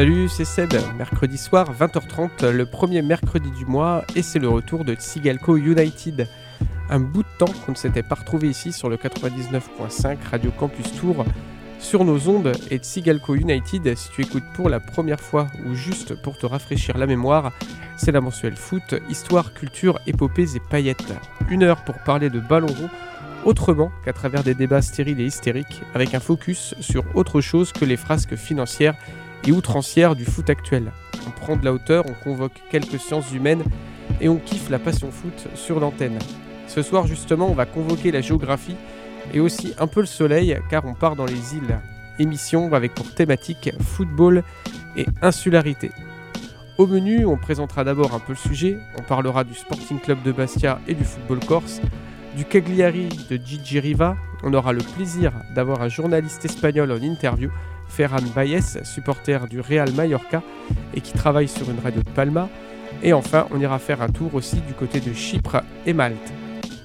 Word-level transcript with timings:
Salut, 0.00 0.30
c'est 0.30 0.46
Seb. 0.46 0.72
Mercredi 0.96 1.36
soir, 1.36 1.74
20h30, 1.78 2.48
le 2.48 2.64
premier 2.64 3.02
mercredi 3.02 3.50
du 3.50 3.66
mois, 3.66 4.02
et 4.16 4.22
c'est 4.22 4.38
le 4.38 4.48
retour 4.48 4.82
de 4.82 4.94
Tsigalco 4.94 5.58
United. 5.58 6.26
Un 6.88 7.00
bout 7.00 7.22
de 7.22 7.28
temps 7.38 7.52
qu'on 7.66 7.72
ne 7.72 7.76
s'était 7.76 8.02
pas 8.02 8.14
retrouvé 8.14 8.48
ici 8.48 8.72
sur 8.72 8.88
le 8.88 8.96
99.5 8.96 10.16
Radio 10.30 10.52
Campus 10.52 10.90
Tour. 10.94 11.26
Sur 11.78 12.06
nos 12.06 12.30
ondes 12.30 12.52
et 12.70 12.78
Tsigalco 12.78 13.34
United, 13.34 13.94
si 13.94 14.10
tu 14.12 14.22
écoutes 14.22 14.50
pour 14.54 14.70
la 14.70 14.80
première 14.80 15.20
fois 15.20 15.48
ou 15.66 15.74
juste 15.74 16.14
pour 16.22 16.38
te 16.38 16.46
rafraîchir 16.46 16.96
la 16.96 17.06
mémoire, 17.06 17.52
c'est 17.98 18.10
la 18.10 18.22
mensuelle 18.22 18.56
foot, 18.56 18.94
histoire, 19.10 19.52
culture, 19.52 20.00
épopées 20.06 20.56
et 20.56 20.60
paillettes. 20.60 21.12
Une 21.50 21.62
heure 21.62 21.84
pour 21.84 21.98
parler 21.98 22.30
de 22.30 22.40
ballon 22.40 22.68
rond 22.68 22.88
autrement 23.44 23.92
qu'à 24.06 24.14
travers 24.14 24.44
des 24.44 24.54
débats 24.54 24.80
stériles 24.80 25.20
et 25.20 25.26
hystériques, 25.26 25.82
avec 25.94 26.14
un 26.14 26.20
focus 26.20 26.74
sur 26.80 27.04
autre 27.14 27.42
chose 27.42 27.72
que 27.72 27.84
les 27.84 27.98
frasques 27.98 28.36
financières 28.36 28.94
et 29.46 29.52
outrancières 29.52 30.14
du 30.14 30.24
foot 30.24 30.50
actuel. 30.50 30.92
On 31.26 31.30
prend 31.30 31.56
de 31.56 31.64
la 31.64 31.72
hauteur, 31.72 32.04
on 32.08 32.24
convoque 32.24 32.60
quelques 32.70 32.98
sciences 32.98 33.32
humaines 33.32 33.64
et 34.20 34.28
on 34.28 34.36
kiffe 34.36 34.70
la 34.70 34.78
passion 34.78 35.10
foot 35.10 35.48
sur 35.54 35.80
l'antenne. 35.80 36.18
Ce 36.66 36.82
soir 36.82 37.06
justement, 37.06 37.48
on 37.48 37.54
va 37.54 37.66
convoquer 37.66 38.10
la 38.12 38.20
géographie 38.20 38.76
et 39.32 39.40
aussi 39.40 39.74
un 39.78 39.86
peu 39.86 40.00
le 40.00 40.06
soleil 40.06 40.58
car 40.70 40.84
on 40.86 40.94
part 40.94 41.16
dans 41.16 41.26
les 41.26 41.54
îles. 41.54 41.80
Émission 42.18 42.72
avec 42.74 42.94
pour 42.94 43.12
thématique 43.14 43.70
football 43.80 44.42
et 44.96 45.06
insularité. 45.22 45.90
Au 46.78 46.86
menu, 46.86 47.26
on 47.26 47.36
présentera 47.36 47.84
d'abord 47.84 48.14
un 48.14 48.20
peu 48.20 48.32
le 48.32 48.38
sujet, 48.38 48.78
on 48.98 49.02
parlera 49.02 49.44
du 49.44 49.54
Sporting 49.54 50.00
Club 50.00 50.22
de 50.22 50.32
Bastia 50.32 50.80
et 50.88 50.94
du 50.94 51.04
football 51.04 51.40
corse, 51.40 51.80
du 52.36 52.44
Cagliari 52.44 53.08
de 53.28 53.36
Gigi 53.36 53.80
Riva, 53.80 54.16
on 54.42 54.54
aura 54.54 54.72
le 54.72 54.82
plaisir 54.96 55.32
d'avoir 55.54 55.82
un 55.82 55.88
journaliste 55.88 56.44
espagnol 56.44 56.90
en 56.90 56.96
interview, 57.02 57.50
Ferran 57.90 58.22
Baez, 58.34 58.84
supporter 58.84 59.46
du 59.48 59.60
Real 59.60 59.92
Mallorca 59.92 60.42
et 60.94 61.00
qui 61.00 61.12
travaille 61.12 61.48
sur 61.48 61.68
une 61.70 61.80
radio 61.80 62.02
de 62.02 62.08
Palma. 62.08 62.48
Et 63.02 63.12
enfin, 63.12 63.46
on 63.50 63.60
ira 63.60 63.78
faire 63.78 64.00
un 64.00 64.08
tour 64.08 64.34
aussi 64.34 64.60
du 64.62 64.74
côté 64.74 65.00
de 65.00 65.12
Chypre 65.12 65.62
et 65.84 65.92
Malte. 65.92 66.32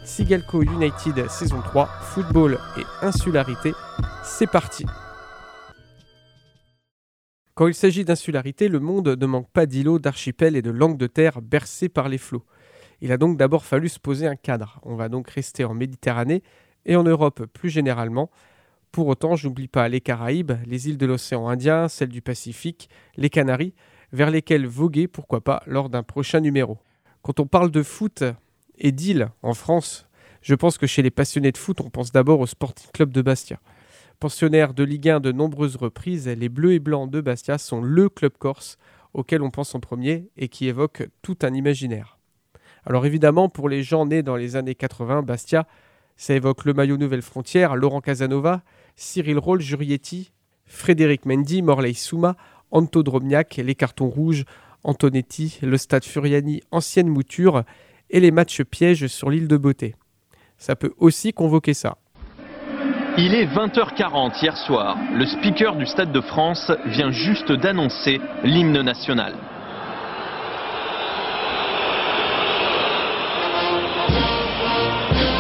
Sigalco 0.03 0.61
United 0.61 1.29
saison 1.29 1.61
3, 1.61 1.87
football 2.01 2.59
et 2.77 3.05
insularité, 3.05 3.71
c'est 4.23 4.49
parti. 4.49 4.85
Quand 7.53 7.67
il 7.67 7.73
s'agit 7.73 8.03
d'insularité, 8.03 8.67
le 8.67 8.79
monde 8.79 9.07
ne 9.07 9.25
manque 9.25 9.49
pas 9.49 9.65
d'îlots, 9.65 9.99
d'archipels 9.99 10.55
et 10.57 10.61
de 10.61 10.71
langues 10.71 10.97
de 10.97 11.07
terre 11.07 11.41
bercés 11.41 11.87
par 11.87 12.09
les 12.09 12.17
flots. 12.17 12.43
Il 13.01 13.11
a 13.11 13.17
donc 13.17 13.37
d'abord 13.37 13.63
fallu 13.63 13.89
se 13.89 13.99
poser 13.99 14.27
un 14.27 14.35
cadre. 14.35 14.79
On 14.83 14.95
va 14.95 15.07
donc 15.07 15.29
rester 15.29 15.63
en 15.63 15.73
Méditerranée 15.73 16.43
et 16.85 16.95
en 16.95 17.03
Europe 17.03 17.45
plus 17.45 17.69
généralement. 17.69 18.29
Pour 18.95 19.07
autant, 19.07 19.35
je 19.35 19.49
n'oublie 19.49 19.67
pas 19.67 19.89
les 19.89 19.99
Caraïbes, 19.99 20.53
les 20.65 20.87
îles 20.87 20.97
de 20.97 21.05
l'océan 21.05 21.49
Indien, 21.49 21.89
celles 21.89 22.07
du 22.07 22.21
Pacifique, 22.21 22.89
les 23.17 23.29
Canaries, 23.29 23.73
vers 24.13 24.31
lesquelles 24.31 24.65
voguer, 24.65 25.09
pourquoi 25.09 25.41
pas, 25.41 25.61
lors 25.65 25.89
d'un 25.89 26.01
prochain 26.01 26.39
numéro. 26.39 26.77
Quand 27.21 27.41
on 27.41 27.45
parle 27.45 27.71
de 27.71 27.83
foot 27.83 28.23
et 28.77 28.93
d'îles 28.93 29.27
en 29.41 29.53
France, 29.53 30.07
je 30.41 30.55
pense 30.55 30.77
que 30.77 30.87
chez 30.87 31.01
les 31.01 31.11
passionnés 31.11 31.51
de 31.51 31.57
foot, 31.57 31.81
on 31.81 31.89
pense 31.89 32.13
d'abord 32.13 32.39
au 32.39 32.47
Sporting 32.47 32.89
Club 32.93 33.11
de 33.11 33.21
Bastia. 33.21 33.59
Pensionnaires 34.21 34.73
de 34.73 34.85
Ligue 34.85 35.09
1 35.09 35.19
de 35.19 35.33
nombreuses 35.33 35.75
reprises, 35.75 36.29
les 36.29 36.47
Bleus 36.47 36.75
et 36.75 36.79
Blancs 36.79 37.11
de 37.11 37.19
Bastia 37.19 37.57
sont 37.57 37.81
le 37.81 38.07
club 38.07 38.37
corse 38.39 38.77
auquel 39.11 39.41
on 39.41 39.51
pense 39.51 39.75
en 39.75 39.81
premier 39.81 40.29
et 40.37 40.47
qui 40.47 40.69
évoque 40.69 41.05
tout 41.21 41.37
un 41.41 41.53
imaginaire. 41.53 42.17
Alors 42.85 43.05
évidemment, 43.05 43.49
pour 43.49 43.67
les 43.67 43.83
gens 43.83 44.05
nés 44.05 44.23
dans 44.23 44.37
les 44.37 44.55
années 44.55 44.73
80, 44.73 45.23
Bastia, 45.23 45.67
ça 46.15 46.33
évoque 46.33 46.63
le 46.63 46.73
maillot 46.73 46.95
Nouvelle 46.95 47.21
Frontière, 47.21 47.75
Laurent 47.75 47.99
Casanova, 47.99 48.63
Cyril 48.95 49.37
Roll, 49.37 49.61
Jurietti, 49.61 50.31
Frédéric 50.65 51.25
Mendy, 51.25 51.61
Morley 51.61 51.93
Souma, 51.93 52.35
Anto 52.71 53.03
Dromniak, 53.03 53.57
les 53.57 53.75
cartons 53.75 54.09
rouges, 54.09 54.45
Antonetti, 54.83 55.59
le 55.61 55.77
stade 55.77 56.03
Furiani, 56.03 56.61
ancienne 56.71 57.07
mouture, 57.07 57.63
et 58.09 58.19
les 58.19 58.31
matchs 58.31 58.63
pièges 58.63 59.07
sur 59.07 59.29
l'île 59.29 59.47
de 59.47 59.57
Beauté. 59.57 59.95
Ça 60.57 60.75
peut 60.75 60.93
aussi 60.97 61.33
convoquer 61.33 61.73
ça. 61.73 61.97
Il 63.17 63.33
est 63.33 63.45
20h40 63.45 64.41
hier 64.41 64.57
soir. 64.57 64.97
Le 65.13 65.25
speaker 65.25 65.77
du 65.77 65.85
Stade 65.85 66.11
de 66.11 66.21
France 66.21 66.71
vient 66.85 67.11
juste 67.11 67.51
d'annoncer 67.51 68.19
l'hymne 68.43 68.81
national. 68.81 69.33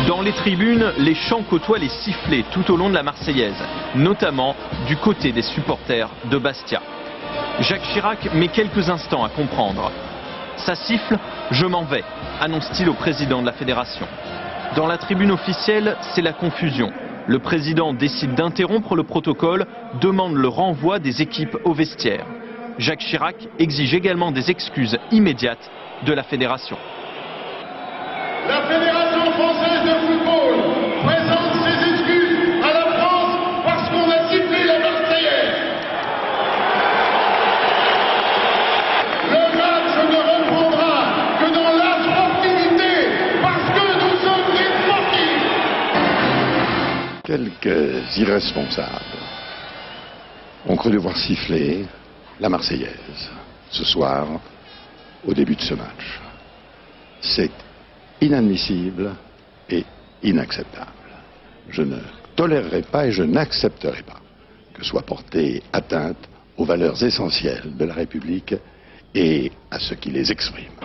Dans 0.07 0.21
les 0.21 0.33
tribunes, 0.33 0.93
les 0.99 1.15
chants 1.15 1.41
côtoient 1.49 1.79
les 1.79 1.89
sifflets 1.89 2.45
tout 2.51 2.71
au 2.71 2.77
long 2.77 2.89
de 2.89 2.93
la 2.93 3.01
Marseillaise, 3.01 3.57
notamment 3.95 4.55
du 4.85 4.97
côté 4.97 5.31
des 5.31 5.41
supporters 5.41 6.09
de 6.29 6.37
Bastia. 6.37 6.79
Jacques 7.61 7.81
Chirac 7.91 8.31
met 8.35 8.49
quelques 8.49 8.87
instants 8.89 9.23
à 9.23 9.29
comprendre. 9.29 9.91
Ça 10.57 10.75
siffle, 10.75 11.17
je 11.49 11.65
m'en 11.65 11.85
vais, 11.85 12.03
annonce-t-il 12.39 12.87
au 12.87 12.93
président 12.93 13.41
de 13.41 13.47
la 13.47 13.53
fédération. 13.53 14.05
Dans 14.75 14.85
la 14.85 14.99
tribune 14.99 15.31
officielle, 15.31 15.97
c'est 16.13 16.21
la 16.21 16.33
confusion. 16.33 16.91
Le 17.25 17.39
président 17.39 17.91
décide 17.91 18.35
d'interrompre 18.35 18.95
le 18.95 19.03
protocole, 19.03 19.65
demande 20.01 20.35
le 20.35 20.47
renvoi 20.47 20.99
des 20.99 21.23
équipes 21.23 21.57
au 21.63 21.73
vestiaire. 21.73 22.27
Jacques 22.77 22.99
Chirac 22.99 23.47
exige 23.57 23.95
également 23.95 24.31
des 24.31 24.51
excuses 24.51 24.99
immédiates 25.11 25.71
de 26.05 26.13
la 26.13 26.21
fédération. 26.21 26.77
La 28.47 28.61
Fédération 28.67 29.31
française 29.31 29.64
Quelques 47.25 48.17
irresponsables 48.17 49.17
ont 50.67 50.75
cru 50.75 50.91
devoir 50.91 51.17
siffler 51.17 51.83
la 52.39 52.49
Marseillaise 52.49 53.31
ce 53.71 53.83
soir 53.83 54.27
au 55.25 55.33
début 55.33 55.55
de 55.55 55.61
ce 55.61 55.73
match. 55.73 56.21
C'est 57.21 57.49
inadmissible 58.21 59.15
et 59.71 59.83
inacceptable. 60.21 60.91
Je 61.69 61.81
ne 61.81 61.97
tolérerai 62.35 62.83
pas 62.83 63.07
et 63.07 63.11
je 63.11 63.23
n'accepterai 63.23 64.03
pas 64.03 64.21
que 64.75 64.83
soit 64.83 65.01
portée 65.01 65.63
atteinte 65.73 66.29
aux 66.57 66.65
valeurs 66.65 67.01
essentielles 67.01 67.75
de 67.75 67.85
la 67.85 67.95
République 67.95 68.53
et 69.15 69.51
à 69.71 69.79
ceux 69.79 69.95
qui 69.95 70.11
les 70.11 70.31
expriment. 70.31 70.77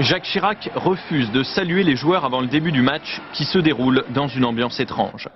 Jacques 0.00 0.24
Chirac 0.24 0.70
refuse 0.76 1.30
de 1.32 1.42
saluer 1.42 1.82
les 1.82 1.96
joueurs 1.96 2.24
avant 2.24 2.40
le 2.40 2.46
début 2.46 2.70
du 2.70 2.82
match 2.82 3.20
qui 3.32 3.44
se 3.44 3.58
déroule 3.58 4.04
dans 4.10 4.28
une 4.28 4.44
ambiance 4.44 4.78
étrange. 4.78 5.28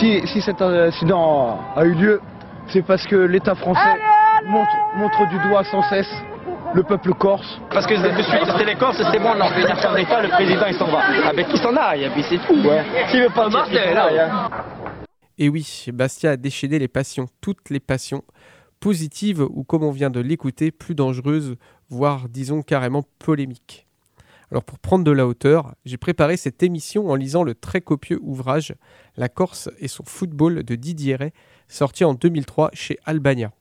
Si, 0.00 0.26
si 0.26 0.40
cet 0.40 0.60
incident 0.60 1.60
a 1.76 1.84
eu 1.84 1.94
lieu, 1.94 2.20
c'est 2.66 2.82
parce 2.82 3.06
que 3.06 3.14
l'État 3.14 3.54
français 3.54 3.96
montre, 4.46 4.72
montre 4.96 5.28
du 5.28 5.38
doigt 5.48 5.62
sans 5.64 5.82
cesse 5.82 6.12
le 6.74 6.82
peuple 6.82 7.14
corse. 7.14 7.60
Parce 7.70 7.86
que 7.86 7.94
de 7.94 8.22
suite, 8.22 8.56
c'est 8.58 8.64
les 8.64 8.74
Corses, 8.74 9.00
c'est 9.12 9.18
bon, 9.20 9.34
non, 9.36 9.48
venir 9.50 9.78
faire 9.78 9.94
l'État, 9.94 10.20
le 10.20 10.28
président 10.28 10.66
il 10.66 10.74
s'en 10.74 10.88
va. 10.88 11.00
Ah 11.24 11.32
ben 11.32 11.46
qu'il 11.46 11.58
s'en 11.58 11.76
aille, 11.76 12.04
et 12.04 12.10
puis 12.10 12.24
c'est 12.28 12.38
tout. 12.38 12.60
S'il 13.10 13.22
veut 13.22 13.30
pas 13.30 13.48
marcher, 13.48 13.70
qu'il 13.70 13.94
s'en 13.94 13.96
aille, 13.96 14.18
hein. 14.18 14.50
Et 15.38 15.48
oui, 15.48 15.86
Bastia 15.92 16.32
a 16.32 16.36
déchaîné 16.36 16.80
les 16.80 16.88
passions, 16.88 17.26
toutes 17.40 17.70
les 17.70 17.80
passions, 17.80 18.22
positives 18.80 19.42
ou 19.42 19.62
comme 19.62 19.84
on 19.84 19.92
vient 19.92 20.10
de 20.10 20.20
l'écouter, 20.20 20.72
plus 20.72 20.96
dangereuses, 20.96 21.56
voire 21.88 22.28
disons 22.28 22.62
carrément 22.62 23.04
polémiques. 23.18 23.87
Alors 24.50 24.64
pour 24.64 24.78
prendre 24.78 25.04
de 25.04 25.10
la 25.10 25.26
hauteur, 25.26 25.74
j'ai 25.84 25.98
préparé 25.98 26.38
cette 26.38 26.62
émission 26.62 27.10
en 27.10 27.14
lisant 27.14 27.42
le 27.42 27.54
très 27.54 27.82
copieux 27.82 28.18
ouvrage 28.22 28.74
La 29.16 29.28
Corse 29.28 29.68
et 29.78 29.88
son 29.88 30.04
football 30.04 30.62
de 30.62 30.74
Didier 30.74 31.16
Ray, 31.16 31.32
sorti 31.68 32.04
en 32.04 32.14
2003 32.14 32.70
chez 32.72 32.98
Albania. 33.04 33.52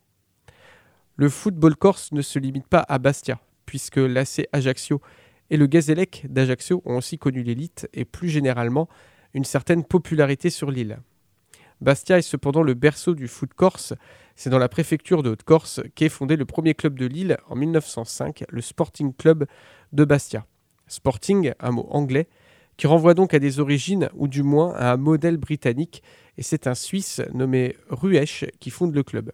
Le 1.17 1.29
football 1.29 1.75
corse 1.75 2.11
ne 2.11 2.21
se 2.21 2.37
limite 2.37 2.67
pas 2.67 2.85
à 2.87 2.99
Bastia, 2.99 3.39
puisque 3.65 3.97
l'AC 3.97 4.47
Ajaccio 4.53 5.01
et 5.49 5.57
le 5.57 5.65
Gazélec 5.65 6.25
d'Ajaccio 6.29 6.81
ont 6.85 6.97
aussi 6.97 7.17
connu 7.17 7.41
l'élite 7.41 7.89
et 7.93 8.05
plus 8.05 8.29
généralement 8.29 8.87
une 9.33 9.43
certaine 9.43 9.83
popularité 9.83 10.49
sur 10.49 10.69
l'île. 10.71 10.99
Bastia 11.81 12.17
est 12.17 12.23
cependant 12.23 12.63
le 12.63 12.75
berceau 12.75 13.13
du 13.13 13.27
foot 13.27 13.53
corse. 13.53 13.93
C'est 14.35 14.49
dans 14.49 14.57
la 14.57 14.69
préfecture 14.69 15.21
de 15.21 15.31
Haute-Corse 15.31 15.81
qu'est 15.95 16.09
fondé 16.09 16.35
le 16.35 16.45
premier 16.45 16.73
club 16.73 16.97
de 16.97 17.05
l'île 17.05 17.37
en 17.47 17.55
1905, 17.55 18.45
le 18.49 18.61
Sporting 18.61 19.13
Club 19.13 19.45
de 19.93 20.05
Bastia. 20.05 20.45
Sporting, 20.87 21.53
un 21.59 21.71
mot 21.71 21.87
anglais, 21.91 22.27
qui 22.77 22.87
renvoie 22.87 23.13
donc 23.13 23.33
à 23.33 23.39
des 23.39 23.59
origines 23.59 24.09
ou 24.15 24.27
du 24.27 24.43
moins 24.43 24.73
à 24.75 24.93
un 24.93 24.97
modèle 24.97 25.37
britannique, 25.37 26.03
et 26.37 26.43
c'est 26.43 26.67
un 26.67 26.75
Suisse 26.75 27.21
nommé 27.33 27.75
Ruesch 27.89 28.45
qui 28.59 28.69
fonde 28.69 28.93
le 28.93 29.03
club. 29.03 29.31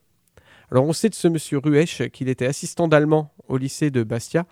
Alors 0.71 0.85
on 0.85 0.93
sait 0.93 1.09
de 1.09 1.15
ce 1.15 1.27
monsieur 1.27 1.59
Ruesch 1.59 2.09
qu'il 2.09 2.29
était 2.29 2.47
assistant 2.47 2.87
d'allemand 2.87 3.33
au 3.47 3.57
lycée 3.57 3.91
de 3.91 4.03
Bastia 4.03 4.45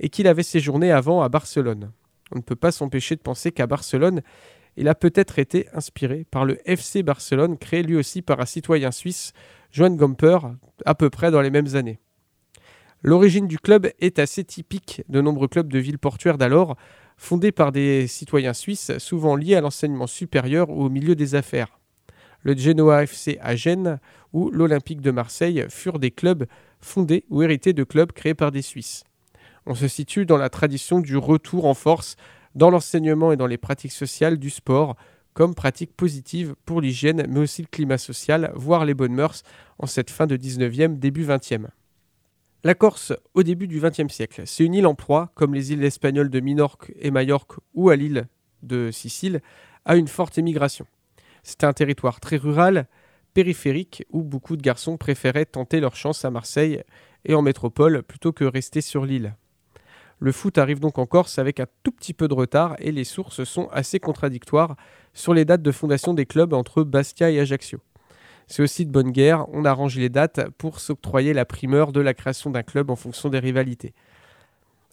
et 0.00 0.08
qu'il 0.08 0.26
avait 0.26 0.42
séjourné 0.42 0.90
avant 0.90 1.22
à 1.22 1.28
Barcelone. 1.28 1.92
On 2.32 2.38
ne 2.38 2.42
peut 2.42 2.56
pas 2.56 2.72
s'empêcher 2.72 3.14
de 3.16 3.20
penser 3.20 3.52
qu'à 3.52 3.66
Barcelone, 3.66 4.22
il 4.76 4.88
a 4.88 4.94
peut-être 4.94 5.38
été 5.38 5.68
inspiré 5.72 6.24
par 6.30 6.44
le 6.44 6.58
FC 6.68 7.02
Barcelone, 7.02 7.58
créé 7.58 7.82
lui 7.82 7.96
aussi 7.96 8.22
par 8.22 8.40
un 8.40 8.46
citoyen 8.46 8.90
suisse, 8.90 9.32
Johann 9.70 9.96
Gamper, 9.96 10.38
à 10.84 10.94
peu 10.94 11.10
près 11.10 11.30
dans 11.30 11.40
les 11.40 11.50
mêmes 11.50 11.74
années. 11.76 11.98
L'origine 13.04 13.48
du 13.48 13.58
club 13.58 13.90
est 13.98 14.20
assez 14.20 14.44
typique 14.44 15.02
de 15.08 15.20
nombreux 15.20 15.48
clubs 15.48 15.72
de 15.72 15.78
villes 15.80 15.98
portuaires 15.98 16.38
d'alors, 16.38 16.76
fondés 17.16 17.50
par 17.50 17.72
des 17.72 18.06
citoyens 18.06 18.52
suisses 18.52 18.96
souvent 18.98 19.34
liés 19.34 19.56
à 19.56 19.60
l'enseignement 19.60 20.06
supérieur 20.06 20.70
ou 20.70 20.84
au 20.84 20.88
milieu 20.88 21.16
des 21.16 21.34
affaires. 21.34 21.80
Le 22.42 22.56
Genoa 22.56 23.02
FC 23.02 23.38
à 23.40 23.56
Gênes 23.56 23.98
ou 24.32 24.50
l'Olympique 24.50 25.00
de 25.00 25.10
Marseille 25.10 25.66
furent 25.68 25.98
des 25.98 26.12
clubs 26.12 26.46
fondés 26.80 27.24
ou 27.28 27.42
hérités 27.42 27.72
de 27.72 27.82
clubs 27.82 28.12
créés 28.12 28.34
par 28.34 28.52
des 28.52 28.62
Suisses. 28.62 29.02
On 29.66 29.74
se 29.74 29.88
situe 29.88 30.24
dans 30.24 30.38
la 30.38 30.48
tradition 30.48 31.00
du 31.00 31.16
retour 31.16 31.66
en 31.66 31.74
force 31.74 32.14
dans 32.54 32.70
l'enseignement 32.70 33.32
et 33.32 33.36
dans 33.36 33.46
les 33.48 33.58
pratiques 33.58 33.92
sociales 33.92 34.38
du 34.38 34.50
sport, 34.50 34.96
comme 35.34 35.54
pratique 35.56 35.96
positive 35.96 36.54
pour 36.66 36.80
l'hygiène, 36.80 37.26
mais 37.28 37.40
aussi 37.40 37.62
le 37.62 37.68
climat 37.68 37.98
social, 37.98 38.52
voire 38.54 38.84
les 38.84 38.94
bonnes 38.94 39.14
mœurs, 39.14 39.42
en 39.78 39.86
cette 39.86 40.10
fin 40.10 40.26
de 40.26 40.36
19e, 40.36 40.98
début 40.98 41.24
20e. 41.24 41.66
La 42.64 42.74
Corse, 42.76 43.12
au 43.34 43.42
début 43.42 43.66
du 43.66 43.80
XXe 43.80 44.06
siècle, 44.06 44.42
c'est 44.46 44.64
une 44.64 44.74
île 44.74 44.86
en 44.86 44.94
proie, 44.94 45.32
comme 45.34 45.52
les 45.52 45.72
îles 45.72 45.82
espagnoles 45.82 46.30
de 46.30 46.38
Minorque 46.38 46.92
et 47.00 47.10
Majorque 47.10 47.56
ou 47.74 47.90
à 47.90 47.96
l'île 47.96 48.28
de 48.62 48.92
Sicile, 48.92 49.40
à 49.84 49.96
une 49.96 50.06
forte 50.06 50.38
émigration. 50.38 50.86
C'était 51.42 51.66
un 51.66 51.72
territoire 51.72 52.20
très 52.20 52.36
rural, 52.36 52.86
périphérique, 53.34 54.06
où 54.10 54.22
beaucoup 54.22 54.56
de 54.56 54.62
garçons 54.62 54.96
préféraient 54.96 55.44
tenter 55.44 55.80
leur 55.80 55.96
chance 55.96 56.24
à 56.24 56.30
Marseille 56.30 56.84
et 57.24 57.34
en 57.34 57.42
métropole 57.42 58.04
plutôt 58.04 58.30
que 58.32 58.44
rester 58.44 58.80
sur 58.80 59.04
l'île. 59.04 59.34
Le 60.20 60.30
foot 60.30 60.56
arrive 60.56 60.78
donc 60.78 60.98
en 60.98 61.06
Corse 61.06 61.40
avec 61.40 61.58
un 61.58 61.66
tout 61.82 61.90
petit 61.90 62.14
peu 62.14 62.28
de 62.28 62.34
retard 62.34 62.76
et 62.78 62.92
les 62.92 63.02
sources 63.02 63.42
sont 63.42 63.66
assez 63.72 63.98
contradictoires 63.98 64.76
sur 65.14 65.34
les 65.34 65.44
dates 65.44 65.62
de 65.62 65.72
fondation 65.72 66.14
des 66.14 66.26
clubs 66.26 66.52
entre 66.52 66.84
Bastia 66.84 67.28
et 67.28 67.40
Ajaccio. 67.40 67.80
C'est 68.52 68.62
aussi 68.62 68.84
de 68.84 68.90
bonne 68.90 69.12
guerre, 69.12 69.46
on 69.48 69.64
arrange 69.64 69.96
les 69.96 70.10
dates 70.10 70.50
pour 70.58 70.78
s'octroyer 70.78 71.32
la 71.32 71.46
primeur 71.46 71.90
de 71.90 72.02
la 72.02 72.12
création 72.12 72.50
d'un 72.50 72.62
club 72.62 72.90
en 72.90 72.96
fonction 72.96 73.30
des 73.30 73.38
rivalités. 73.38 73.94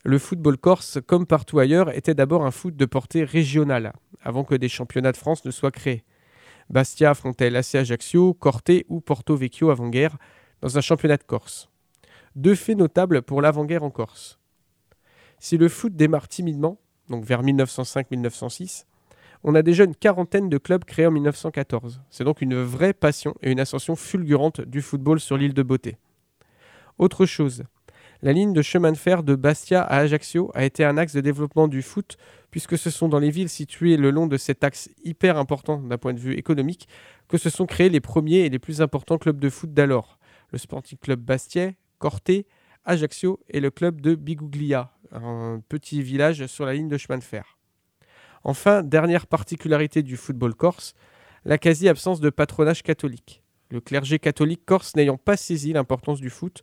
Le 0.02 0.18
football 0.18 0.56
corse, 0.56 0.98
comme 1.06 1.26
partout 1.26 1.58
ailleurs, 1.58 1.94
était 1.94 2.14
d'abord 2.14 2.46
un 2.46 2.52
foot 2.52 2.74
de 2.74 2.86
portée 2.86 3.22
régionale, 3.22 3.92
avant 4.22 4.44
que 4.44 4.54
des 4.54 4.70
championnats 4.70 5.12
de 5.12 5.18
France 5.18 5.44
ne 5.44 5.50
soient 5.50 5.70
créés. 5.70 6.04
Bastia 6.70 7.10
affrontait 7.10 7.50
l'AC 7.50 7.74
Ajaccio, 7.74 8.32
Corté 8.32 8.86
ou 8.88 9.02
Porto 9.02 9.36
Vecchio 9.36 9.68
avant-guerre, 9.68 10.16
dans 10.62 10.78
un 10.78 10.80
championnat 10.80 11.18
de 11.18 11.24
Corse. 11.24 11.68
Deux 12.36 12.54
faits 12.54 12.78
notables 12.78 13.20
pour 13.20 13.42
l'avant-guerre 13.42 13.84
en 13.84 13.90
Corse. 13.90 14.38
Si 15.38 15.58
le 15.58 15.68
foot 15.68 15.94
démarre 15.94 16.28
timidement, 16.28 16.78
donc 17.10 17.26
vers 17.26 17.42
1905-1906, 17.42 18.86
on 19.42 19.54
a 19.54 19.62
déjà 19.62 19.84
une 19.84 19.94
quarantaine 19.94 20.48
de 20.48 20.58
clubs 20.58 20.84
créés 20.84 21.06
en 21.06 21.10
1914. 21.10 22.02
C'est 22.10 22.24
donc 22.24 22.42
une 22.42 22.60
vraie 22.62 22.92
passion 22.92 23.34
et 23.42 23.50
une 23.50 23.60
ascension 23.60 23.96
fulgurante 23.96 24.60
du 24.60 24.82
football 24.82 25.20
sur 25.20 25.36
l'île 25.36 25.54
de 25.54 25.62
Beauté. 25.62 25.96
Autre 26.98 27.24
chose, 27.24 27.64
la 28.22 28.34
ligne 28.34 28.52
de 28.52 28.60
chemin 28.60 28.92
de 28.92 28.98
fer 28.98 29.22
de 29.22 29.34
Bastia 29.34 29.80
à 29.80 29.96
Ajaccio 29.96 30.50
a 30.54 30.64
été 30.64 30.84
un 30.84 30.98
axe 30.98 31.14
de 31.14 31.22
développement 31.22 31.68
du 31.68 31.80
foot, 31.80 32.18
puisque 32.50 32.76
ce 32.76 32.90
sont 32.90 33.08
dans 33.08 33.18
les 33.18 33.30
villes 33.30 33.48
situées 33.48 33.96
le 33.96 34.10
long 34.10 34.26
de 34.26 34.36
cet 34.36 34.62
axe 34.62 34.90
hyper 35.04 35.38
important 35.38 35.78
d'un 35.78 35.96
point 35.96 36.12
de 36.12 36.18
vue 36.18 36.34
économique 36.34 36.86
que 37.28 37.38
se 37.38 37.48
sont 37.48 37.64
créés 37.64 37.88
les 37.88 38.00
premiers 38.00 38.40
et 38.40 38.50
les 38.50 38.58
plus 38.58 38.82
importants 38.82 39.16
clubs 39.16 39.40
de 39.40 39.48
foot 39.48 39.72
d'alors. 39.72 40.18
Le 40.52 40.58
Sporting 40.58 40.98
Club 40.98 41.20
Bastia, 41.20 41.70
Corté, 41.98 42.46
Ajaccio 42.84 43.40
et 43.48 43.60
le 43.60 43.70
club 43.70 44.02
de 44.02 44.14
Biguglia, 44.14 44.90
un 45.12 45.62
petit 45.68 46.02
village 46.02 46.46
sur 46.46 46.66
la 46.66 46.74
ligne 46.74 46.88
de 46.88 46.98
chemin 46.98 47.18
de 47.18 47.24
fer. 47.24 47.59
Enfin, 48.44 48.82
dernière 48.82 49.26
particularité 49.26 50.02
du 50.02 50.16
football 50.16 50.54
corse, 50.54 50.94
la 51.44 51.58
quasi-absence 51.58 52.20
de 52.20 52.30
patronage 52.30 52.82
catholique. 52.82 53.42
Le 53.70 53.80
clergé 53.80 54.18
catholique 54.18 54.64
corse 54.64 54.96
n'ayant 54.96 55.16
pas 55.16 55.36
saisi 55.36 55.72
l'importance 55.72 56.20
du 56.20 56.30
foot, 56.30 56.62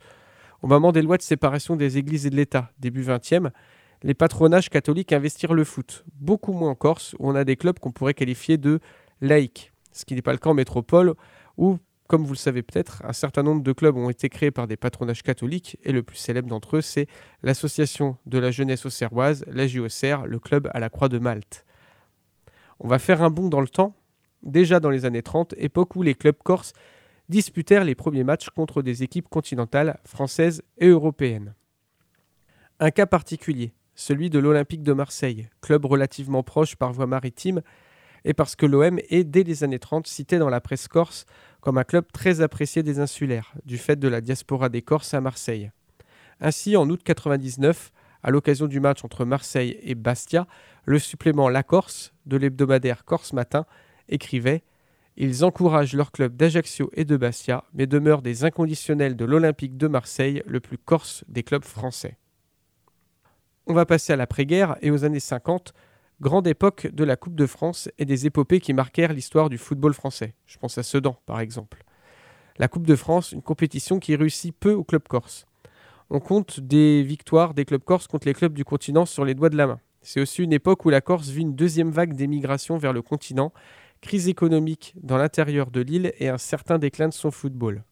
au 0.62 0.68
moment 0.68 0.91
des 0.91 1.01
lois 1.01 1.18
de 1.18 1.21
séparation 1.21 1.75
des 1.75 1.97
églises 1.97 2.25
et 2.25 2.29
de 2.29 2.35
l'État, 2.35 2.71
début 2.79 3.03
20e, 3.03 3.51
les 4.03 4.13
patronages 4.13 4.69
catholiques 4.69 5.13
investirent 5.13 5.53
le 5.53 5.63
foot, 5.63 6.03
beaucoup 6.19 6.51
moins 6.51 6.71
en 6.71 6.75
Corse, 6.75 7.15
où 7.19 7.29
on 7.29 7.35
a 7.35 7.44
des 7.44 7.56
clubs 7.56 7.80
qu'on 7.80 7.91
pourrait 7.91 8.13
qualifier 8.13 8.57
de 8.57 8.80
laïcs, 9.21 9.71
ce 9.91 10.06
qui 10.06 10.15
n'est 10.15 10.21
pas 10.21 10.33
le 10.33 10.38
cas 10.38 10.50
en 10.50 10.53
métropole, 10.53 11.13
où 11.57 11.77
comme 12.07 12.23
vous 12.23 12.33
le 12.33 12.38
savez 12.38 12.63
peut-être, 12.63 13.03
un 13.06 13.13
certain 13.13 13.44
nombre 13.44 13.62
de 13.62 13.73
clubs 13.73 13.97
ont 13.97 14.09
été 14.09 14.30
créés 14.30 14.51
par 14.51 14.65
des 14.65 14.77
patronages 14.77 15.23
catholiques 15.23 15.77
et 15.83 15.91
le 15.91 16.03
plus 16.03 16.15
célèbre 16.15 16.47
d'entre 16.47 16.77
eux, 16.77 16.81
c'est 16.81 17.07
l'Association 17.44 18.18
de 18.25 18.38
la 18.38 18.50
jeunesse 18.50 18.85
auxerroise, 18.85 19.44
la 19.47 19.68
JOCR, 19.68 20.25
le 20.25 20.39
club 20.39 20.69
à 20.73 20.80
la 20.80 20.89
Croix 20.89 21.09
de 21.09 21.19
Malte. 21.19 21.65
On 22.79 22.88
va 22.88 23.00
faire 23.00 23.24
un 23.24 23.29
bond 23.29 23.50
dans 23.50 23.62
le 23.62 23.68
temps, 23.68 23.95
déjà 24.44 24.79
dans 24.79 24.89
les 24.89 25.06
années 25.06 25.24
30, 25.24 25.56
époque 25.57 25.95
où 25.95 26.03
les 26.03 26.15
clubs 26.15 26.38
corses 26.44 26.74
disputèrent 27.29 27.83
les 27.83 27.95
premiers 27.95 28.24
matchs 28.24 28.50
contre 28.50 28.81
des 28.81 29.03
équipes 29.03 29.29
continentales 29.29 30.00
françaises 30.06 30.63
et 30.77 30.88
européennes. 30.88 31.53
Un 32.79 32.91
cas 32.91 33.07
particulier, 33.07 33.74
celui 33.95 34.29
de 34.29 34.39
l'Olympique 34.39 34.83
de 34.83 34.94
Marseille, 34.94 35.50
club 35.62 35.85
relativement 35.85 36.44
proche 36.44 36.75
par 36.75 36.94
voie 36.94 37.07
maritime, 37.07 37.62
et 38.24 38.33
parce 38.33 38.56
que 38.56 38.65
l'OM 38.65 39.00
est 39.09 39.23
dès 39.23 39.44
les 39.44 39.63
années 39.63 39.80
30 39.80 40.06
cité 40.06 40.38
dans 40.38 40.50
la 40.50 40.62
presse 40.62 40.88
corse 40.88 41.25
comme 41.62 41.77
un 41.77 41.83
club 41.83 42.06
très 42.13 42.41
apprécié 42.41 42.83
des 42.83 43.00
insulaires, 43.00 43.53
du 43.65 43.77
fait 43.77 43.97
de 43.97 44.07
la 44.07 44.21
diaspora 44.21 44.69
des 44.69 44.81
Corses 44.81 45.13
à 45.13 45.21
Marseille. 45.21 45.71
Ainsi, 46.39 46.77
en 46.77 46.89
août 46.89 47.01
99, 47.03 47.91
à 48.27 48.29
l'occasion 48.29 48.68
du 48.68 48.81
match 48.81 49.06
entre 49.06 49.24
Marseille 49.24 49.79
et 49.83 49.95
Bastia, 49.95 50.47
le 50.83 51.00
supplément 51.00 51.47
La 51.47 51.63
Corse 51.63 52.13
de 52.25 52.35
l'hebdomadaire 52.35 53.06
Corse 53.06 53.31
Matin 53.31 53.65
écrivait 54.09 54.63
Ils 55.15 55.45
encouragent 55.45 55.94
leur 55.94 56.12
club 56.12 56.35
d'Ajaccio 56.35 56.89
et 56.91 57.06
de 57.06 57.15
Bastia, 57.15 57.63
mais 57.74 57.88
demeurent 57.88 58.21
des 58.21 58.44
inconditionnels 58.44 59.15
de 59.15 59.24
l'Olympique 59.24 59.77
de 59.77 59.88
Marseille, 59.88 60.44
le 60.45 60.59
plus 60.59 60.77
corse 60.77 61.24
des 61.29 61.41
clubs 61.41 61.63
français. 61.63 62.18
On 63.65 63.74
va 63.74 63.85
passer 63.85 64.12
à 64.12 64.18
l'après-guerre 64.18 64.75
et 64.81 64.91
aux 64.91 65.06
années 65.06 65.21
50, 65.21 65.73
grande 66.19 66.47
époque 66.47 66.88
de 66.88 67.06
la 67.06 67.15
Coupe 67.15 67.35
de 67.35 67.45
France 67.45 67.89
et 67.97 68.03
des 68.03 68.25
épopées 68.25 68.59
qui 68.59 68.73
marquèrent 68.73 69.13
l'histoire 69.13 69.50
du 69.50 69.57
football 69.57 69.94
français. 69.94 70.35
Je 70.45 70.57
pense 70.57 70.77
à 70.77 70.83
Sedan, 70.83 71.18
par 71.25 71.39
exemple. 71.39 71.85
La 72.57 72.68
Coupe 72.68 72.88
de 72.88 72.95
France, 72.97 73.31
une 73.31 73.41
compétition 73.41 74.00
qui 74.00 74.18
réussit 74.18 74.53
peu 74.53 74.73
au 74.73 74.83
club 74.83 75.03
corse. 75.07 75.45
On 76.09 76.19
compte 76.19 76.59
des 76.59 77.04
victoires 77.04 77.54
des 77.54 77.65
clubs 77.65 77.83
corses 77.83 78.07
contre 78.07 78.27
les 78.27 78.33
clubs 78.33 78.54
du 78.54 78.63
continent 78.63 79.06
sur 79.06 79.25
les 79.25 79.36
doigts 79.36 79.50
de 79.50 79.57
la 79.57 79.68
main. 79.68 79.80
C'est 80.01 80.21
aussi 80.21 80.42
une 80.42 80.54
époque 80.54 80.86
où 80.86 80.89
la 80.89 81.01
Corse 81.01 81.27
vit 81.27 81.42
une 81.42 81.54
deuxième 81.54 81.92
vague 81.92 82.13
d'émigration 82.13 82.77
vers 82.77 82.94
le 82.94 83.01
continent, 83.01 83.51
crise 83.99 84.30
économique 84.30 84.94
dans 85.02 85.18
l'intérieur 85.18 85.69
de 85.69 85.81
l'île 85.81 86.14
et 86.18 86.30
un 86.30 86.37
certain 86.37 86.78
déclin 86.78 87.09
de 87.09 87.14
son 87.14 87.30
football. 87.30 87.83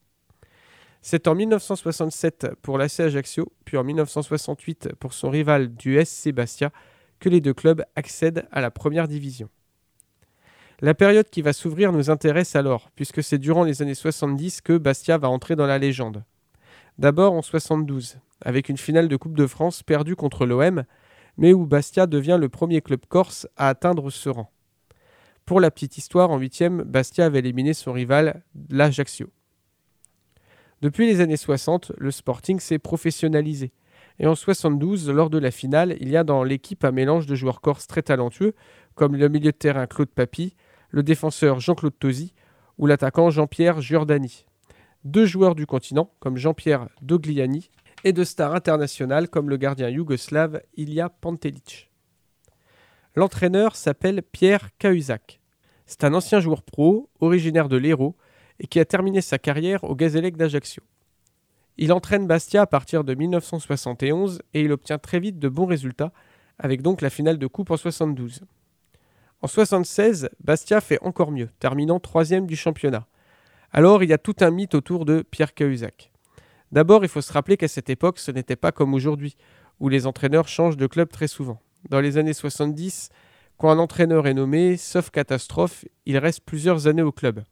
C'est 1.01 1.27
en 1.27 1.35
1967 1.35 2.55
pour 2.61 2.77
l'AC 2.77 3.01
Ajaccio, 3.01 3.51
puis 3.65 3.75
en 3.75 3.83
1968 3.83 4.93
pour 4.97 5.13
son 5.13 5.29
rival 5.29 5.75
du 5.75 6.03
SC 6.03 6.31
Bastia, 6.31 6.71
que 7.19 7.27
les 7.27 7.41
deux 7.41 7.53
clubs 7.53 7.83
accèdent 7.97 8.47
à 8.49 8.61
la 8.61 8.71
première 8.71 9.09
division. 9.09 9.49
La 10.79 10.93
période 10.93 11.29
qui 11.29 11.41
va 11.41 11.51
s'ouvrir 11.51 11.91
nous 11.91 12.09
intéresse 12.09 12.55
alors, 12.55 12.91
puisque 12.95 13.23
c'est 13.23 13.39
durant 13.39 13.63
les 13.63 13.81
années 13.81 13.93
70 13.93 14.61
que 14.61 14.77
Bastia 14.77 15.17
va 15.17 15.29
entrer 15.29 15.55
dans 15.57 15.67
la 15.67 15.79
légende. 15.79 16.23
D'abord 16.97 17.33
en 17.33 17.41
72, 17.41 18.17
avec 18.41 18.69
une 18.69 18.77
finale 18.77 19.07
de 19.07 19.17
Coupe 19.17 19.37
de 19.37 19.47
France 19.47 19.83
perdue 19.83 20.15
contre 20.15 20.45
l'OM, 20.45 20.83
mais 21.37 21.53
où 21.53 21.65
Bastia 21.65 22.07
devient 22.07 22.37
le 22.39 22.49
premier 22.49 22.81
club 22.81 23.01
corse 23.07 23.47
à 23.57 23.67
atteindre 23.67 24.09
ce 24.09 24.29
rang. 24.29 24.51
Pour 25.45 25.59
la 25.59 25.71
petite 25.71 25.97
histoire, 25.97 26.31
en 26.31 26.37
8 26.37 26.63
Bastia 26.85 27.25
avait 27.25 27.39
éliminé 27.39 27.73
son 27.73 27.91
rival, 27.91 28.43
l'Ajaccio. 28.69 29.29
Depuis 30.81 31.05
les 31.05 31.21
années 31.21 31.37
60, 31.37 31.91
le 31.97 32.11
Sporting 32.11 32.59
s'est 32.59 32.79
professionnalisé 32.79 33.73
et 34.19 34.27
en 34.27 34.35
72, 34.35 35.09
lors 35.09 35.29
de 35.29 35.37
la 35.37 35.51
finale, 35.51 35.97
il 35.99 36.09
y 36.09 36.17
a 36.17 36.23
dans 36.23 36.43
l'équipe 36.43 36.85
un 36.85 36.91
mélange 36.91 37.25
de 37.25 37.35
joueurs 37.35 37.59
corses 37.59 37.87
très 37.87 38.01
talentueux, 38.01 38.53
comme 38.95 39.15
le 39.15 39.27
milieu 39.27 39.51
de 39.51 39.57
terrain 39.57 39.87
Claude 39.87 40.09
Papy, 40.09 40.55
le 40.89 41.03
défenseur 41.03 41.59
Jean-Claude 41.59 41.97
Tosi 41.99 42.33
ou 42.77 42.87
l'attaquant 42.87 43.29
Jean-Pierre 43.29 43.81
Giordani. 43.81 44.45
Deux 45.05 45.27
joueurs 45.27 45.53
du 45.53 45.67
continent, 45.67 46.09
comme 46.19 46.35
Jean-Pierre 46.35 46.89
Dogliani, 47.03 47.69
et 48.03 48.11
de 48.11 48.23
stars 48.23 48.55
internationales 48.55 49.29
comme 49.29 49.51
le 49.51 49.57
gardien 49.57 49.87
yougoslave 49.87 50.63
Ilya 50.77 51.09
Pantelic. 51.09 51.91
L'entraîneur 53.15 53.75
s'appelle 53.75 54.23
Pierre 54.23 54.75
Cahuzac. 54.79 55.39
C'est 55.85 56.03
un 56.05 56.15
ancien 56.15 56.39
joueur 56.39 56.63
pro, 56.63 57.11
originaire 57.19 57.69
de 57.69 57.77
l'Hérault, 57.77 58.15
et 58.59 58.65
qui 58.65 58.79
a 58.79 58.85
terminé 58.85 59.21
sa 59.21 59.37
carrière 59.37 59.83
au 59.83 59.93
Gazélec 59.95 60.37
d'Ajaccio. 60.37 60.81
Il 61.77 61.93
entraîne 61.93 62.25
Bastia 62.25 62.63
à 62.63 62.67
partir 62.67 63.03
de 63.03 63.13
1971 63.13 64.41
et 64.55 64.61
il 64.61 64.71
obtient 64.71 64.97
très 64.97 65.19
vite 65.19 65.37
de 65.37 65.49
bons 65.49 65.67
résultats, 65.67 66.13
avec 66.57 66.81
donc 66.81 67.01
la 67.01 67.11
finale 67.11 67.37
de 67.37 67.45
coupe 67.45 67.69
en 67.69 67.77
72. 67.77 68.41
En 69.43 69.47
76, 69.47 70.29
Bastia 70.43 70.81
fait 70.81 70.97
encore 71.03 71.31
mieux, 71.31 71.49
terminant 71.59 71.99
troisième 71.99 72.47
du 72.47 72.55
championnat. 72.55 73.05
Alors 73.77 74.03
il 74.03 74.09
y 74.09 74.13
a 74.13 74.17
tout 74.17 74.37
un 74.39 74.51
mythe 74.51 74.73
autour 74.73 75.03
de 75.03 75.21
Pierre 75.21 75.53
Cahuzac. 75.53 76.09
D'abord, 76.71 77.03
il 77.03 77.09
faut 77.09 77.19
se 77.19 77.33
rappeler 77.33 77.57
qu'à 77.57 77.67
cette 77.67 77.89
époque, 77.89 78.19
ce 78.19 78.31
n'était 78.31 78.55
pas 78.55 78.71
comme 78.71 78.93
aujourd'hui, 78.93 79.35
où 79.81 79.89
les 79.89 80.07
entraîneurs 80.07 80.47
changent 80.47 80.77
de 80.77 80.87
club 80.87 81.09
très 81.09 81.27
souvent. 81.27 81.61
Dans 81.89 81.99
les 81.99 82.17
années 82.17 82.31
70, 82.31 83.09
quand 83.57 83.69
un 83.69 83.77
entraîneur 83.77 84.27
est 84.27 84.33
nommé, 84.33 84.77
sauf 84.77 85.09
catastrophe, 85.09 85.83
il 86.05 86.17
reste 86.17 86.39
plusieurs 86.45 86.87
années 86.87 87.01
au 87.01 87.11
club. 87.11 87.43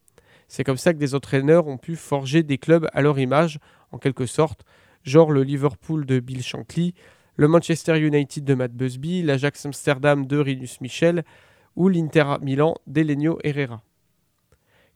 C'est 0.48 0.64
comme 0.64 0.78
ça 0.78 0.94
que 0.94 0.98
des 0.98 1.14
entraîneurs 1.14 1.68
ont 1.68 1.78
pu 1.78 1.98
forger 1.98 2.42
des 2.42 2.58
clubs 2.58 2.88
à 2.94 3.02
leur 3.02 3.20
image, 3.20 3.60
en 3.92 3.98
quelque 3.98 4.26
sorte, 4.26 4.64
genre 5.04 5.30
le 5.30 5.44
Liverpool 5.44 6.06
de 6.06 6.22
Bill 6.22 6.42
Shankly, 6.42 6.94
le 7.36 7.50
Manchester 7.50 8.00
United 8.00 8.46
de 8.46 8.54
Matt 8.54 8.72
Busby, 8.72 9.24
l'Ajax 9.24 9.66
Amsterdam 9.66 10.26
de 10.26 10.38
Rinus 10.38 10.80
Michel 10.80 11.26
ou 11.76 11.90
l'Inter 11.90 12.36
Milan 12.42 12.76
d'Elenio 12.88 13.40
Herrera. 13.44 13.84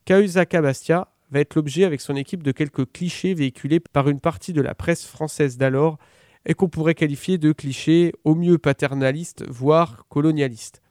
Cahuzac 0.06 0.56
Bastia 0.62 1.10
va 1.32 1.40
être 1.40 1.56
l'objet 1.56 1.84
avec 1.84 2.02
son 2.02 2.16
équipe 2.16 2.44
de 2.44 2.52
quelques 2.52 2.92
clichés 2.92 3.34
véhiculés 3.34 3.80
par 3.80 4.10
une 4.10 4.20
partie 4.20 4.54
de 4.54 4.62
la 4.62 4.76
presse 4.76 5.06
française 5.06 5.58
d'alors 5.58 5.98
et 6.46 6.54
qu'on 6.54 6.70
pourrait 6.70 6.96
qualifier 6.96 7.38
de 7.38 7.52
clichés 7.52 8.14
au 8.24 8.34
mieux 8.36 8.58
paternalistes, 8.58 9.44
voire 9.50 10.06
colonialistes. 10.08 10.82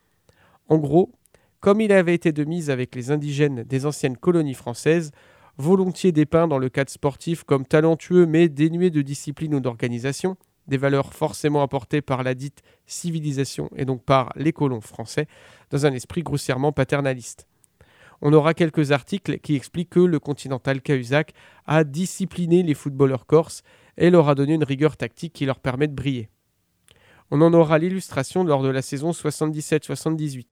En 0.69 0.79
gros, 0.79 1.13
comme 1.61 1.81
il 1.81 1.93
avait 1.93 2.15
été 2.15 2.33
de 2.33 2.45
mise 2.45 2.71
avec 2.71 2.95
les 2.95 3.11
indigènes 3.11 3.63
des 3.65 3.87
anciennes 3.87 4.17
colonies 4.17 4.55
françaises, 4.55 5.13
volontiers 5.57 6.13
dépeint 6.13 6.47
dans 6.47 6.59
le 6.59 6.69
cadre 6.69 6.91
sportif 6.91 7.45
comme 7.45 7.65
talentueux 7.65 8.27
mais 8.27 8.49
dénué 8.49 8.91
de 8.91 9.01
discipline 9.01 9.55
ou 9.55 9.61
d'organisation, 9.61 10.37
des 10.69 10.77
valeurs 10.77 11.15
forcément 11.15 11.63
apportées 11.63 12.03
par 12.03 12.23
la 12.23 12.35
dite 12.35 12.63
civilisation 12.87 13.71
et 13.77 13.85
donc 13.85 14.03
par 14.05 14.33
les 14.37 14.53
colons 14.53 14.81
français, 14.81 15.27
dans 15.71 15.87
un 15.87 15.93
esprit 15.93 16.23
grossièrement 16.23 16.73
paternaliste. 16.73 17.47
On 18.23 18.33
aura 18.33 18.55
quelques 18.55 18.93
articles 18.93 19.39
qui 19.39 19.55
expliquent 19.55 19.91
que 19.91 20.01
le 20.01 20.19
Continental 20.19 20.81
Cahuzac 20.81 21.33
a 21.67 21.85
discipliné 21.85 22.63
les 22.63 22.75
footballeurs 22.75 23.27
corses 23.27 23.63
et 23.97 24.11
leur 24.11 24.29
a 24.29 24.35
donné 24.35 24.55
une 24.55 24.65
rigueur 24.65 24.97
tactique 24.97 25.33
qui 25.33 25.47
leur 25.47 25.61
permet 25.61 25.89
de 25.89 25.95
briller. 25.95 26.29
On 27.31 27.41
en 27.41 27.53
aura 27.53 27.79
l'illustration 27.79 28.45
lors 28.45 28.63
de 28.63 28.69
la 28.69 28.83
saison 28.83 29.11
77-78. 29.11 30.47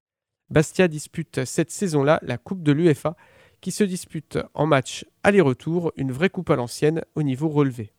Bastia 0.50 0.88
dispute 0.88 1.44
cette 1.44 1.70
saison-là 1.70 2.18
la 2.22 2.36
Coupe 2.36 2.62
de 2.62 2.72
l'UEFA 2.72 3.16
qui 3.60 3.70
se 3.70 3.84
dispute 3.84 4.38
en 4.52 4.66
match 4.66 5.06
aller-retour 5.22 5.92
une 5.96 6.12
vraie 6.12 6.28
coupe 6.28 6.50
à 6.50 6.56
l'ancienne 6.56 7.02
au 7.14 7.22
niveau 7.22 7.48
relevé. 7.48 7.92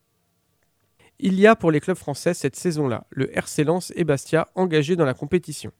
Il 1.17 1.39
y 1.39 1.48
a 1.48 1.55
pour 1.55 1.72
les 1.72 1.79
clubs 1.79 1.98
français 1.98 2.34
cette 2.34 2.55
saison-là 2.55 3.07
le 3.10 3.36
RC 3.36 3.63
Lens 3.63 3.93
et 3.95 4.03
Bastia 4.03 4.48
engagés 4.53 4.95
dans 4.95 5.05
la 5.05 5.13
compétition. 5.13 5.72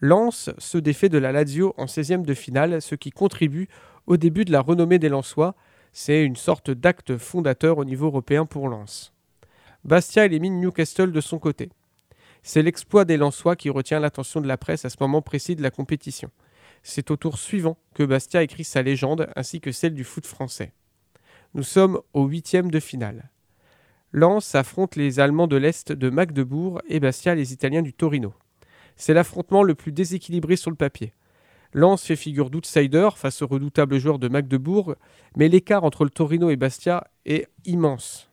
Lens 0.00 0.50
se 0.58 0.78
défait 0.78 1.08
de 1.08 1.18
la 1.18 1.32
Lazio 1.32 1.74
en 1.76 1.86
16e 1.86 2.22
de 2.22 2.34
finale, 2.34 2.80
ce 2.80 2.94
qui 2.94 3.10
contribue 3.10 3.68
au 4.06 4.16
début 4.16 4.44
de 4.44 4.52
la 4.52 4.60
renommée 4.60 5.00
des 5.00 5.08
Lensois. 5.08 5.56
C'est 5.92 6.22
une 6.24 6.36
sorte 6.36 6.70
d'acte 6.70 7.16
fondateur 7.16 7.78
au 7.78 7.84
niveau 7.84 8.06
européen 8.06 8.46
pour 8.46 8.68
Lens. 8.68 9.12
Bastia 9.84 10.26
élimine 10.26 10.60
Newcastle 10.60 11.10
de 11.10 11.20
son 11.20 11.38
côté. 11.38 11.70
C'est 12.44 12.62
l'exploit 12.62 13.04
des 13.04 13.16
Lensois 13.16 13.56
qui 13.56 13.70
retient 13.70 13.98
l'attention 13.98 14.40
de 14.40 14.46
la 14.46 14.56
presse 14.56 14.84
à 14.84 14.90
ce 14.90 14.96
moment 15.00 15.22
précis 15.22 15.56
de 15.56 15.62
la 15.62 15.70
compétition. 15.70 16.30
C'est 16.84 17.10
au 17.10 17.16
tour 17.16 17.36
suivant 17.36 17.76
que 17.94 18.04
Bastia 18.04 18.42
écrit 18.42 18.64
sa 18.64 18.82
légende 18.82 19.28
ainsi 19.34 19.60
que 19.60 19.72
celle 19.72 19.94
du 19.94 20.04
foot 20.04 20.26
français. 20.26 20.72
Nous 21.54 21.64
sommes 21.64 22.00
au 22.12 22.26
huitième 22.26 22.70
de 22.70 22.78
finale. 22.78 23.30
Lens 24.12 24.54
affronte 24.54 24.94
les 24.94 25.18
Allemands 25.18 25.48
de 25.48 25.56
l'Est 25.56 25.90
de 25.90 26.08
Magdebourg 26.08 26.80
et 26.88 27.00
Bastia 27.00 27.34
les 27.34 27.52
Italiens 27.52 27.82
du 27.82 27.92
Torino. 27.92 28.32
C'est 28.98 29.14
l'affrontement 29.14 29.62
le 29.62 29.74
plus 29.74 29.92
déséquilibré 29.92 30.56
sur 30.56 30.70
le 30.70 30.76
papier. 30.76 31.14
Lens 31.72 32.02
fait 32.02 32.16
figure 32.16 32.50
d'outsider 32.50 33.08
face 33.14 33.42
aux 33.42 33.46
redoutables 33.46 33.98
joueurs 33.98 34.18
de 34.18 34.28
Magdebourg, 34.28 34.96
mais 35.36 35.48
l'écart 35.48 35.84
entre 35.84 36.04
le 36.04 36.10
Torino 36.10 36.50
et 36.50 36.56
Bastia 36.56 37.06
est 37.24 37.48
immense. 37.64 38.30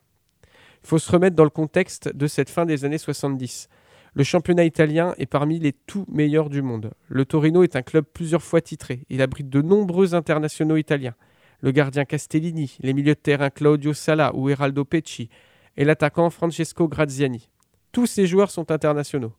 Il 0.84 0.88
faut 0.88 1.00
se 1.00 1.12
remettre 1.12 1.36
dans 1.36 1.43
le 1.43 1.50
contexte 1.50 2.13
de 2.13 2.27
cette 2.27 2.50
fin 2.50 2.65
des 2.65 2.84
années 2.84 2.98
70. 2.98 3.69
Le 4.13 4.24
championnat 4.24 4.63
italien 4.63 5.13
est 5.17 5.25
parmi 5.25 5.60
les 5.60 5.74
tout 5.74 6.05
meilleurs 6.07 6.50
du 6.50 6.62
monde. 6.62 6.91
Le 7.10 7.25
Torino 7.25 7.63
est 7.63 7.75
un 7.75 7.81
club 7.81 8.05
plusieurs 8.05 8.43
fois 8.43 8.62
titré. 8.62 9.05
Il 9.10 9.22
abrite 9.22 9.50
de 9.50 9.62
nombreux 9.62 10.15
internationaux 10.15 10.77
italiens. 10.77 11.15
Le 11.60 11.72
gardien 11.72 12.05
Castellini, 12.05 12.77
les 12.79 12.93
milieux 12.93 13.15
de 13.15 13.19
terrain 13.19 13.50
Claudio 13.50 13.93
Sala 13.93 14.34
ou 14.36 14.50
Eraldo 14.50 14.86
Pecci 14.86 15.29
et 15.75 15.84
l'attaquant 15.84 16.29
Francesco 16.29 16.88
Graziani. 16.88 17.50
Tous 17.91 18.05
ces 18.05 18.25
joueurs 18.25 18.51
sont 18.51 18.72
internationaux. 18.72 19.34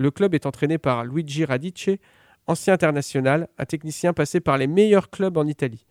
Le 0.00 0.10
club 0.10 0.34
est 0.34 0.46
entraîné 0.46 0.78
par 0.78 1.04
Luigi 1.04 1.44
Radice, 1.44 1.90
ancien 2.46 2.72
international, 2.72 3.48
un 3.58 3.66
technicien 3.66 4.14
passé 4.14 4.40
par 4.40 4.56
les 4.56 4.66
meilleurs 4.66 5.10
clubs 5.10 5.36
en 5.36 5.46
Italie. 5.46 5.84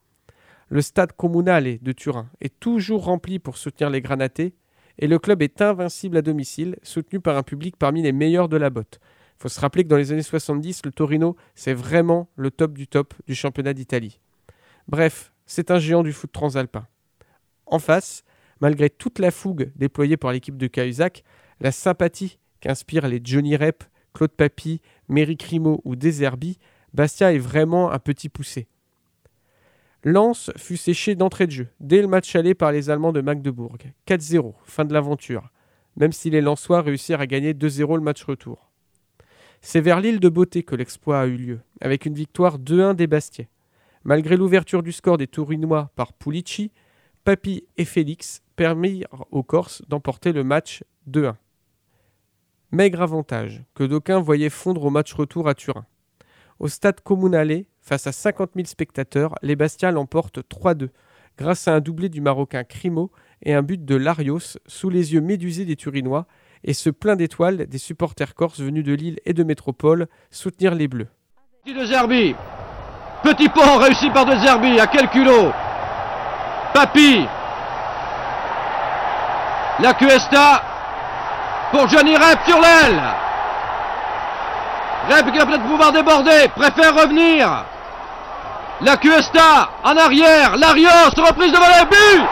Le 0.69 0.81
stade 0.81 1.13
Comunale 1.13 1.77
de 1.79 1.91
Turin 1.91 2.27
est 2.41 2.59
toujours 2.59 3.03
rempli 3.03 3.37
pour 3.37 3.55
soutenir 3.55 3.91
les 3.91 4.01
Granatés 4.01 4.55
et 4.97 5.05
le 5.05 5.19
club 5.19 5.43
est 5.43 5.61
invincible 5.61 6.17
à 6.17 6.23
domicile, 6.23 6.77
soutenu 6.81 7.19
par 7.19 7.37
un 7.37 7.43
public 7.43 7.77
parmi 7.77 8.01
les 8.01 8.11
meilleurs 8.11 8.49
de 8.49 8.57
la 8.57 8.71
botte. 8.71 8.99
Il 9.37 9.43
faut 9.43 9.47
se 9.47 9.59
rappeler 9.59 9.83
que 9.83 9.89
dans 9.89 9.97
les 9.97 10.11
années 10.11 10.23
70, 10.23 10.87
le 10.87 10.91
Torino, 10.91 11.35
c'est 11.53 11.75
vraiment 11.75 12.31
le 12.35 12.49
top 12.49 12.73
du 12.73 12.87
top 12.87 13.13
du 13.27 13.35
championnat 13.35 13.75
d'Italie. 13.75 14.19
Bref, 14.87 15.31
c'est 15.45 15.69
un 15.69 15.77
géant 15.77 16.01
du 16.01 16.13
foot 16.13 16.31
transalpin. 16.31 16.87
En 17.67 17.77
face, 17.77 18.23
malgré 18.59 18.89
toute 18.89 19.19
la 19.19 19.29
fougue 19.29 19.71
déployée 19.75 20.17
par 20.17 20.31
l'équipe 20.31 20.57
de 20.57 20.65
Cahuzac, 20.65 21.23
la 21.59 21.71
sympathie 21.71 22.39
qu'inspirent 22.59 23.07
les 23.07 23.21
Johnny 23.23 23.55
Rep, 23.55 23.83
Claude 24.19 24.31
Papy, 24.31 24.81
Méry 25.07 25.37
Crimo 25.37 25.79
ou 25.85 25.95
Deserbi, 25.95 26.57
Bastia 26.93 27.31
est 27.31 27.37
vraiment 27.37 27.89
un 27.89 27.99
petit 27.99 28.27
poussé. 28.27 28.67
Lens 30.03 30.51
fut 30.57 30.75
séché 30.75 31.15
d'entrée 31.15 31.47
de 31.47 31.53
jeu, 31.53 31.67
dès 31.79 32.01
le 32.01 32.09
match 32.09 32.35
aller 32.35 32.53
par 32.53 32.73
les 32.73 32.89
Allemands 32.89 33.13
de 33.13 33.21
Magdebourg. 33.21 33.77
4-0, 34.05 34.55
fin 34.65 34.83
de 34.83 34.91
l'aventure, 34.91 35.53
même 35.95 36.11
si 36.11 36.29
les 36.29 36.41
Lensois 36.41 36.81
réussirent 36.81 37.21
à 37.21 37.27
gagner 37.27 37.53
2-0 37.53 37.95
le 37.95 38.01
match 38.01 38.21
retour. 38.25 38.69
C'est 39.61 39.79
vers 39.79 40.01
l'île 40.01 40.19
de 40.19 40.27
Beauté 40.27 40.63
que 40.63 40.75
l'exploit 40.75 41.21
a 41.21 41.25
eu 41.25 41.37
lieu, 41.37 41.59
avec 41.79 42.05
une 42.05 42.13
victoire 42.13 42.59
2-1 42.59 42.95
des 42.95 43.07
Bastiais. 43.07 43.47
Malgré 44.03 44.35
l'ouverture 44.35 44.83
du 44.83 44.91
score 44.91 45.15
des 45.15 45.27
Tourinois 45.27 45.91
par 45.95 46.11
Pulici, 46.11 46.73
Papy 47.23 47.63
et 47.77 47.85
Félix 47.85 48.41
permirent 48.57 49.07
aux 49.31 49.43
Corses 49.43 49.81
d'emporter 49.87 50.33
le 50.33 50.43
match 50.43 50.83
2-1. 51.09 51.35
Maigre 52.71 53.01
avantage 53.01 53.63
que 53.73 53.83
d'aucuns 53.83 54.19
voyaient 54.19 54.51
fondre 54.51 54.85
au 54.85 54.89
match 54.91 55.11
retour 55.13 55.47
à 55.49 55.55
Turin. 55.55 55.85
Au 56.59 56.67
stade 56.67 57.01
Comunale, 57.01 57.63
face 57.81 58.05
à 58.05 58.11
50 58.11 58.51
000 58.53 58.67
spectateurs, 58.67 59.33
les 59.41 59.55
Bastia 59.55 59.89
l'emportent 59.89 60.39
3-2, 60.39 60.89
grâce 61.35 61.67
à 61.67 61.73
un 61.73 61.79
doublé 61.79 62.09
du 62.09 62.21
Marocain 62.21 62.63
Crimo 62.63 63.11
et 63.41 63.55
un 63.55 63.63
but 63.63 63.83
de 63.83 63.95
Larios 63.95 64.59
sous 64.67 64.91
les 64.91 65.13
yeux 65.13 65.21
médusés 65.21 65.65
des 65.65 65.75
Turinois, 65.75 66.27
et 66.63 66.73
ce 66.73 66.91
plein 66.91 67.15
d'étoiles 67.15 67.65
des 67.65 67.77
supporters 67.79 68.35
corses 68.35 68.59
venus 68.59 68.83
de 68.83 68.93
Lille 68.93 69.19
et 69.25 69.33
de 69.33 69.43
Métropole 69.43 70.07
soutenir 70.29 70.75
les 70.75 70.87
Bleus. 70.87 71.07
De. 71.65 72.33
Petit 73.23 73.49
pont 73.49 73.77
réussi 73.79 74.11
par 74.11 74.25
De 74.25 74.35
Zerbi, 74.35 74.79
à 74.79 74.85
quel 74.85 75.09
culot 75.09 75.51
Papy 76.73 77.25
La 79.81 79.93
Cuesta 79.95 80.78
pour 81.71 81.87
Johnny 81.87 82.15
Rep 82.15 82.39
sur 82.45 82.59
l'aile. 82.59 83.01
Rep 85.09 85.31
qui 85.31 85.39
a 85.39 85.45
peut-être 85.45 85.67
pouvoir 85.67 85.91
déborder, 85.91 86.47
préfère 86.55 86.95
revenir. 86.95 87.49
La 88.81 88.97
Cuesta 88.97 89.69
en 89.83 89.97
arrière, 89.97 90.55
Larios, 90.57 91.09
reprise 91.17 91.51
devant 91.51 91.65
le 91.65 91.85
but 91.85 92.25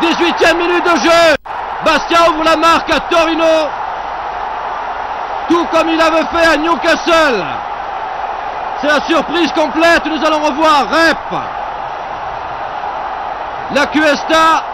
18e 0.00 0.56
minute 0.56 0.84
de 0.84 0.96
jeu 1.00 1.36
Bastia 1.84 2.30
ouvre 2.30 2.44
la 2.44 2.56
marque 2.56 2.90
à 2.90 3.00
Torino, 3.00 3.68
tout 5.48 5.66
comme 5.72 5.88
il 5.88 6.00
avait 6.00 6.24
fait 6.32 6.46
à 6.46 6.56
Newcastle. 6.56 7.44
C'est 8.80 8.86
la 8.86 9.00
surprise 9.00 9.52
complète, 9.52 10.06
nous 10.06 10.24
allons 10.24 10.40
revoir 10.40 10.86
Rep. 10.90 11.40
La 13.74 13.86
Cuesta 13.86 14.64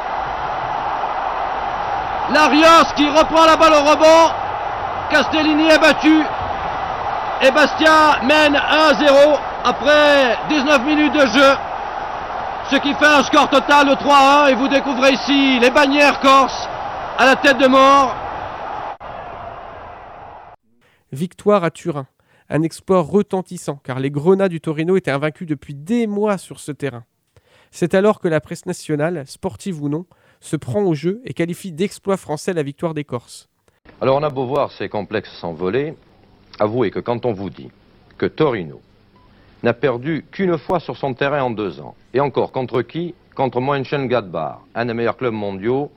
Larios 2.32 2.92
qui 2.94 3.08
reprend 3.08 3.47
la 3.47 3.56
balle 3.56 3.73
au 3.73 3.90
rebond. 3.90 4.32
Castellini 5.11 5.68
est 5.68 5.78
battu. 5.78 6.23
Et 7.42 7.50
Bastia 7.50 8.20
mène 8.25 8.54
1-0 8.54 9.38
après 9.64 10.37
19 10.49 10.85
minutes 10.85 11.14
de 11.14 11.26
jeu. 11.26 11.56
Ce 12.70 12.76
qui 12.76 12.92
fait 12.94 13.06
un 13.06 13.23
score 13.23 13.49
total 13.49 13.88
de 13.88 13.94
3-1. 13.94 14.50
Et 14.50 14.54
vous 14.54 14.68
découvrez 14.68 15.12
ici 15.12 15.58
les 15.58 15.70
bannières 15.70 16.20
corse 16.20 16.68
à 17.16 17.25
la 17.25 17.37
tête 17.37 17.58
de 17.58 17.66
mort. 17.66 18.14
Victoire 21.12 21.64
à 21.64 21.70
Turin. 21.70 22.06
Un 22.50 22.62
exploit 22.62 23.00
retentissant 23.00 23.76
car 23.82 23.99
les 23.99 24.11
Grenats 24.11 24.49
du 24.49 24.61
Torino 24.61 24.97
étaient 24.97 25.11
invaincus 25.11 25.47
depuis 25.47 25.75
des 25.75 26.06
mois 26.06 26.37
sur 26.37 26.61
ce 26.61 26.73
terrain. 26.73 27.04
C'est 27.70 27.94
alors 27.94 28.20
que 28.20 28.28
la 28.28 28.40
presse 28.40 28.66
nationale, 28.66 29.25
sportive 29.26 29.82
ou 29.82 29.88
non, 29.88 30.06
se 30.40 30.57
prend 30.57 30.83
au 30.83 30.95
jeu 30.95 31.21
et 31.25 31.35
qualifie 31.35 31.73
d'exploit 31.73 32.16
français 32.16 32.52
la 32.52 32.62
victoire 32.62 32.95
des 32.95 33.04
Corses. 33.04 33.49
Alors 34.00 34.16
on 34.16 34.23
a 34.23 34.30
beau 34.30 34.47
voir 34.47 34.71
ces 34.73 34.88
complexes 34.88 35.33
s'envoler, 35.40 35.95
avouez 36.59 36.90
que 36.90 37.00
quand 37.00 37.26
on 37.26 37.33
vous 37.33 37.50
dit 37.50 37.71
que 38.16 38.26
Torino 38.26 38.80
n'a 39.62 39.75
perdu 39.75 40.25
qu'une 40.30 40.57
fois 40.59 40.78
sur 40.80 40.97
son 40.97 41.14
terrain 41.14 41.42
en 41.42 41.50
deux 41.50 41.80
ans, 41.80 41.95
et 42.14 42.21
encore 42.21 42.52
contre 42.52 42.83
qui? 42.83 43.14
Contre 43.35 43.61
Mönchengladbach, 43.61 44.59
un 44.75 44.87
des 44.87 44.95
meilleurs 44.95 45.16
clubs 45.16 45.33
mondiaux. 45.33 45.90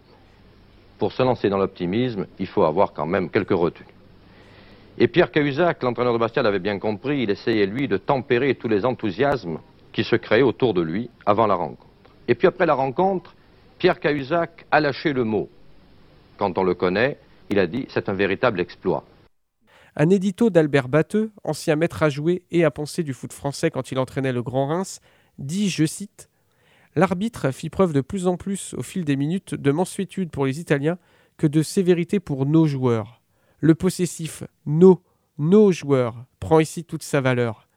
Pour 1.00 1.12
se 1.12 1.24
lancer 1.24 1.50
dans 1.50 1.58
l'optimisme, 1.58 2.28
il 2.38 2.46
faut 2.46 2.64
avoir 2.64 2.94
quand 2.94 3.08
même 3.08 3.32
quelques 3.32 3.50
retenues. 3.58 3.88
Et 5.00 5.08
Pierre 5.08 5.32
Cahuzac, 5.32 5.82
l'entraîneur 5.82 6.14
de 6.14 6.20
Bastia, 6.20 6.44
l'avait 6.44 6.60
bien 6.60 6.78
compris, 6.78 7.24
il 7.24 7.32
essayait 7.32 7.66
lui 7.66 7.88
de 7.88 7.98
tempérer 7.98 8.54
tous 8.54 8.68
les 8.68 8.86
enthousiasmes 8.86 9.58
qui 9.92 10.04
se 10.04 10.16
créaient 10.16 10.44
autour 10.44 10.76
de 10.76 10.82
lui 10.82 11.10
avant 11.26 11.48
la 11.48 11.56
rencontre. 11.56 11.88
Et 12.28 12.36
puis 12.36 12.48
après 12.48 12.68
la 12.68 12.76
rencontre, 12.76 13.34
Pierre 13.82 14.00
Cahuzac 14.00 14.68
a 14.70 14.80
lâché 14.80 15.12
le 15.12 15.24
mot. 15.24 15.50
quand 16.38 16.60
on 16.60 16.64
le 16.64 16.76
connaît, 16.76 17.18
il 17.50 17.58
a 17.58 17.66
dit 17.66 17.88
c'est 17.90 18.10
un 18.10 18.14
véritable 18.14 18.60
exploit. 18.60 19.04
Un 19.96 20.12
édito 20.12 20.52
d'Albert 20.52 20.88
Batteux, 20.88 21.32
ancien 21.44 21.76
maître 21.76 22.04
à 22.04 22.10
jouer 22.10 22.44
et 22.52 22.64
à 22.64 22.70
penser 22.70 23.02
du 23.02 23.16
foot 23.16 23.34
français 23.34 23.72
quand 23.72 23.92
il 23.92 23.98
entraînait 23.98 24.34
le 24.34 24.44
Grand 24.44 24.68
Reims, 24.68 25.02
dit, 25.40 25.68
je 25.68 25.88
cite, 25.88 26.30
L'arbitre 26.96 27.50
fit 27.50 27.72
preuve 27.72 27.92
de 27.92 28.02
plus 28.02 28.28
en 28.28 28.38
plus 28.38 28.76
au 28.76 28.84
fil 28.84 29.04
des 29.04 29.16
minutes 29.16 29.56
de 29.56 29.72
mansuétude 29.72 30.30
pour 30.30 30.46
les 30.46 30.60
Italiens 30.60 31.00
que 31.38 31.48
de 31.48 31.64
sévérité 31.64 32.20
pour 32.20 32.46
nos 32.46 32.68
joueurs. 32.68 33.24
Le 33.62 33.74
possessif 33.74 34.44
nos, 34.68 35.02
nos 35.40 35.72
joueurs 35.72 36.26
prend 36.40 36.60
ici 36.60 36.84
toute 36.84 37.02
sa 37.02 37.20
valeur. 37.20 37.68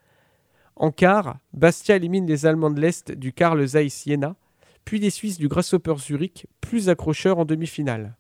En 0.77 0.91
quart, 0.91 1.39
Bastia 1.55 1.97
élimine 1.97 2.27
les 2.27 2.45
Allemands 2.45 2.69
de 2.71 2.81
l'Est 2.83 3.11
du 3.11 3.33
Carl 3.33 3.65
Zeiss 3.67 3.95
Siena, 3.95 4.37
puis 4.85 4.99
les 4.99 5.11
Suisses 5.11 5.39
du 5.39 5.49
Grasshopper 5.49 5.95
Zurich, 5.99 6.47
plus 6.61 6.89
accrocheurs 6.89 7.39
en 7.39 7.45
demi-finale. 7.45 8.17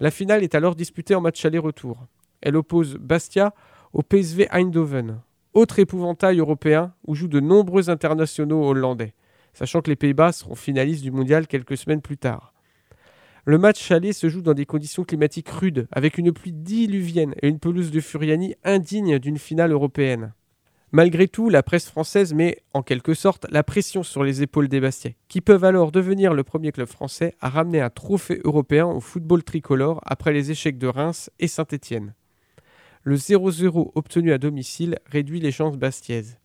La 0.00 0.10
finale 0.10 0.42
est 0.42 0.54
alors 0.54 0.74
disputée 0.74 1.14
en 1.14 1.20
match 1.20 1.44
aller-retour. 1.44 2.06
Elle 2.40 2.56
oppose 2.56 2.96
Bastia 2.96 3.54
au 3.92 4.02
PSV 4.02 4.48
Eindhoven, 4.50 5.20
autre 5.54 5.78
épouvantail 5.78 6.40
européen 6.40 6.92
où 7.06 7.14
jouent 7.14 7.28
de 7.28 7.40
nombreux 7.40 7.88
internationaux 7.88 8.64
hollandais, 8.64 9.14
sachant 9.52 9.82
que 9.82 9.90
les 9.90 9.96
Pays-Bas 9.96 10.32
seront 10.32 10.56
finalistes 10.56 11.02
du 11.02 11.12
mondial 11.12 11.46
quelques 11.46 11.76
semaines 11.76 12.02
plus 12.02 12.18
tard. 12.18 12.52
Le 13.44 13.58
match 13.58 13.90
aller 13.90 14.12
se 14.12 14.28
joue 14.28 14.42
dans 14.42 14.54
des 14.54 14.66
conditions 14.66 15.04
climatiques 15.04 15.50
rudes, 15.50 15.86
avec 15.92 16.18
une 16.18 16.32
pluie 16.32 16.52
diluvienne 16.52 17.34
et 17.42 17.48
une 17.48 17.60
pelouse 17.60 17.90
de 17.90 18.00
Furiani 18.00 18.56
indigne 18.64 19.18
d'une 19.18 19.38
finale 19.38 19.70
européenne. 19.70 20.32
Malgré 20.94 21.26
tout, 21.26 21.48
la 21.48 21.64
presse 21.64 21.88
française 21.88 22.34
met, 22.34 22.62
en 22.72 22.84
quelque 22.84 23.14
sorte, 23.14 23.48
la 23.50 23.64
pression 23.64 24.04
sur 24.04 24.22
les 24.22 24.42
épaules 24.42 24.68
des 24.68 24.78
Bastiais, 24.78 25.16
qui 25.26 25.40
peuvent 25.40 25.64
alors 25.64 25.90
devenir 25.90 26.34
le 26.34 26.44
premier 26.44 26.70
club 26.70 26.86
français 26.86 27.34
à 27.40 27.48
ramener 27.48 27.80
un 27.80 27.90
trophée 27.90 28.40
européen 28.44 28.86
au 28.86 29.00
football 29.00 29.42
tricolore 29.42 30.00
après 30.04 30.32
les 30.32 30.52
échecs 30.52 30.78
de 30.78 30.86
Reims 30.86 31.32
et 31.40 31.48
Saint-Étienne. 31.48 32.14
Le 33.02 33.16
0-0 33.16 33.90
obtenu 33.96 34.32
à 34.32 34.38
domicile 34.38 35.00
réduit 35.06 35.40
les 35.40 35.50
chances 35.50 35.76
bastiaises. 35.76 36.38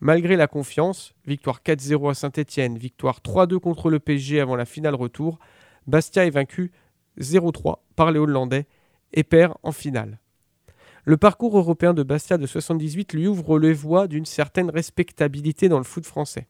Malgré 0.00 0.34
la 0.34 0.46
confiance, 0.46 1.12
victoire 1.26 1.60
4-0 1.62 2.10
à 2.10 2.14
Saint-Étienne, 2.14 2.78
victoire 2.78 3.20
3-2 3.22 3.58
contre 3.58 3.90
le 3.90 3.98
PSG 3.98 4.40
avant 4.40 4.56
la 4.56 4.64
finale 4.64 4.94
retour, 4.94 5.38
Bastia 5.86 6.24
est 6.24 6.30
vaincu 6.30 6.72
0-3 7.18 7.80
par 7.96 8.12
les 8.12 8.18
Hollandais 8.18 8.66
et 9.12 9.24
perd 9.24 9.56
en 9.62 9.72
finale. 9.72 10.20
Le 11.04 11.16
parcours 11.16 11.56
européen 11.56 11.94
de 11.94 12.02
Bastia 12.02 12.36
de 12.36 12.46
78 12.46 13.14
lui 13.14 13.26
ouvre 13.26 13.58
les 13.58 13.72
voies 13.72 14.06
d'une 14.06 14.26
certaine 14.26 14.70
respectabilité 14.70 15.68
dans 15.68 15.78
le 15.78 15.84
foot 15.84 16.04
français. 16.04 16.46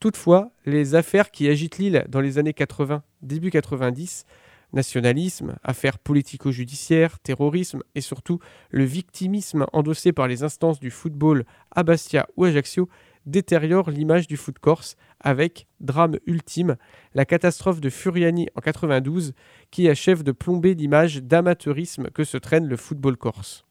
Toutefois, 0.00 0.50
les 0.66 0.94
affaires 0.94 1.30
qui 1.30 1.48
agitent 1.48 1.78
l'île 1.78 2.04
dans 2.08 2.20
les 2.20 2.38
années 2.38 2.54
80, 2.54 3.02
début 3.22 3.50
90, 3.50 4.24
nationalisme, 4.72 5.56
affaires 5.62 5.98
politico-judiciaires, 5.98 7.18
terrorisme 7.20 7.82
et 7.94 8.00
surtout 8.00 8.40
le 8.70 8.84
victimisme 8.84 9.66
endossé 9.72 10.12
par 10.12 10.26
les 10.26 10.42
instances 10.42 10.80
du 10.80 10.90
football 10.90 11.44
à 11.70 11.82
Bastia 11.82 12.28
ou 12.36 12.44
Ajaccio 12.44 12.88
détériorent 13.30 13.90
l'image 13.90 14.26
du 14.26 14.36
foot 14.36 14.58
corse 14.58 14.96
avec, 15.20 15.66
drame 15.80 16.18
ultime, 16.26 16.76
la 17.14 17.24
catastrophe 17.24 17.80
de 17.80 17.90
Furiani 17.90 18.48
en 18.54 18.60
92 18.60 19.34
qui 19.70 19.88
achève 19.88 20.22
de 20.22 20.32
plomber 20.32 20.74
l'image 20.74 21.22
d'amateurisme 21.22 22.10
que 22.10 22.24
se 22.24 22.36
traîne 22.36 22.66
le 22.66 22.76
football 22.76 23.16
corse. 23.16 23.64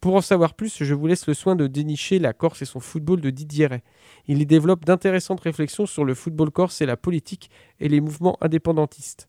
Pour 0.00 0.14
en 0.14 0.22
savoir 0.22 0.54
plus, 0.54 0.82
je 0.82 0.94
vous 0.94 1.06
laisse 1.06 1.26
le 1.26 1.34
soin 1.34 1.56
de 1.56 1.66
dénicher 1.66 2.18
la 2.18 2.32
Corse 2.32 2.62
et 2.62 2.64
son 2.64 2.80
football 2.80 3.20
de 3.20 3.28
Didier 3.28 3.66
Ray. 3.66 3.82
Il 4.28 4.40
y 4.40 4.46
développe 4.46 4.86
d'intéressantes 4.86 5.42
réflexions 5.42 5.84
sur 5.84 6.06
le 6.06 6.14
football 6.14 6.50
corse 6.50 6.80
et 6.80 6.86
la 6.86 6.96
politique 6.96 7.50
et 7.80 7.88
les 7.90 8.00
mouvements 8.00 8.38
indépendantistes. 8.40 9.28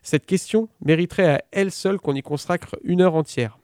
Cette 0.00 0.24
question 0.24 0.68
mériterait 0.80 1.28
à 1.28 1.42
elle 1.50 1.72
seule 1.72 1.98
qu'on 1.98 2.14
y 2.14 2.22
consacre 2.22 2.76
une 2.84 3.00
heure 3.00 3.16
entière. 3.16 3.58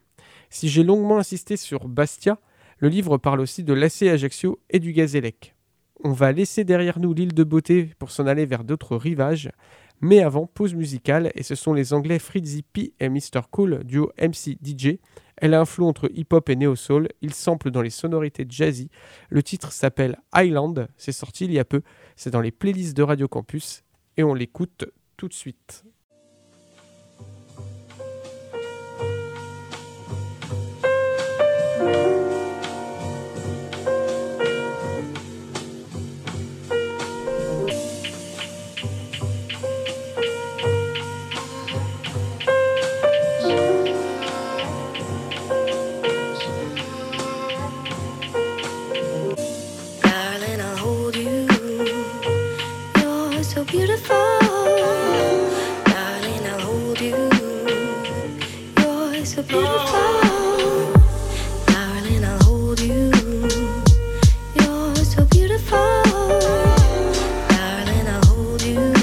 Si 0.49 0.67
j'ai 0.67 0.83
longuement 0.83 1.17
insisté 1.17 1.55
sur 1.55 1.87
Bastia, 1.87 2.39
le 2.79 2.89
livre 2.89 3.17
parle 3.17 3.41
aussi 3.41 3.63
de 3.63 3.73
l'AC 3.73 4.03
Ajaccio 4.03 4.59
et 4.69 4.79
du 4.79 4.93
Gazélec. 4.93 5.55
On 6.01 6.13
va 6.13 6.31
laisser 6.31 6.63
derrière 6.63 6.99
nous 6.99 7.13
l'île 7.13 7.33
de 7.33 7.43
beauté 7.43 7.91
pour 7.99 8.09
s'en 8.09 8.25
aller 8.25 8.45
vers 8.45 8.63
d'autres 8.63 8.95
rivages, 8.95 9.51
mais 9.99 10.21
avant, 10.21 10.47
pause 10.47 10.73
musicale, 10.75 11.29
et 11.35 11.43
ce 11.43 11.55
sont 11.55 11.73
les 11.73 11.91
Anglais 11.91 12.19
Fritzy 12.19 12.63
P 12.63 12.93
et 13.01 13.09
Mr. 13.09 13.41
Cool, 13.51 13.83
duo 13.83 14.13
MC-DJ. 14.17 14.99
Elle 15.35 15.53
a 15.53 15.59
un 15.59 15.65
flou 15.65 15.85
entre 15.85 16.09
hip-hop 16.13 16.49
et 16.49 16.55
néo-soul, 16.55 17.09
il 17.21 17.33
sample 17.33 17.69
dans 17.69 17.81
les 17.81 17.89
sonorités 17.89 18.45
jazzy. 18.47 18.89
Le 19.29 19.43
titre 19.43 19.73
s'appelle 19.73 20.17
Island, 20.33 20.87
c'est 20.95 21.11
sorti 21.11 21.45
il 21.45 21.51
y 21.51 21.59
a 21.59 21.65
peu, 21.65 21.81
c'est 22.15 22.31
dans 22.31 22.41
les 22.41 22.51
playlists 22.51 22.95
de 22.95 23.03
Radio 23.03 23.27
Campus, 23.27 23.83
et 24.15 24.23
on 24.23 24.33
l'écoute 24.33 24.85
tout 25.17 25.27
de 25.27 25.33
suite. 25.33 25.83
so 59.25 59.43
beautiful. 59.43 60.93
Darling, 61.65 62.23
I'll 62.23 62.43
hold 62.43 62.79
you. 62.79 63.11
You're 64.55 64.95
so 64.95 65.25
beautiful. 65.25 65.77
Darling, 67.49 68.07
I'll 68.07 68.25
hold 68.25 68.61
you. 68.61 68.93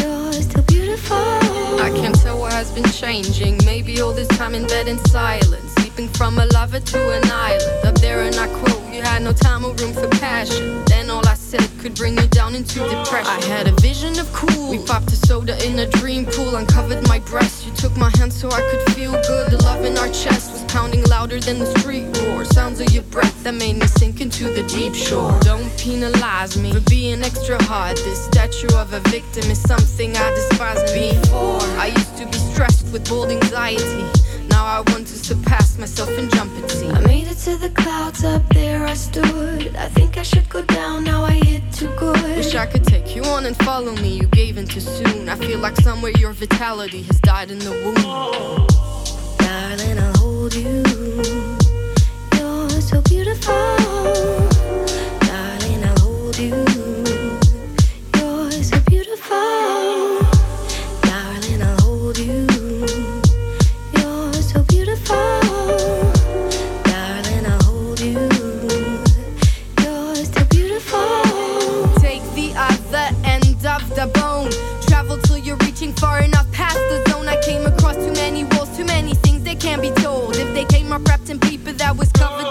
You're 0.00 0.32
so 0.32 0.62
beautiful. 0.62 1.16
I 1.16 1.90
can 1.94 2.12
tell 2.14 2.38
what 2.38 2.52
has 2.52 2.72
been 2.72 2.90
changing. 2.90 3.58
Maybe 3.64 4.00
all 4.00 4.12
this 4.12 4.28
time 4.28 4.54
in 4.54 4.66
bed 4.66 4.88
in 4.88 4.98
silence. 5.06 5.72
Sleeping 5.74 6.08
from 6.08 6.38
a 6.38 6.46
lover 6.46 6.80
to 6.80 7.10
an 7.12 7.30
island. 7.30 7.86
Up 7.86 7.94
there 7.96 8.24
in 8.24 8.34
our 8.34 8.48
quote, 8.48 8.92
you 8.92 9.02
had 9.02 9.22
no 9.22 9.32
time 9.32 9.64
or 9.64 9.74
room 9.74 9.92
for 9.92 10.08
passion 10.08 10.84
said 11.58 11.80
could 11.80 11.94
bring 11.94 12.14
down 12.28 12.54
into 12.54 12.80
depression. 12.80 13.26
I 13.26 13.44
had 13.44 13.68
a 13.68 13.72
vision 13.80 14.18
of 14.18 14.32
cool. 14.32 14.70
We 14.70 14.78
popped 14.84 15.12
a 15.12 15.16
soda 15.16 15.54
in 15.66 15.78
a 15.78 15.86
dream 15.86 16.26
pool, 16.26 16.56
uncovered 16.56 17.06
my 17.08 17.18
breast. 17.20 17.66
You 17.66 17.72
took 17.74 17.96
my 17.96 18.10
hand 18.16 18.32
so 18.32 18.48
I 18.50 18.60
could 18.70 18.94
feel 18.94 19.12
good. 19.12 19.50
The 19.50 19.62
love 19.62 19.84
in 19.84 19.96
our 19.98 20.08
chest 20.08 20.52
was 20.52 20.64
pounding 20.64 21.04
louder 21.04 21.40
than 21.40 21.58
the 21.58 21.66
street 21.78 22.06
roar. 22.18 22.44
Sounds 22.44 22.80
of 22.80 22.90
your 22.90 23.02
breath 23.04 23.42
that 23.44 23.54
made 23.54 23.76
me 23.76 23.86
sink 23.86 24.20
into 24.20 24.44
the 24.44 24.62
deep 24.64 24.94
shore. 24.94 25.38
Don't 25.40 25.70
penalize 25.78 26.56
me 26.56 26.72
for 26.72 26.80
being 26.88 27.22
extra 27.22 27.62
hard. 27.64 27.96
This 27.98 28.24
statue 28.24 28.74
of 28.76 28.92
a 28.92 29.00
victim 29.10 29.50
is 29.50 29.60
something 29.60 30.16
I 30.16 30.30
despise 30.30 30.82
before. 30.92 31.60
I 31.78 31.88
used 31.88 32.16
to 32.18 32.26
be 32.26 32.38
stressed 32.52 32.92
with 32.92 33.08
bold 33.08 33.30
anxiety. 33.30 34.23
Now 34.54 34.66
I 34.66 34.80
want 34.92 35.08
to 35.08 35.18
surpass 35.18 35.78
myself 35.78 36.10
and 36.16 36.30
jump 36.30 36.52
and 36.54 36.70
see. 36.70 36.88
I 36.88 37.00
made 37.00 37.26
it 37.26 37.38
to 37.38 37.56
the 37.56 37.70
clouds 37.70 38.22
up 38.22 38.42
there, 38.50 38.86
I 38.86 38.94
stood. 38.94 39.74
I 39.74 39.88
think 39.88 40.16
I 40.16 40.22
should 40.22 40.48
go 40.48 40.62
down, 40.62 41.02
now 41.02 41.24
I 41.24 41.32
hit 41.32 41.64
too 41.72 41.92
good. 41.96 42.22
Wish 42.36 42.54
I 42.54 42.66
could 42.66 42.84
take 42.84 43.16
you 43.16 43.24
on 43.24 43.46
and 43.46 43.56
follow 43.56 43.92
me, 43.96 44.10
you 44.20 44.28
gave 44.28 44.56
in 44.56 44.66
too 44.66 44.80
soon. 44.80 45.28
I 45.28 45.34
feel 45.34 45.58
like 45.58 45.76
somewhere 45.88 46.12
your 46.22 46.32
vitality 46.32 47.02
has 47.02 47.18
died 47.18 47.50
in 47.50 47.58
the 47.58 47.72
womb. 47.82 48.66
Darling, 49.44 49.98
I'll 49.98 50.16
hold 50.22 50.54
you. 50.54 50.84
You're 52.38 52.80
so 52.80 53.02
beautiful. 53.02 53.54
Darling, 55.28 55.82
I'll 55.84 55.98
hold 55.98 56.38
you. 56.38 57.03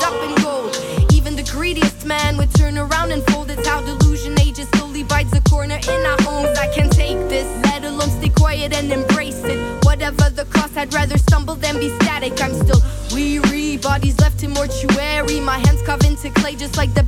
up 0.03 0.13
in 0.23 0.35
gold. 0.43 0.75
Even 1.13 1.35
the 1.35 1.43
greediest 1.43 2.05
man 2.05 2.37
would 2.37 2.53
turn 2.53 2.77
around 2.77 3.11
and 3.11 3.23
fold. 3.27 3.49
It's 3.49 3.67
how 3.67 3.81
delusion 3.81 4.39
ages 4.39 4.67
slowly 4.75 5.03
bites 5.03 5.33
a 5.33 5.41
corner 5.41 5.75
in 5.75 6.05
our 6.05 6.21
homes. 6.21 6.57
I 6.57 6.67
can't 6.75 6.91
take 6.91 7.17
this, 7.29 7.47
let 7.65 7.83
alone 7.83 8.09
stay 8.09 8.29
quiet 8.29 8.73
and 8.73 8.91
embrace 8.91 9.43
it. 9.43 9.59
Whatever 9.85 10.29
the 10.29 10.45
cost, 10.45 10.77
I'd 10.77 10.93
rather 10.93 11.17
stumble 11.17 11.55
than 11.55 11.79
be 11.79 11.89
static. 12.01 12.41
I'm 12.41 12.53
still 12.53 12.81
weary, 13.13 13.77
bodies 13.77 14.19
left 14.19 14.43
in 14.43 14.51
mortuary. 14.51 15.39
My 15.39 15.59
hands 15.59 15.81
carved 15.83 16.05
into 16.05 16.29
clay 16.31 16.55
just 16.55 16.75
like 16.77 16.93
the 16.93 17.02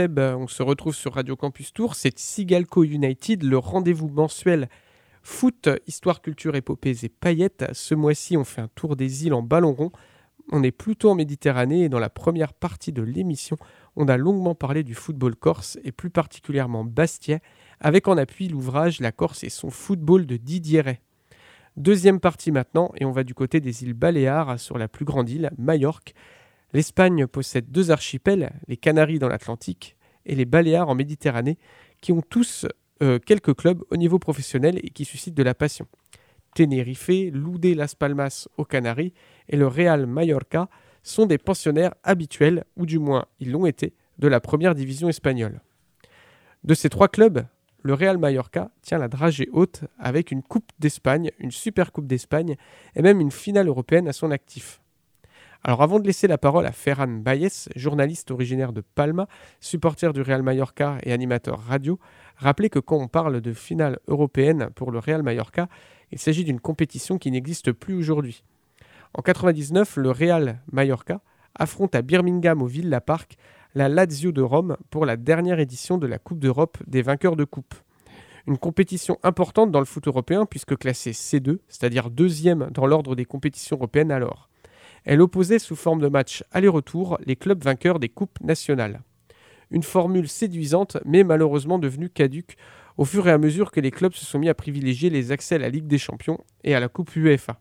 On 0.00 0.46
se 0.46 0.62
retrouve 0.62 0.94
sur 0.94 1.14
Radio 1.14 1.34
Campus 1.34 1.72
Tour, 1.72 1.96
c'est 1.96 2.16
Sigalco 2.16 2.84
United, 2.84 3.42
le 3.42 3.58
rendez-vous 3.58 4.08
mensuel 4.08 4.68
foot, 5.22 5.68
histoire, 5.88 6.22
culture, 6.22 6.54
épopées 6.54 6.94
et 7.02 7.08
paillettes. 7.08 7.64
Ce 7.72 7.96
mois-ci, 7.96 8.36
on 8.36 8.44
fait 8.44 8.60
un 8.60 8.68
tour 8.68 8.94
des 8.94 9.26
îles 9.26 9.34
en 9.34 9.42
ballon 9.42 9.72
rond. 9.72 9.90
On 10.52 10.62
est 10.62 10.70
plutôt 10.70 11.10
en 11.10 11.16
Méditerranée 11.16 11.82
et 11.82 11.88
dans 11.88 11.98
la 11.98 12.10
première 12.10 12.52
partie 12.52 12.92
de 12.92 13.02
l'émission, 13.02 13.56
on 13.96 14.06
a 14.06 14.16
longuement 14.16 14.54
parlé 14.54 14.84
du 14.84 14.94
football 14.94 15.34
corse 15.34 15.80
et 15.82 15.90
plus 15.90 16.10
particulièrement 16.10 16.84
Bastia, 16.84 17.40
avec 17.80 18.06
en 18.06 18.16
appui 18.16 18.46
l'ouvrage 18.46 19.00
La 19.00 19.10
Corse 19.10 19.42
et 19.42 19.50
son 19.50 19.70
football 19.70 20.26
de 20.26 20.36
Didier 20.36 20.80
Ray. 20.82 21.00
Deuxième 21.76 22.20
partie 22.20 22.52
maintenant, 22.52 22.92
et 23.00 23.04
on 23.04 23.10
va 23.10 23.24
du 23.24 23.34
côté 23.34 23.58
des 23.58 23.82
îles 23.82 23.94
Baléares 23.94 24.60
sur 24.60 24.78
la 24.78 24.86
plus 24.86 25.04
grande 25.04 25.28
île, 25.28 25.50
Majorque. 25.58 26.14
L'Espagne 26.72 27.26
possède 27.26 27.70
deux 27.70 27.90
archipels, 27.90 28.52
les 28.66 28.76
Canaries 28.76 29.18
dans 29.18 29.28
l'Atlantique 29.28 29.96
et 30.26 30.34
les 30.34 30.44
Baléares 30.44 30.88
en 30.88 30.94
Méditerranée, 30.94 31.58
qui 32.00 32.12
ont 32.12 32.20
tous 32.20 32.66
euh, 33.02 33.18
quelques 33.18 33.54
clubs 33.54 33.82
au 33.90 33.96
niveau 33.96 34.18
professionnel 34.18 34.78
et 34.82 34.90
qui 34.90 35.04
suscitent 35.04 35.34
de 35.34 35.42
la 35.42 35.54
passion. 35.54 35.86
Tenerife, 36.54 37.10
Loudé 37.32 37.74
Las 37.74 37.94
Palmas 37.94 38.48
aux 38.56 38.64
Canaries 38.64 39.14
et 39.48 39.56
le 39.56 39.66
Real 39.66 40.06
Mallorca 40.06 40.68
sont 41.02 41.26
des 41.26 41.38
pensionnaires 41.38 41.94
habituels, 42.02 42.64
ou 42.76 42.84
du 42.84 42.98
moins 42.98 43.26
ils 43.40 43.50
l'ont 43.50 43.66
été, 43.66 43.94
de 44.18 44.28
la 44.28 44.40
première 44.40 44.74
division 44.74 45.08
espagnole. 45.08 45.60
De 46.64 46.74
ces 46.74 46.88
trois 46.90 47.08
clubs, 47.08 47.46
le 47.82 47.94
Real 47.94 48.18
Mallorca 48.18 48.70
tient 48.82 48.98
la 48.98 49.08
dragée 49.08 49.48
haute 49.52 49.84
avec 49.98 50.32
une 50.32 50.42
Coupe 50.42 50.70
d'Espagne, 50.78 51.30
une 51.38 51.52
Super 51.52 51.92
Coupe 51.92 52.06
d'Espagne 52.06 52.56
et 52.96 53.02
même 53.02 53.20
une 53.20 53.30
finale 53.30 53.68
européenne 53.68 54.08
à 54.08 54.12
son 54.12 54.30
actif. 54.30 54.80
Alors 55.64 55.82
avant 55.82 55.98
de 55.98 56.06
laisser 56.06 56.28
la 56.28 56.38
parole 56.38 56.66
à 56.66 56.72
Ferran 56.72 57.08
Baez, 57.08 57.68
journaliste 57.74 58.30
originaire 58.30 58.72
de 58.72 58.80
Palma, 58.80 59.26
supporter 59.60 60.12
du 60.12 60.22
Real 60.22 60.42
Mallorca 60.42 60.98
et 61.02 61.12
animateur 61.12 61.58
radio, 61.58 61.98
rappelez 62.36 62.70
que 62.70 62.78
quand 62.78 62.96
on 62.96 63.08
parle 63.08 63.40
de 63.40 63.52
finale 63.52 63.98
européenne 64.06 64.70
pour 64.76 64.92
le 64.92 65.00
Real 65.00 65.22
Mallorca, 65.22 65.68
il 66.12 66.18
s'agit 66.18 66.44
d'une 66.44 66.60
compétition 66.60 67.18
qui 67.18 67.30
n'existe 67.32 67.72
plus 67.72 67.94
aujourd'hui. 67.94 68.44
En 69.14 69.22
99, 69.22 69.96
le 69.96 70.10
Real 70.12 70.60
Mallorca 70.70 71.20
affronte 71.56 71.96
à 71.96 72.02
Birmingham 72.02 72.62
au 72.62 72.66
Villa 72.66 73.00
Park 73.00 73.36
la 73.74 73.88
Lazio 73.88 74.30
de 74.30 74.42
Rome 74.42 74.76
pour 74.90 75.06
la 75.06 75.16
dernière 75.16 75.58
édition 75.58 75.98
de 75.98 76.06
la 76.06 76.18
Coupe 76.18 76.38
d'Europe 76.38 76.78
des 76.86 77.02
vainqueurs 77.02 77.36
de 77.36 77.44
coupe. 77.44 77.74
Une 78.46 78.58
compétition 78.58 79.18
importante 79.24 79.72
dans 79.72 79.80
le 79.80 79.84
foot 79.86 80.06
européen 80.06 80.46
puisque 80.46 80.76
classée 80.76 81.10
C2, 81.10 81.58
c'est-à-dire 81.68 82.10
deuxième 82.10 82.68
dans 82.72 82.86
l'ordre 82.86 83.16
des 83.16 83.24
compétitions 83.24 83.76
européennes 83.76 84.12
alors. 84.12 84.47
Elle 85.08 85.22
opposait 85.22 85.58
sous 85.58 85.74
forme 85.74 86.02
de 86.02 86.08
match 86.08 86.44
aller-retour 86.52 87.16
les 87.24 87.34
clubs 87.34 87.64
vainqueurs 87.64 87.98
des 87.98 88.10
coupes 88.10 88.38
nationales. 88.42 89.00
Une 89.70 89.82
formule 89.82 90.28
séduisante 90.28 90.98
mais 91.06 91.24
malheureusement 91.24 91.78
devenue 91.78 92.10
caduque 92.10 92.58
au 92.98 93.06
fur 93.06 93.26
et 93.26 93.32
à 93.32 93.38
mesure 93.38 93.70
que 93.70 93.80
les 93.80 93.90
clubs 93.90 94.12
se 94.12 94.26
sont 94.26 94.38
mis 94.38 94.50
à 94.50 94.54
privilégier 94.54 95.08
les 95.08 95.32
accès 95.32 95.54
à 95.54 95.58
la 95.60 95.70
Ligue 95.70 95.86
des 95.86 95.96
Champions 95.96 96.44
et 96.62 96.74
à 96.74 96.80
la 96.80 96.88
Coupe 96.88 97.16
UEFA. 97.16 97.58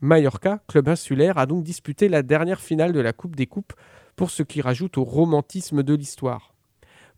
Mallorca, 0.00 0.62
club 0.66 0.88
insulaire, 0.88 1.36
a 1.36 1.44
donc 1.44 1.62
disputé 1.62 2.08
la 2.08 2.22
dernière 2.22 2.62
finale 2.62 2.92
de 2.92 3.00
la 3.00 3.12
Coupe 3.12 3.36
des 3.36 3.46
Coupes 3.46 3.74
pour 4.16 4.30
ce 4.30 4.42
qui 4.42 4.62
rajoute 4.62 4.96
au 4.96 5.04
romantisme 5.04 5.82
de 5.82 5.92
l'histoire. 5.92 6.54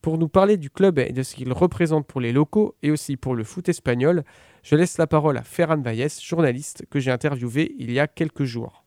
Pour 0.03 0.19
nous 0.19 0.29
parler 0.29 0.57
du 0.57 0.69
club 0.69 0.99
et 0.99 1.13
de 1.13 1.23
ce 1.23 1.37
qu'il 1.37 1.53
représente 1.53 2.09
pour 2.09 2.21
les 2.21 2.33
locaux 2.33 2.75
et 2.83 2.91
aussi 2.91 3.17
pour 3.17 3.37
le 3.37 3.45
foot 3.45 3.69
espagnol, 3.69 4.25
je 4.65 4.75
laisse 4.75 4.99
la 4.99 5.07
parole 5.07 5.37
à 5.37 5.45
Ferran 5.45 5.81
Valles, 5.81 6.11
journaliste 6.21 6.87
que 6.91 6.99
j'ai 6.99 7.13
interviewé 7.13 7.77
il 7.79 7.93
y 7.93 8.01
a 8.01 8.09
quelques 8.09 8.43
jours. 8.43 8.84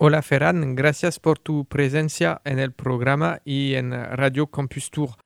Hola 0.00 0.22
Ferran, 0.22 0.76
gracias 0.76 1.18
por 1.18 1.40
tu 1.40 1.64
presencia 1.64 2.40
en 2.44 2.60
el 2.60 2.70
programa 2.70 3.40
y 3.44 3.74
en 3.74 3.90
Radio 3.90 4.46
Campus 4.46 4.92
Tour. 4.92 5.16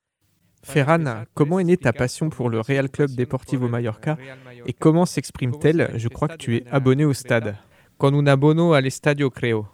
Ferran, 0.62 1.26
comment 1.34 1.60
est 1.60 1.64
née 1.64 1.76
ta 1.76 1.92
passion 1.92 2.30
pour 2.30 2.48
le 2.48 2.58
Real 2.58 2.88
Club 2.88 3.10
Deportivo 3.10 3.68
Mallorca 3.68 4.16
et 4.64 4.72
comment 4.72 5.04
s'exprime-t-elle 5.04 5.90
Je 5.96 6.08
crois 6.08 6.28
que 6.28 6.36
tu 6.38 6.56
es 6.56 6.64
abonné 6.70 7.04
au 7.04 7.12
stade. 7.12 7.58
Con 7.98 8.14
un 8.14 8.26
abono 8.26 8.72
al 8.72 8.86
estadio, 8.86 9.30
creo. 9.30 9.68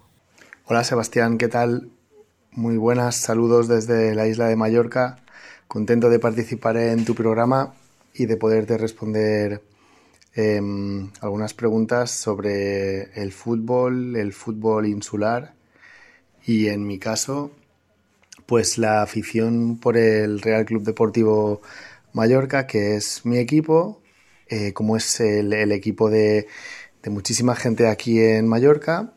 Hola 0.65 0.83
Sebastián, 0.83 1.37
¿qué 1.37 1.47
tal? 1.47 1.91
Muy 2.51 2.75
buenas, 2.75 3.15
saludos 3.15 3.69
desde 3.69 4.13
la 4.15 4.27
isla 4.27 4.47
de 4.47 4.57
Mallorca. 4.57 5.15
Contento 5.69 6.09
de 6.09 6.19
participar 6.19 6.75
en 6.75 7.05
tu 7.05 7.15
programa 7.15 7.73
y 8.13 8.25
de 8.25 8.35
poderte 8.35 8.77
responder 8.77 9.61
em, 10.33 11.09
algunas 11.21 11.53
preguntas 11.53 12.11
sobre 12.11 13.11
el 13.21 13.31
fútbol, 13.31 14.15
el 14.15 14.33
fútbol 14.33 14.87
insular. 14.87 15.53
Y 16.45 16.67
en 16.67 16.85
mi 16.87 16.99
caso, 16.99 17.51
pues 18.45 18.77
la 18.77 19.01
afición 19.01 19.77
por 19.79 19.97
el 19.97 20.41
Real 20.41 20.65
Club 20.65 20.83
Deportivo 20.83 21.61
Mallorca, 22.13 22.67
que 22.67 22.95
es 22.95 23.25
mi 23.25 23.37
equipo, 23.37 24.01
eh, 24.47 24.73
como 24.73 24.97
es 24.97 25.19
el, 25.19 25.53
equipo 25.71 26.09
de, 26.09 26.47
muchísima 27.05 27.55
gente 27.55 27.87
aquí 27.87 28.19
en 28.19 28.47
Mallorca 28.47 29.13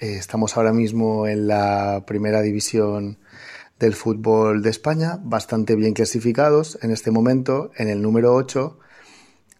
eh, 0.00 0.14
estamos 0.16 0.56
ahora 0.56 0.72
mismo 0.72 1.26
en 1.26 1.48
la 1.48 2.04
primera 2.06 2.40
división 2.40 3.18
del 3.80 3.94
fútbol 3.94 4.62
de 4.62 4.70
España, 4.70 5.18
bastante 5.22 5.74
bien 5.74 5.92
clasificados 5.92 6.78
en 6.82 6.92
este 6.92 7.10
momento, 7.10 7.72
en 7.76 7.88
el 7.88 8.00
número 8.00 8.34
8, 8.34 8.78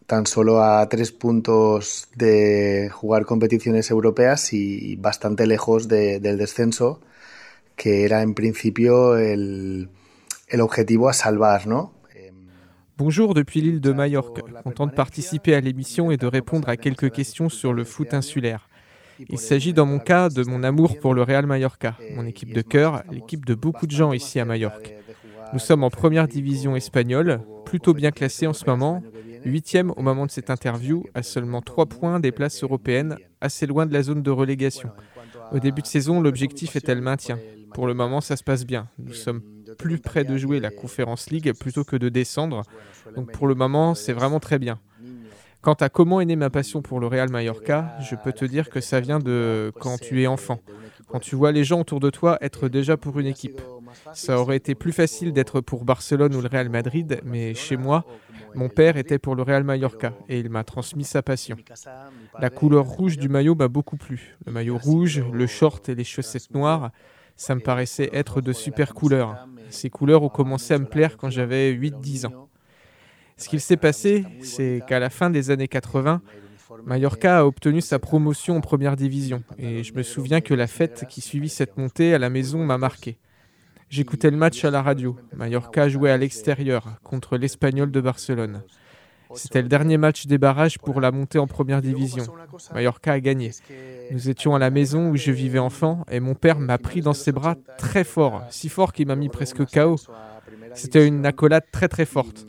tan 0.09 0.27
solo 0.27 0.63
a 0.63 0.89
tres 0.89 1.13
puntos 1.13 2.09
de 2.17 2.89
jugar 2.91 3.27
competiciones 3.27 3.91
europeas 3.91 4.55
y 4.55 4.97
bastante 4.97 5.47
lejos 5.47 5.87
del 5.87 6.39
descenso, 6.39 7.01
que 7.77 8.05
era 8.07 8.23
en 8.23 8.33
principio 8.33 9.19
el, 9.19 9.91
el 10.49 10.61
objetivo 10.63 11.11
a 11.11 11.13
salvar, 11.13 11.67
¿no? 11.67 11.93
Bonjour 12.97 13.35
depuis 13.35 13.61
l'île 13.61 13.81
de 13.81 13.93
Majorque, 13.93 14.41
content 14.65 14.87
de 14.87 14.93
participer 14.93 15.55
à 15.55 15.61
l'émission 15.61 16.11
et 16.11 16.17
de 16.17 16.27
répondre 16.27 16.69
à 16.71 16.77
quelques 16.79 17.13
questions 17.13 17.51
sur 17.51 17.75
le 17.75 17.85
foot 17.85 18.13
insulaire. 18.15 18.69
Il 19.29 19.39
s'agit 19.39 19.75
dans 19.75 19.87
mon 19.87 19.99
cas 19.99 20.31
de 20.31 20.43
mon 20.43 20.65
amour 20.65 20.99
pour 20.99 21.13
le 21.13 21.23
Real 21.23 21.45
Mallorca, 21.47 21.97
mon 22.17 22.25
équipe 22.25 22.55
de 22.55 22.63
cœur, 22.63 23.05
l'équipe 23.13 23.45
de 23.45 23.55
beaucoup 23.55 23.87
de 23.87 23.93
gens 23.93 24.15
ici 24.15 24.41
à 24.41 24.47
Majorque. 24.47 24.95
Nous 25.53 25.59
sommes 25.59 25.85
en 25.85 25.91
première 25.91 26.27
division 26.27 26.77
espagnole, 26.77 27.41
plutôt 27.67 27.93
bien 27.95 28.11
classés 28.11 28.47
en 28.47 28.53
ce 28.55 28.65
moment, 28.65 29.03
huitième 29.45 29.93
au 29.97 30.03
moment 30.03 30.27
de 30.27 30.31
cette 30.31 30.51
interview, 30.51 31.05
à 31.15 31.23
seulement 31.23 31.63
trois 31.63 31.87
points 31.87 32.21
des 32.21 32.33
places 32.33 32.63
européennes, 32.63 33.17
assez 33.41 33.67
loin 33.67 33.87
de 33.87 33.93
la 33.93 34.03
zone 34.03 34.23
de 34.23 34.31
relégation. 34.31 34.91
Au 35.53 35.59
début 35.59 35.83
de 35.83 35.87
saison, 35.87 36.21
l'objectif 36.21 36.77
était 36.77 36.95
le 36.95 37.01
maintien. 37.01 37.39
Pour 37.75 37.87
le 37.87 37.95
moment, 37.95 38.21
ça 38.21 38.37
se 38.37 38.45
passe 38.45 38.65
bien. 38.65 38.89
Nous 38.99 39.15
sommes 39.15 39.43
plus 39.79 39.99
près 39.99 40.25
de 40.25 40.37
jouer 40.37 40.61
la 40.61 40.71
Conference 40.71 41.31
League 41.31 41.53
plutôt 41.59 41.85
que 41.85 41.97
de 41.97 42.09
descendre. 42.09 42.63
Donc 43.15 43.33
pour 43.33 43.47
le 43.47 43.55
moment, 43.55 43.95
c'est 43.95 44.13
vraiment 44.13 44.41
très 44.41 44.59
bien. 44.59 44.79
Quant 45.61 45.75
à 45.75 45.89
comment 45.89 46.21
est 46.21 46.25
née 46.25 46.37
ma 46.37 46.51
passion 46.51 46.83
pour 46.83 47.01
le 47.01 47.07
Real 47.07 47.31
Mallorca, 47.31 47.97
je 48.01 48.15
peux 48.15 48.33
te 48.33 48.45
dire 48.45 48.71
que 48.71 48.81
ça 48.81 49.01
vient 49.01 49.19
de 49.19 49.73
quand 49.81 49.99
tu 49.99 50.23
es 50.23 50.27
enfant. 50.27 50.61
Quand 51.09 51.19
tu 51.19 51.35
vois 51.37 51.53
les 51.53 51.65
gens 51.65 51.81
autour 51.81 52.01
de 52.01 52.11
toi 52.11 52.39
être 52.41 52.69
déjà 52.69 52.97
pour 52.97 53.19
une 53.19 53.27
équipe. 53.27 53.61
Ça 54.13 54.39
aurait 54.39 54.57
été 54.57 54.75
plus 54.75 54.93
facile 54.93 55.33
d'être 55.33 55.61
pour 55.61 55.85
Barcelone 55.85 56.35
ou 56.35 56.41
le 56.41 56.49
Real 56.49 56.69
Madrid, 56.69 57.21
mais 57.25 57.55
chez 57.55 57.77
moi, 57.77 58.05
mon 58.55 58.69
père 58.69 58.97
était 58.97 59.19
pour 59.19 59.35
le 59.35 59.43
Real 59.43 59.65
Mallorca 59.65 60.13
et 60.29 60.39
il 60.39 60.51
m'a 60.51 60.65
transmis 60.65 61.05
sa 61.05 61.23
passion. 61.23 61.57
La 62.39 62.51
couleur 62.51 62.85
rouge 62.85 63.19
du 63.19 63.29
maillot 63.29 63.55
m'a 63.55 63.69
beaucoup 63.69 63.97
plu. 63.97 64.37
Le 64.47 64.53
maillot 64.53 64.79
rouge, 64.79 65.23
le 65.33 65.47
short 65.47 65.89
et 65.89 65.95
les 65.95 66.05
chaussettes 66.05 66.53
noires, 66.53 66.91
ça 67.37 67.55
me 67.55 67.61
paraissait 67.61 68.11
être 68.13 68.41
de 68.41 68.53
super 68.53 68.95
couleurs. 68.95 69.47
Ces 69.71 69.91
couleurs 69.91 70.23
ont 70.23 70.29
commencé 70.29 70.75
à 70.75 70.79
me 70.79 70.87
plaire 70.87 71.17
quand 71.17 71.31
j'avais 71.31 71.73
8-10 71.73 72.27
ans. 72.27 72.49
Ce 73.37 73.49
qu'il 73.49 73.61
s'est 73.61 73.77
passé, 73.77 74.25
c'est 74.43 74.83
qu'à 74.89 74.99
la 74.99 75.11
fin 75.11 75.31
des 75.31 75.51
années 75.51 75.69
80, 75.69 76.21
Mallorca 76.85 77.39
a 77.39 77.45
obtenu 77.45 77.81
sa 77.81 77.99
promotion 77.99 78.57
en 78.57 78.61
première 78.61 78.97
division. 78.97 79.43
Et 79.59 79.85
je 79.85 79.95
me 79.95 80.03
souviens 80.03 80.41
que 80.41 80.55
la 80.55 80.67
fête 80.67 81.07
qui 81.09 81.21
suivit 81.21 81.49
cette 81.49 81.77
montée 81.77 82.15
à 82.15 82.19
la 82.19 82.31
maison 82.31 82.65
m'a 82.65 82.79
marqué. 82.79 83.19
J'écoutais 83.91 84.31
le 84.31 84.37
match 84.37 84.65
à 84.65 84.71
la 84.71 84.83
radio. 84.83 85.17
Mallorca 85.35 85.89
jouait 85.89 86.11
à 86.11 86.17
l'extérieur 86.17 86.97
contre 87.03 87.39
l'Espagnol 87.39 87.91
de 87.91 88.01
Barcelone. 88.01 88.63
C'était 89.35 89.63
le 89.63 89.69
dernier 89.69 89.99
match 89.99 90.27
des 90.27 90.39
barrages 90.39 90.79
pour 90.79 91.01
la 91.01 91.11
montée 91.11 91.39
en 91.39 91.47
première 91.47 91.83
division. 91.83 92.25
Mallorca 92.73 93.13
a 93.13 93.21
gagné. 93.21 93.53
Nous 94.11 94.29
étions 94.29 94.55
à 94.55 94.59
la 94.59 94.71
maison 94.71 95.11
où 95.11 95.17
je 95.17 95.33
vivais 95.33 95.59
enfant 95.59 96.05
et 96.11 96.21
mon 96.21 96.35
père 96.35 96.59
m'a 96.59 96.79
pris 96.79 97.01
dans 97.01 97.13
ses 97.13 97.33
bras 97.33 97.57
très 97.77 98.05
fort, 98.05 98.43
si 98.51 98.69
fort 98.69 98.93
qu'il 98.93 99.07
m'a 99.07 99.17
mis 99.17 99.29
presque 99.29 99.65
KO. 99.67 99.97
C'était 100.75 101.07
une 101.07 101.27
accolade 101.27 101.65
très 101.73 101.89
très 101.89 102.07
forte. 102.07 102.47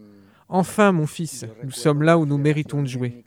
Enfin, 0.52 0.92
mon 0.92 1.06
fils, 1.06 1.46
nous 1.64 1.72
sommes 1.72 2.02
là 2.02 2.18
où 2.18 2.26
nous 2.26 2.40
méritons 2.40 2.82
de 2.82 2.88
jouer. 2.88 3.24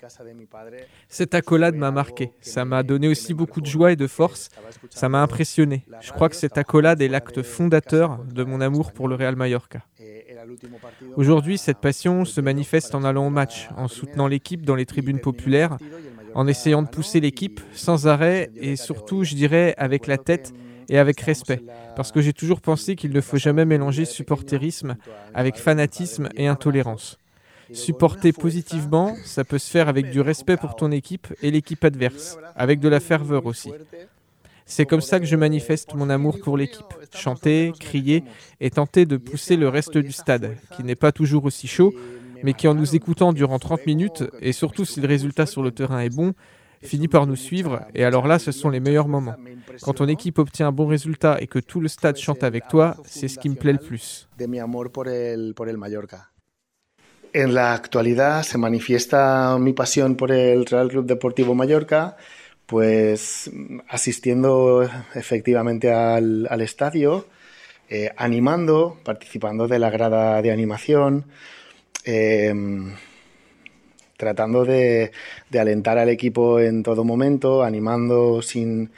Cette 1.08 1.34
accolade 1.34 1.76
m'a 1.76 1.92
marqué. 1.92 2.32
Ça 2.40 2.64
m'a 2.64 2.82
donné 2.82 3.06
aussi 3.06 3.32
beaucoup 3.32 3.60
de 3.60 3.66
joie 3.66 3.92
et 3.92 3.96
de 3.96 4.08
force. 4.08 4.50
Ça 4.90 5.08
m'a 5.08 5.22
impressionné. 5.22 5.84
Je 6.00 6.10
crois 6.10 6.28
que 6.28 6.34
cette 6.34 6.58
accolade 6.58 7.00
est 7.00 7.06
l'acte 7.06 7.42
fondateur 7.42 8.18
de 8.24 8.42
mon 8.42 8.60
amour 8.60 8.92
pour 8.92 9.06
le 9.06 9.14
Real 9.14 9.36
Mallorca. 9.36 9.82
Aujourd'hui, 11.16 11.58
cette 11.58 11.78
passion 11.78 12.24
se 12.24 12.40
manifeste 12.40 12.94
en 12.96 13.04
allant 13.04 13.28
au 13.28 13.30
match, 13.30 13.68
en 13.76 13.86
soutenant 13.86 14.26
l'équipe 14.26 14.66
dans 14.66 14.74
les 14.74 14.86
tribunes 14.86 15.20
populaires, 15.20 15.78
en 16.34 16.48
essayant 16.48 16.82
de 16.82 16.88
pousser 16.88 17.20
l'équipe 17.20 17.60
sans 17.72 18.08
arrêt 18.08 18.50
et 18.56 18.74
surtout, 18.74 19.22
je 19.22 19.36
dirais, 19.36 19.74
avec 19.78 20.08
la 20.08 20.18
tête 20.18 20.52
et 20.88 20.98
avec 20.98 21.20
respect, 21.20 21.62
parce 21.96 22.12
que 22.12 22.20
j'ai 22.20 22.32
toujours 22.32 22.60
pensé 22.60 22.96
qu'il 22.96 23.12
ne 23.12 23.20
faut 23.20 23.36
jamais 23.36 23.64
mélanger 23.64 24.04
supporterisme 24.04 24.96
avec 25.34 25.56
fanatisme 25.56 26.28
et 26.36 26.46
intolérance. 26.46 27.18
Supporter 27.72 28.32
positivement, 28.32 29.16
ça 29.24 29.44
peut 29.44 29.58
se 29.58 29.70
faire 29.70 29.88
avec 29.88 30.10
du 30.10 30.20
respect 30.20 30.56
pour 30.56 30.76
ton 30.76 30.90
équipe 30.90 31.28
et 31.42 31.50
l'équipe 31.50 31.82
adverse, 31.84 32.38
avec 32.54 32.80
de 32.80 32.88
la 32.88 33.00
ferveur 33.00 33.46
aussi. 33.46 33.70
C'est 34.66 34.86
comme 34.86 35.00
ça 35.00 35.20
que 35.20 35.26
je 35.26 35.36
manifeste 35.36 35.94
mon 35.94 36.10
amour 36.10 36.38
pour 36.40 36.56
l'équipe. 36.56 36.94
Chanter, 37.14 37.72
crier 37.78 38.24
et 38.60 38.70
tenter 38.70 39.06
de 39.06 39.16
pousser 39.16 39.56
le 39.56 39.68
reste 39.68 39.98
du 39.98 40.12
stade, 40.12 40.56
qui 40.76 40.84
n'est 40.84 40.94
pas 40.94 41.12
toujours 41.12 41.44
aussi 41.44 41.66
chaud, 41.66 41.94
mais 42.42 42.54
qui 42.54 42.68
en 42.68 42.74
nous 42.74 42.94
écoutant 42.94 43.32
durant 43.32 43.58
30 43.58 43.86
minutes, 43.86 44.24
et 44.40 44.52
surtout 44.52 44.84
si 44.84 45.00
le 45.00 45.08
résultat 45.08 45.46
sur 45.46 45.62
le 45.62 45.70
terrain 45.70 46.00
est 46.00 46.14
bon, 46.14 46.34
finit 46.82 47.08
par 47.08 47.26
nous 47.26 47.36
suivre, 47.36 47.80
et 47.94 48.04
alors 48.04 48.26
là, 48.26 48.38
ce 48.38 48.52
sont 48.52 48.70
les 48.70 48.80
meilleurs 48.80 49.08
moments. 49.08 49.34
Quand 49.82 49.94
ton 49.94 50.08
équipe 50.08 50.38
obtient 50.38 50.68
un 50.68 50.72
bon 50.72 50.86
résultat 50.86 51.38
et 51.40 51.46
que 51.46 51.58
tout 51.58 51.80
le 51.80 51.88
stade 51.88 52.16
chante 52.16 52.42
avec 52.42 52.68
toi, 52.68 52.96
c'est 53.04 53.28
ce 53.28 53.38
qui 53.38 53.48
me 53.48 53.54
plaît 53.54 53.72
le 53.72 53.78
plus. 53.78 54.28
En 57.34 57.46
la 57.54 57.80
se 58.42 58.58
manifiesta 58.58 59.56
mi 59.58 59.72
pasión 59.72 60.16
por 60.16 60.32
el 60.32 60.66
Real 60.66 60.88
Club 60.88 61.06
Deportivo 61.06 61.54
Mallorca, 61.54 62.18
pues 62.66 63.50
asistiendo 63.88 64.86
efectivamente 65.14 65.90
al, 65.90 66.46
al 66.50 66.60
estadio, 66.60 67.26
eh, 67.88 68.10
animando, 68.18 68.98
participando 69.02 69.66
de 69.66 69.78
la 69.78 69.88
grada 69.88 70.42
de 70.42 70.50
animación, 70.50 71.24
eh, 72.04 72.52
tratando 74.22 74.64
de, 74.64 75.10
de, 75.50 75.58
alentar 75.58 75.98
al 75.98 76.08
equipo 76.08 76.60
en 76.60 76.84
todo 76.84 77.02
momento, 77.02 77.64
animando 77.64 78.40
sin, 78.40 78.92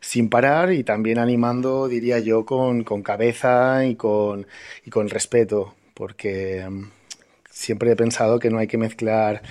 sin 0.00 0.28
parar 0.28 0.72
y 0.72 0.82
también 0.82 1.20
animando, 1.20 1.86
diría 1.86 2.18
yo, 2.18 2.44
con, 2.44 2.82
con 2.82 3.00
cabeza 3.04 3.86
y 3.86 3.94
con, 3.94 4.48
y 4.84 4.90
con 4.90 5.08
respeto, 5.08 5.76
porque 5.94 6.68
siempre 7.48 7.92
he 7.92 7.96
pensado 7.96 8.40
que 8.40 8.50
no 8.50 8.58
hay 8.58 8.66
que 8.66 8.76
mezclar 8.76 9.42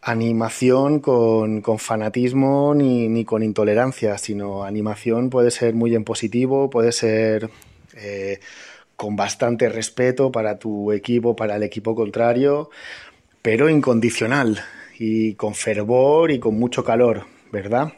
animación 0.00 1.00
con, 1.00 1.60
con 1.60 1.78
fanatismo 1.78 2.74
ni, 2.74 3.10
ni, 3.10 3.26
con 3.26 3.42
intolerancia, 3.42 4.16
sino 4.16 4.64
animación 4.64 5.28
puede 5.28 5.50
ser 5.50 5.74
muy 5.74 5.94
en 5.94 6.04
positivo, 6.04 6.70
puede 6.70 6.92
ser 6.92 7.50
eh, 7.96 8.40
con 8.96 9.14
bastante 9.14 9.68
respeto 9.68 10.32
para 10.32 10.58
tu 10.58 10.90
equipo, 10.90 11.36
para 11.36 11.56
el 11.56 11.64
equipo 11.64 11.94
contrario, 11.94 12.70
pero 13.42 13.68
incondicional 13.68 14.64
y 14.98 15.34
con 15.34 15.54
fervor 15.54 16.30
y 16.30 16.38
con 16.38 16.58
mucho 16.58 16.84
calor, 16.84 17.26
¿verdad? 17.50 17.92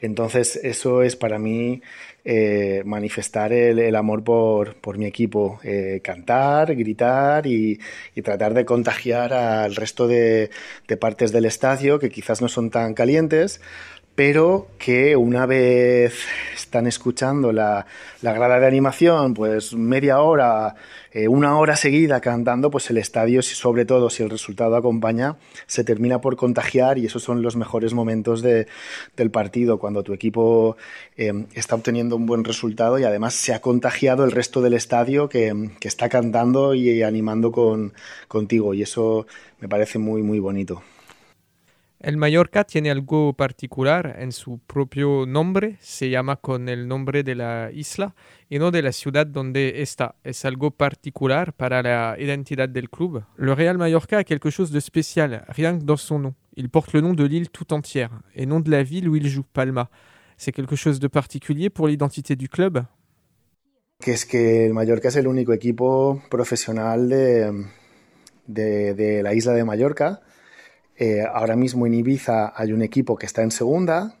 Entonces 0.00 0.56
eso 0.62 1.02
es 1.02 1.16
para 1.16 1.38
mí 1.38 1.82
eh, 2.24 2.82
manifestar 2.84 3.52
el, 3.52 3.96
amor 3.96 4.22
por, 4.22 4.76
por 4.76 4.98
mi 4.98 5.06
equipo, 5.06 5.58
eh, 5.64 6.00
cantar, 6.04 6.76
gritar 6.76 7.46
y, 7.46 7.80
y, 8.14 8.22
tratar 8.22 8.54
de 8.54 8.64
contagiar 8.64 9.32
al 9.32 9.74
resto 9.74 10.06
de, 10.06 10.50
de 10.86 10.96
partes 10.96 11.32
del 11.32 11.46
estadio 11.46 11.98
que 11.98 12.10
quizás 12.10 12.40
no 12.40 12.48
son 12.48 12.70
tan 12.70 12.94
calientes, 12.94 13.60
pero 14.18 14.66
que 14.80 15.14
una 15.14 15.46
vez 15.46 16.12
están 16.56 16.88
escuchando 16.88 17.52
la, 17.52 17.86
la 18.20 18.32
grada 18.32 18.58
de 18.58 18.66
animación, 18.66 19.32
pues 19.32 19.74
media 19.74 20.20
hora, 20.22 20.74
eh, 21.12 21.28
una 21.28 21.56
hora 21.56 21.76
seguida 21.76 22.20
cantando, 22.20 22.68
pues 22.68 22.90
el 22.90 22.98
estadio, 22.98 23.42
sobre 23.42 23.84
todo 23.84 24.10
si 24.10 24.24
el 24.24 24.30
resultado 24.30 24.74
acompaña, 24.74 25.36
se 25.68 25.84
termina 25.84 26.20
por 26.20 26.34
contagiar 26.34 26.98
y 26.98 27.06
esos 27.06 27.22
son 27.22 27.42
los 27.42 27.54
mejores 27.54 27.94
momentos 27.94 28.42
de, 28.42 28.66
del 29.16 29.30
partido, 29.30 29.78
cuando 29.78 30.02
tu 30.02 30.12
equipo 30.12 30.76
eh, 31.16 31.44
está 31.54 31.76
obteniendo 31.76 32.16
un 32.16 32.26
buen 32.26 32.42
resultado 32.42 32.98
y 32.98 33.04
además 33.04 33.34
se 33.34 33.54
ha 33.54 33.60
contagiado 33.60 34.24
el 34.24 34.32
resto 34.32 34.60
del 34.60 34.74
estadio 34.74 35.28
que, 35.28 35.70
que 35.78 35.86
está 35.86 36.08
cantando 36.08 36.74
y 36.74 37.04
animando 37.04 37.52
con, 37.52 37.92
contigo 38.26 38.74
y 38.74 38.82
eso 38.82 39.28
me 39.60 39.68
parece 39.68 40.00
muy, 40.00 40.24
muy 40.24 40.40
bonito. 40.40 40.82
El 42.00 42.16
Mallorca 42.16 42.62
tiene 42.62 42.92
algo 42.92 43.32
particular 43.32 44.14
en 44.20 44.30
su 44.30 44.60
propio 44.60 45.26
nombre, 45.26 45.78
se 45.80 46.08
llama 46.08 46.36
con 46.36 46.68
el 46.68 46.86
nombre 46.86 47.24
de 47.24 47.34
la 47.34 47.70
isla 47.72 48.14
y 48.48 48.60
no 48.60 48.70
de 48.70 48.82
la 48.82 48.92
ciudad 48.92 49.26
donde 49.26 49.82
está. 49.82 50.14
Es 50.22 50.44
algo 50.44 50.70
particular 50.70 51.52
para 51.54 51.82
la 51.82 52.14
identidad 52.16 52.68
del 52.68 52.88
club. 52.88 53.24
Le 53.36 53.52
Real 53.52 53.78
Mallorca 53.78 54.18
a 54.18 54.24
quelque 54.24 54.48
chose 54.52 54.72
de 54.72 54.80
spécial, 54.80 55.44
rien 55.48 55.76
que 55.80 55.84
dans 55.84 56.00
son 56.00 56.20
nom. 56.20 56.34
Il 56.56 56.68
porte 56.70 56.92
le 56.92 57.00
nom 57.00 57.14
de 57.14 57.24
l'île 57.24 57.50
tout 57.50 57.72
entière 57.72 58.10
et 58.32 58.46
non 58.46 58.60
de 58.60 58.70
la 58.70 58.84
ville 58.84 59.08
où 59.08 59.16
il 59.16 59.26
joue, 59.26 59.44
Palma. 59.52 59.90
C'est 60.36 60.52
quelque 60.52 60.76
chose 60.76 61.00
de 61.00 61.08
particulier 61.08 61.68
pour 61.68 61.88
l'identité 61.88 62.36
du 62.36 62.48
club? 62.48 62.84
Que 64.00 64.12
es 64.12 64.24
que 64.24 64.66
el 64.66 64.72
Mallorca 64.72 65.08
es 65.08 65.16
el 65.16 65.26
único 65.26 65.52
equipo 65.52 66.22
profesional 66.30 67.08
de, 67.08 67.66
de, 68.46 68.94
de 68.94 69.22
la 69.24 69.34
isla 69.34 69.52
de 69.54 69.64
Mallorca 69.64 70.20
Eh, 71.00 71.22
ahora 71.22 71.54
mismo 71.54 71.86
en 71.86 71.94
Ibiza 71.94 72.52
hay 72.56 72.72
un 72.72 72.82
equipo 72.82 73.16
que 73.16 73.26
está 73.26 73.42
en 73.42 73.52
segunda, 73.52 74.16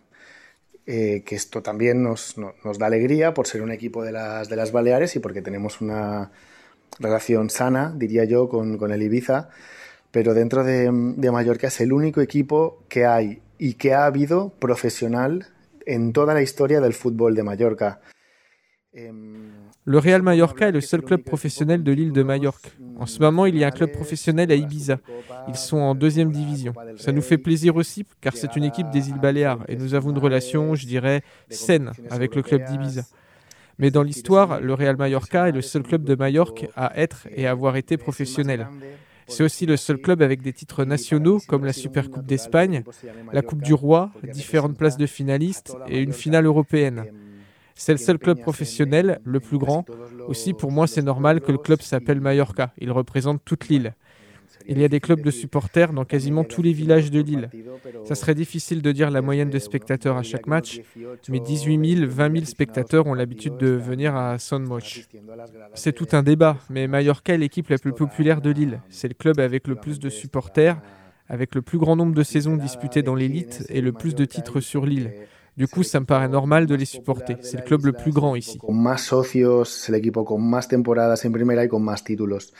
eh, 0.86 1.22
que 1.26 1.34
esto 1.34 1.60
también 1.60 2.04
nos, 2.04 2.38
no, 2.38 2.54
nos, 2.64 2.78
da 2.78 2.86
alegría 2.86 3.34
por 3.34 3.48
ser 3.48 3.62
un 3.62 3.72
equipo 3.72 4.04
de 4.04 4.12
las, 4.12 4.48
de 4.48 4.54
las 4.54 4.70
Baleares 4.70 5.16
y 5.16 5.18
porque 5.18 5.42
tenemos 5.42 5.80
una 5.80 6.30
relación 7.00 7.50
sana, 7.50 7.92
diría 7.96 8.24
yo, 8.24 8.48
con, 8.48 8.78
con 8.78 8.92
el 8.92 9.02
Ibiza. 9.02 9.50
Pero 10.12 10.34
dentro 10.34 10.62
de, 10.62 10.90
de, 11.16 11.30
Mallorca 11.32 11.66
es 11.66 11.80
el 11.80 11.92
único 11.92 12.20
equipo 12.20 12.84
que 12.88 13.04
hay 13.06 13.42
y 13.58 13.74
que 13.74 13.92
ha 13.92 14.06
habido 14.06 14.50
profesional 14.50 15.48
en 15.84 16.12
toda 16.12 16.32
la 16.32 16.42
historia 16.42 16.80
del 16.80 16.94
fútbol 16.94 17.34
de 17.34 17.42
Mallorca. 17.42 18.00
Eh, 18.92 19.12
Le 19.88 19.96
Real 19.96 20.20
Mallorca 20.20 20.68
est 20.68 20.72
le 20.72 20.82
seul 20.82 21.00
club 21.00 21.22
professionnel 21.22 21.82
de 21.82 21.92
l'île 21.92 22.12
de 22.12 22.22
Majorque. 22.22 22.76
En 22.98 23.06
ce 23.06 23.20
moment, 23.20 23.46
il 23.46 23.56
y 23.56 23.64
a 23.64 23.68
un 23.68 23.70
club 23.70 23.90
professionnel 23.90 24.52
à 24.52 24.54
Ibiza. 24.54 24.98
Ils 25.48 25.56
sont 25.56 25.78
en 25.78 25.94
deuxième 25.94 26.30
division. 26.30 26.74
Ça 26.98 27.10
nous 27.10 27.22
fait 27.22 27.38
plaisir 27.38 27.74
aussi 27.74 28.04
car 28.20 28.36
c'est 28.36 28.54
une 28.54 28.64
équipe 28.64 28.90
des 28.90 29.08
îles 29.08 29.18
Baléares 29.18 29.64
et 29.66 29.76
nous 29.76 29.94
avons 29.94 30.10
une 30.10 30.18
relation, 30.18 30.74
je 30.74 30.86
dirais, 30.86 31.22
saine 31.48 31.92
avec 32.10 32.34
le 32.34 32.42
club 32.42 32.64
d'Ibiza. 32.64 33.00
Mais 33.78 33.90
dans 33.90 34.02
l'histoire, 34.02 34.60
le 34.60 34.74
Real 34.74 34.98
Mallorca 34.98 35.48
est 35.48 35.52
le 35.52 35.62
seul 35.62 35.84
club 35.84 36.04
de 36.04 36.14
Majorque 36.14 36.66
à 36.76 36.92
être 37.00 37.26
et 37.34 37.46
avoir 37.46 37.76
été 37.76 37.96
professionnel. 37.96 38.66
C'est 39.26 39.42
aussi 39.42 39.64
le 39.64 39.78
seul 39.78 39.96
club 39.96 40.20
avec 40.20 40.42
des 40.42 40.52
titres 40.52 40.84
nationaux 40.84 41.40
comme 41.48 41.64
la 41.64 41.72
Supercoupe 41.72 42.26
d'Espagne, 42.26 42.82
la 43.32 43.40
Coupe 43.40 43.62
du 43.62 43.72
Roi, 43.72 44.10
différentes 44.34 44.76
places 44.76 44.98
de 44.98 45.06
finalistes 45.06 45.74
et 45.88 46.02
une 46.02 46.12
finale 46.12 46.44
européenne. 46.44 47.06
C'est 47.78 47.92
le 47.92 47.98
seul 47.98 48.18
club 48.18 48.40
professionnel, 48.40 49.20
le 49.24 49.38
plus 49.38 49.56
grand. 49.56 49.86
Aussi, 50.26 50.52
pour 50.52 50.72
moi, 50.72 50.88
c'est 50.88 51.00
normal 51.00 51.40
que 51.40 51.52
le 51.52 51.58
club 51.58 51.80
s'appelle 51.80 52.20
Mallorca. 52.20 52.72
Il 52.78 52.90
représente 52.90 53.40
toute 53.44 53.68
l'île. 53.68 53.94
Il 54.66 54.80
y 54.80 54.84
a 54.84 54.88
des 54.88 54.98
clubs 54.98 55.22
de 55.22 55.30
supporters 55.30 55.92
dans 55.92 56.04
quasiment 56.04 56.42
tous 56.42 56.60
les 56.60 56.72
villages 56.72 57.12
de 57.12 57.20
l'île. 57.20 57.48
Ça 58.04 58.16
serait 58.16 58.34
difficile 58.34 58.82
de 58.82 58.90
dire 58.90 59.10
la 59.12 59.22
moyenne 59.22 59.48
de 59.48 59.60
spectateurs 59.60 60.16
à 60.16 60.24
chaque 60.24 60.48
match, 60.48 60.80
mais 61.28 61.38
18 61.38 61.96
000, 61.98 62.10
20 62.10 62.32
000 62.32 62.44
spectateurs 62.46 63.06
ont 63.06 63.14
l'habitude 63.14 63.56
de 63.56 63.68
venir 63.68 64.16
à 64.16 64.38
Sonmoch. 64.40 65.06
C'est 65.74 65.92
tout 65.92 66.08
un 66.12 66.24
débat, 66.24 66.56
mais 66.70 66.88
Mallorca 66.88 67.34
est 67.34 67.38
l'équipe 67.38 67.68
la 67.68 67.78
plus 67.78 67.92
populaire 67.92 68.40
de 68.40 68.50
l'île. 68.50 68.80
C'est 68.88 69.08
le 69.08 69.14
club 69.14 69.38
avec 69.38 69.68
le 69.68 69.76
plus 69.76 70.00
de 70.00 70.08
supporters, 70.08 70.80
avec 71.28 71.54
le 71.54 71.62
plus 71.62 71.78
grand 71.78 71.94
nombre 71.94 72.14
de 72.14 72.24
saisons 72.24 72.56
disputées 72.56 73.02
dans 73.02 73.14
l'élite 73.14 73.64
et 73.68 73.80
le 73.80 73.92
plus 73.92 74.16
de 74.16 74.24
titres 74.24 74.60
sur 74.60 74.84
l'île. 74.84 75.12
Du 75.58 75.66
coup, 75.66 75.82
ça 75.82 75.98
me 75.98 76.06
paraît 76.06 76.28
normal 76.28 76.66
de 76.66 76.76
les 76.76 76.84
supporter. 76.84 77.36
C'est 77.42 77.56
le 77.56 77.62
club 77.64 77.84
le 77.84 77.92
plus 77.92 78.12
grand 78.12 78.36
ici. 78.36 78.58
Con 78.58 78.80
más 78.80 79.00
socios, 79.00 79.88
el 79.88 79.96
equipo 79.96 80.24
con 80.24 80.48
más 80.48 80.68
temporadas 80.68 81.24
en 81.24 81.32
primera 81.32 81.64
y 81.64 81.68
con 81.68 81.82
más 81.82 82.04
títulos. 82.04 82.54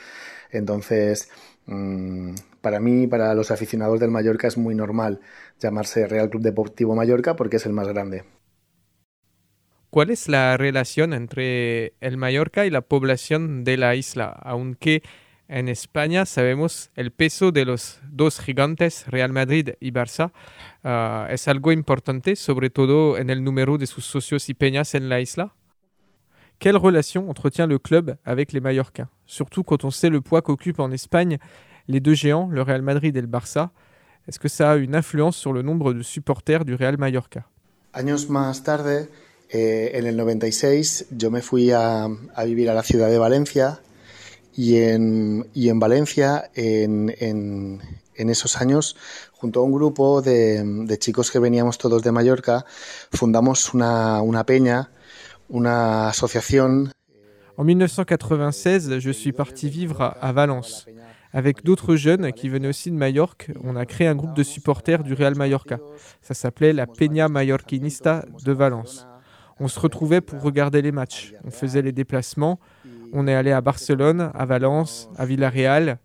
Entonces, 0.51 1.29
mmm, 1.65 2.33
para 2.59 2.81
mí, 2.81 3.07
para 3.07 3.33
los 3.35 3.51
aficionados 3.51 4.01
del 4.01 4.11
Mallorca 4.11 4.49
es 4.49 4.57
muy 4.57 4.75
normal 4.75 5.21
llamarse 5.61 6.07
Real 6.07 6.29
Club 6.29 6.43
Deportivo 6.43 6.93
Mallorca 6.93 7.37
porque 7.37 7.55
es 7.55 7.65
el 7.65 7.71
más 7.71 7.87
grande. 7.87 8.25
¿Cuál 9.89 10.09
es 10.09 10.27
la 10.27 10.57
relación 10.57 11.13
entre 11.13 11.93
el 12.01 12.17
Mallorca 12.17 12.65
y 12.65 12.69
la 12.69 12.81
población 12.81 13.63
de 13.63 13.77
la 13.77 13.95
isla? 13.95 14.27
Aunque 14.43 15.03
en 15.49 15.67
España 15.67 16.25
sabemos 16.25 16.91
el 16.95 17.11
peso 17.11 17.51
de 17.51 17.65
los 17.65 17.99
dos 18.09 18.39
gigantes, 18.39 19.05
Real 19.07 19.33
Madrid 19.33 19.71
y 19.79 19.91
Barça, 19.91 20.31
uh, 20.83 21.31
es 21.31 21.47
algo 21.47 21.71
importante, 21.71 22.35
sobre 22.35 22.69
todo 22.69 23.17
en 23.17 23.31
el 23.31 23.43
número 23.43 23.79
de 23.79 23.87
sus 23.87 24.05
socios 24.05 24.47
y 24.49 24.53
peñas 24.53 24.93
en 24.93 25.09
la 25.09 25.19
isla? 25.19 25.55
Quelle 26.59 26.77
relation 26.77 27.29
entretient 27.29 27.67
le 27.67 27.79
club 27.79 28.17
avec 28.25 28.53
les 28.53 28.61
Mallorcains? 28.61 29.09
Surtout 29.25 29.63
quand 29.63 29.83
on 29.85 29.91
sait 29.91 30.09
le 30.09 30.21
poids 30.21 30.41
qu'occupent 30.41 30.81
en 30.81 30.91
Espagne 30.91 31.39
les 31.87 31.99
deux 31.99 32.13
géants, 32.13 32.49
le 32.51 32.61
Real 32.61 32.83
Madrid 32.83 33.15
et 33.17 33.21
le 33.21 33.27
Barça. 33.27 33.71
Est-ce 34.27 34.39
que 34.39 34.49
ça 34.49 34.71
a 34.71 34.75
une 34.75 34.93
influence 34.93 35.35
sur 35.35 35.53
le 35.53 35.63
nombre 35.63 35.93
de 35.93 36.03
supporters 36.03 36.63
du 36.63 36.75
Real 36.75 36.97
Mallorca? 36.97 37.47
Años 37.93 38.29
más 38.29 38.61
tarde, 38.63 39.09
eh, 39.49 39.91
en 39.95 40.05
el 40.05 40.15
96, 40.15 41.07
yo 41.17 41.31
me 41.31 41.41
fui 41.41 41.71
a, 41.71 42.07
a 42.35 42.45
vivir 42.45 42.69
a 42.69 42.75
la 42.75 42.83
ciudad 42.83 43.09
de 43.09 43.17
Valencia 43.17 43.79
y 44.59 44.75
en, 44.75 45.47
y 45.53 45.69
en 45.69 45.79
Valencia, 45.79 46.51
en, 46.53 47.15
en, 47.17 47.79
en 48.13 48.29
esos 48.29 48.57
años, 48.57 48.97
junto 49.31 49.61
a 49.61 49.63
un 49.63 49.71
grupo 49.71 50.21
de, 50.21 50.97
chicos 50.99 51.31
que 51.31 51.39
veníamos 51.39 51.77
todos 51.77 52.03
de 52.03 52.11
Mallorca, 52.11 52.65
fundamos 53.09 53.73
una 53.73 54.43
peña, 54.45 54.91
una 55.47 56.09
asociación. 56.09 56.91
En 57.55 57.65
1996, 57.65 58.99
je 58.99 59.11
suis 59.13 59.31
parti 59.31 59.69
vivre 59.69 60.13
à 60.19 60.33
Valence. 60.33 60.85
Avec 61.31 61.63
d'autres 61.63 61.95
jeunes 61.95 62.33
qui 62.33 62.49
venaient 62.49 62.67
aussi 62.67 62.91
de 62.91 62.97
Majorque, 62.97 63.51
on 63.63 63.77
a 63.77 63.85
créé 63.85 64.09
un 64.09 64.15
groupe 64.15 64.35
de 64.35 64.43
supporters 64.43 65.03
du 65.03 65.13
Real 65.13 65.35
Mallorca. 65.37 65.79
Ça 66.21 66.33
s'appelait 66.33 66.73
la 66.73 66.85
Peña 66.85 67.29
Mallorquinista 67.29 68.25
de 68.43 68.51
Valence. 68.51 69.07
On 69.61 69.69
se 69.69 69.79
retrouvait 69.79 70.21
pour 70.21 70.41
regarder 70.41 70.81
les 70.81 70.91
matchs. 70.91 71.33
On 71.45 71.51
faisait 71.51 71.81
les 71.81 71.93
déplacements. 71.93 72.59
On 73.13 73.27
est 73.27 73.33
allé 73.33 73.51
à 73.51 73.61
Barcelone, 73.61 74.31
à 74.33 74.45
Valence, 74.45 75.09
à 75.17 75.25
Villarreal. 75.25 75.97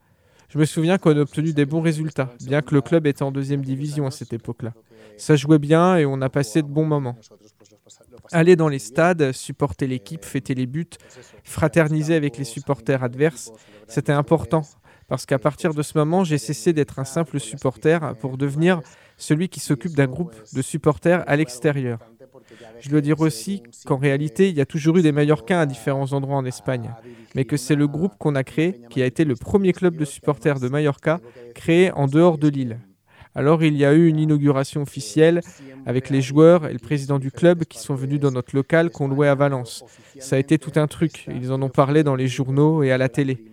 Je 0.49 0.59
me 0.59 0.65
souviens 0.65 0.99
qu'on 0.99 1.17
a 1.17 1.21
obtenu 1.21 1.53
des 1.53 1.67
bons 1.67 1.81
résultats, 1.81 2.31
bien 2.45 2.63
que 2.63 2.75
le 2.75 2.81
club 2.81 3.07
était 3.07 3.23
en 3.23 3.33
deuxième 3.33 3.63
division 3.63 4.07
à 4.07 4.11
cette 4.11 4.33
époque-là. 4.33 4.73
Ça 5.17 5.37
jouait 5.37 5.59
bien 5.59 5.97
et 5.97 6.07
on 6.07 6.21
a 6.21 6.29
passé 6.29 6.63
de 6.63 6.69
bons 6.69 6.85
moments. 6.85 7.17
Aller 8.33 8.57
dans 8.57 8.69
les 8.69 8.79
stades, 8.79 9.33
supporter 9.33 9.87
l'équipe, 9.87 10.25
fêter 10.25 10.55
les 10.55 10.67
buts, 10.67 10.87
fraterniser 11.43 12.15
avec 12.15 12.39
les 12.39 12.45
supporters 12.45 13.03
adverses, 13.03 13.53
c'était 13.89 14.13
important 14.13 14.63
parce 15.09 15.27
qu'à 15.27 15.39
partir 15.39 15.75
de 15.75 15.83
ce 15.83 15.99
moment, 15.99 16.25
j'ai 16.25 16.39
cessé 16.39 16.73
d'être 16.73 16.99
un 16.99 17.05
simple 17.05 17.39
supporter 17.39 18.15
pour 18.21 18.39
devenir 18.39 18.81
celui 19.17 19.49
qui 19.49 19.61
s'occupe 19.61 19.95
d'un 19.95 20.07
groupe 20.07 20.35
de 20.55 20.63
supporters 20.63 21.23
à 21.27 21.37
l'extérieur. 21.37 21.99
Je 22.81 22.91
dois 22.91 23.01
dire 23.01 23.21
aussi 23.21 23.63
qu'en 23.87 23.97
réalité, 23.97 24.49
il 24.49 24.57
y 24.57 24.61
a 24.61 24.67
toujours 24.67 24.99
eu 24.99 25.03
des 25.03 25.13
Mallorquins 25.13 25.61
à 25.61 25.67
différents 25.67 26.13
endroits 26.13 26.37
en 26.37 26.45
Espagne, 26.45 26.91
mais 27.35 27.45
que 27.45 27.57
c'est 27.57 27.75
le 27.75 27.87
groupe 27.87 28.13
qu'on 28.19 28.35
a 28.35 28.45
créé 28.45 28.81
qui 28.91 29.03
a 29.03 29.07
été 29.07 29.25
le 29.25 29.35
premier 29.35 29.73
club 29.73 29.97
de 29.97 30.05
supporters 30.05 30.61
de 30.61 30.69
Mallorca 30.69 31.21
créé 31.55 31.91
en 31.93 32.07
dehors 32.07 32.39
de 32.39 32.49
l'île. 32.49 32.79
Alors 33.35 33.65
il 33.65 33.77
y 33.77 33.85
a 33.85 33.93
eu 33.93 34.07
une 34.07 34.21
inauguration 34.21 34.83
officielle 34.83 35.41
avec 35.87 36.09
les 36.09 36.23
joueurs 36.23 36.67
et 36.67 36.73
le 36.73 36.79
président 36.79 37.19
du 37.19 37.33
club 37.33 37.65
qui 37.65 37.79
sont 37.79 37.95
venus 37.95 38.21
dans 38.21 38.31
notre 38.31 38.55
local 38.55 38.91
qu'on 38.91 39.09
louait 39.09 39.29
à 39.29 39.35
Valence. 39.35 39.85
Ça 40.21 40.37
a 40.37 40.39
été 40.39 40.59
tout 40.59 40.73
un 40.77 40.87
truc, 40.87 41.27
ils 41.29 41.51
en 41.51 41.61
ont 41.61 41.69
parlé 41.69 42.05
dans 42.05 42.15
les 42.15 42.29
journaux 42.29 42.83
et 42.85 42.93
à 42.93 42.99
la 42.99 43.09
télé. 43.09 43.45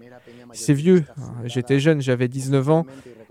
C'est 0.53 0.73
vieux, 0.73 1.05
j'étais 1.45 1.79
jeune, 1.79 2.01
j'avais 2.01 2.27
19 2.27 2.69
ans, 2.69 2.85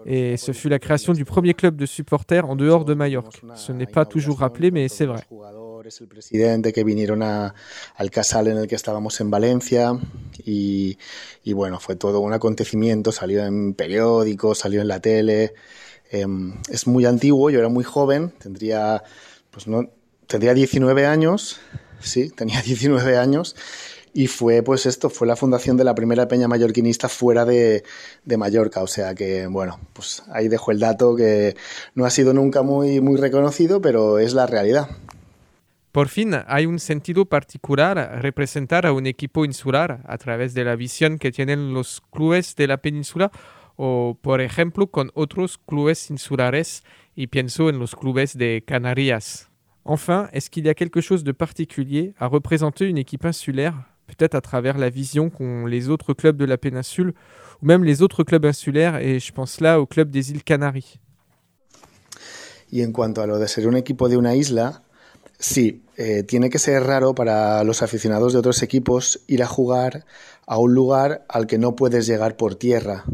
et 0.07 0.37
ce 0.37 0.53
fut 0.53 0.69
la 0.69 0.79
création 0.79 1.13
du 1.13 1.25
premier 1.25 1.55
club 1.55 1.77
de 1.77 1.87
supporters 1.87 2.49
en 2.49 2.57
dehors 2.57 2.85
de 2.85 2.95
Majorque. 2.95 3.41
Ce 3.55 3.73
n'est 3.73 3.87
pas 3.87 4.05
toujours 4.05 4.39
rappelé, 4.39 4.71
mais 4.71 4.89
c'est 4.89 5.07
vrai. 5.07 5.25
el 6.01 6.09
presidente 6.09 6.73
que 6.73 6.85
vinieron 6.85 7.23
a, 7.23 7.55
al 7.97 8.11
casal 8.11 8.49
en 8.49 8.59
el 8.59 8.67
que 8.69 8.77
estábamos 8.77 9.21
en 9.21 9.31
Valencia 9.31 9.99
y, 10.45 10.99
y, 11.43 11.53
bueno, 11.53 11.81
fue 11.81 11.97
todo 11.97 12.21
un 12.21 12.33
acontecimiento, 12.33 13.13
salió 13.13 13.45
en 13.45 13.75
periódicos, 13.75 14.59
salió 14.59 14.83
en 14.83 14.89
la 14.89 15.01
tele, 15.01 15.55
eh, 16.13 16.27
es 16.69 16.87
muy 16.87 17.07
antiguo, 17.07 17.51
yo 17.51 17.59
era 17.59 17.69
muy 17.69 17.85
joven, 17.85 18.31
tendría, 18.39 19.03
pues 19.51 19.67
no, 19.67 19.91
tendría 20.27 20.55
19 20.55 21.07
años, 21.07 21.61
sí, 22.01 22.31
tenía 22.31 22.61
19 22.65 23.17
años 23.17 23.57
y 24.13 24.27
fue 24.27 24.63
pues 24.63 24.87
esto, 24.87 25.11
fue 25.11 25.27
la 25.27 25.37
fundación 25.37 25.77
de 25.77 25.85
la 25.85 25.95
primera 25.95 26.29
peña 26.29 26.49
mallorquinista 26.49 27.09
fuera 27.09 27.45
de, 27.45 27.85
de, 28.25 28.37
Mallorca, 28.37 28.83
o 28.83 28.87
sea 28.87 29.15
que 29.15 29.47
bueno, 29.47 29.79
pues 29.93 30.23
ahí 30.33 30.49
dejo 30.49 30.71
el 30.73 30.81
dato 30.81 31.15
que 31.17 31.57
no 31.95 32.05
ha 32.05 32.11
sido 32.11 32.33
nunca 32.33 32.63
muy, 32.63 33.01
muy 33.01 33.17
reconocido, 33.17 33.81
pero 33.81 34.19
es 34.19 34.35
la 34.35 34.47
realidad. 34.47 34.89
Por 35.93 36.09
fin, 36.09 36.37
hay 36.47 36.67
un 36.67 36.79
sentido 36.79 37.25
particular 37.25 38.23
representar 38.23 38.87
a 38.87 38.93
un 38.93 39.07
equipo 39.07 39.45
insular 39.45 40.03
a 40.07 40.19
través 40.19 40.55
de 40.55 40.65
la 40.65 40.77
visión 40.77 41.19
que 41.19 41.33
tienen 41.33 41.75
los 41.75 42.01
clubes 42.13 42.55
de 42.55 42.69
la 42.69 42.77
península 42.77 43.33
o, 43.75 44.17
por 44.21 44.41
ejemplo, 44.41 44.89
con 44.89 45.11
otros 45.15 45.59
clubes 45.59 46.11
insulares, 46.11 46.85
y 47.17 47.29
pienso 47.29 47.69
en 47.69 47.79
los 47.79 47.97
clubes 47.97 48.37
de 48.37 48.63
Canarias. 48.67 49.49
Enfin, 49.85 50.29
est-ce 50.33 50.51
qu'il 50.51 50.67
y 50.67 50.69
a 50.69 50.75
quelque 50.75 51.01
chose 51.01 51.25
de 51.25 51.33
particulier 51.33 52.15
à 52.19 52.27
représenter 52.27 52.87
une 52.87 52.99
équipe 52.99 53.25
insulaire, 53.25 53.90
peut-être 54.17 54.35
à 54.35 54.41
travers 54.41 54.79
la 54.79 54.91
vision 54.91 55.31
qu'ont 55.31 55.67
les 55.67 55.89
autres 55.89 56.15
clubs 56.15 56.37
de 56.37 56.45
la 56.45 56.59
péninsule, 56.59 57.15
ou 57.63 57.67
même 57.67 57.85
les 57.85 58.03
autres 58.03 58.25
clubs 58.25 58.45
insulaires, 58.45 58.97
et 58.97 59.21
je 59.21 59.33
pense 59.33 59.61
là 59.61 59.81
au 59.81 59.87
club 59.87 60.11
des 60.11 60.31
îles 60.31 60.45
Canaries 60.45 60.99
Y 62.73 62.85
en 62.85 62.93
cuanto 62.93 63.21
a 63.21 63.27
lo 63.27 63.39
de 63.39 63.49
ser 63.49 63.67
un 63.67 63.77
equipo 63.77 64.09
de 64.09 64.17
una 64.17 64.37
isla, 64.37 64.83
Sí, 65.41 65.83
eh, 65.97 66.23
tiene 66.23 66.51
que 66.51 66.59
ser 66.59 66.83
raro 66.83 67.15
para 67.15 67.65
los 67.65 67.83
aficionados 67.83 68.35
de 68.35 68.39
otros 68.39 68.63
equipos 68.63 69.21
ir 69.27 69.43
a 69.43 69.47
jugar 69.47 70.05
a 70.47 70.59
un 70.59 70.75
lugar 70.75 71.25
al 71.29 71.47
que 71.47 71.57
no 71.57 71.75
puedes 71.75 72.07
llegar 72.07 72.37
por 72.37 72.57
tierra. 72.57 73.05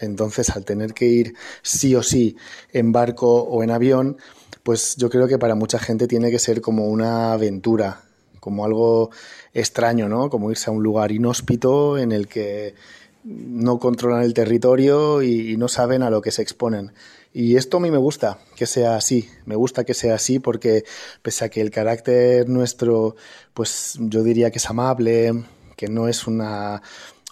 Entonces, 0.00 0.50
al 0.50 0.64
tener 0.64 0.94
que 0.94 1.06
ir 1.06 1.34
sí 1.62 1.94
o 1.94 2.02
sí 2.02 2.36
en 2.72 2.90
barco 2.90 3.40
o 3.44 3.62
en 3.62 3.70
avión, 3.70 4.16
pues 4.64 4.96
yo 4.96 5.08
creo 5.08 5.28
que 5.28 5.38
para 5.38 5.54
mucha 5.54 5.78
gente 5.78 6.08
tiene 6.08 6.28
que 6.32 6.40
ser 6.40 6.60
como 6.60 6.88
una 6.88 7.32
aventura, 7.32 8.02
como 8.46 8.64
algo 8.64 9.10
extraño, 9.54 10.08
¿no? 10.08 10.30
Como 10.30 10.52
irse 10.52 10.70
a 10.70 10.72
un 10.72 10.80
lugar 10.80 11.10
inhóspito 11.10 11.98
en 11.98 12.12
el 12.12 12.28
que 12.28 12.76
no 13.24 13.80
controlan 13.80 14.22
el 14.22 14.34
territorio 14.34 15.20
y, 15.20 15.56
no 15.56 15.66
saben 15.66 16.04
a 16.04 16.10
lo 16.10 16.22
que 16.22 16.30
se 16.30 16.42
exponen. 16.42 16.92
Y 17.34 17.56
esto 17.56 17.78
a 17.78 17.80
mí 17.80 17.90
me 17.90 17.98
gusta 17.98 18.38
que 18.54 18.66
sea 18.66 18.94
así, 18.94 19.28
me 19.46 19.56
gusta 19.56 19.82
que 19.82 19.94
sea 19.94 20.14
así 20.14 20.38
porque 20.38 20.84
pese 21.22 21.44
a 21.44 21.48
que 21.48 21.60
el 21.60 21.72
carácter 21.72 22.48
nuestro, 22.48 23.16
pues 23.52 23.98
yo 23.98 24.22
diría 24.22 24.52
que 24.52 24.58
es 24.58 24.70
amable, 24.70 25.32
que 25.74 25.88
no 25.88 26.06
es 26.06 26.28
una, 26.28 26.82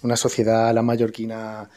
una 0.02 0.16
sociedad 0.16 0.74
la 0.74 0.82
mallorquina 0.82 1.70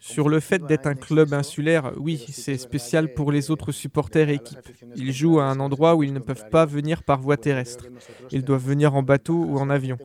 Sur 0.00 0.28
le 0.28 0.40
fait 0.40 0.64
d'être 0.64 0.86
un 0.86 0.94
club 0.94 1.32
insulaire, 1.32 1.92
oui, 1.96 2.24
c'est 2.30 2.56
spécial 2.56 3.12
pour 3.12 3.32
les 3.32 3.50
autres 3.50 3.72
supporters 3.72 4.28
et 4.28 4.34
équipes. 4.34 4.68
Ils 4.94 5.12
jouent 5.12 5.40
à 5.40 5.44
un 5.44 5.60
endroit 5.60 5.94
où 5.96 6.02
ils 6.02 6.12
ne 6.12 6.18
peuvent 6.18 6.48
pas 6.50 6.66
venir 6.66 7.02
par 7.02 7.20
voie 7.20 7.36
terrestre. 7.36 7.86
Ils 8.30 8.44
doivent 8.44 8.64
venir 8.64 8.94
en 8.94 9.02
bateau 9.02 9.34
ou 9.34 9.58
en 9.58 9.70
avion. 9.70 9.98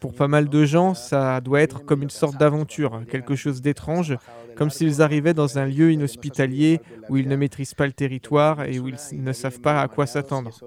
Pour 0.00 0.14
pas 0.14 0.28
mal 0.28 0.48
de 0.48 0.64
gens, 0.64 0.94
ça 0.94 1.40
doit 1.40 1.60
être 1.60 1.84
comme 1.84 2.02
une 2.02 2.10
sorte 2.10 2.38
d'aventure, 2.38 3.02
quelque 3.10 3.34
chose 3.34 3.60
d'étrange, 3.60 4.16
comme 4.56 4.70
s'ils 4.70 5.02
arrivaient 5.02 5.34
dans 5.34 5.58
un 5.58 5.66
lieu 5.66 5.90
inhospitalier 5.90 6.80
où 7.08 7.16
ils 7.16 7.28
ne 7.28 7.36
maîtrisent 7.36 7.74
pas 7.74 7.86
le 7.86 7.92
territoire 7.92 8.64
et 8.64 8.78
où 8.78 8.88
ils 8.88 9.22
ne 9.22 9.32
savent 9.32 9.60
pas 9.60 9.80
à 9.80 9.88
quoi 9.88 10.06
s'attendre. 10.06 10.58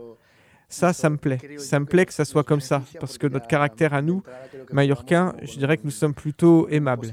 Ça, 0.69 0.93
ça 0.93 1.09
me 1.09 1.17
plaît. 1.17 1.39
Ça 1.57 1.79
me 1.79 1.85
plaît 1.85 2.05
que 2.05 2.13
ça 2.13 2.25
soit 2.25 2.43
comme 2.43 2.61
ça, 2.61 2.81
parce 2.99 3.17
que 3.17 3.27
notre 3.27 3.47
caractère 3.47 3.93
à 3.93 4.01
nous, 4.01 4.23
Mallorcains, 4.71 5.35
je 5.41 5.57
dirais 5.57 5.77
que 5.77 5.83
nous 5.83 5.91
sommes 5.91 6.13
plutôt 6.13 6.67
aimables. 6.69 7.11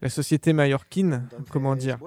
La 0.00 0.08
société 0.08 0.52
mallorquine, 0.52 1.28
comment 1.50 1.76
dire, 1.76 1.98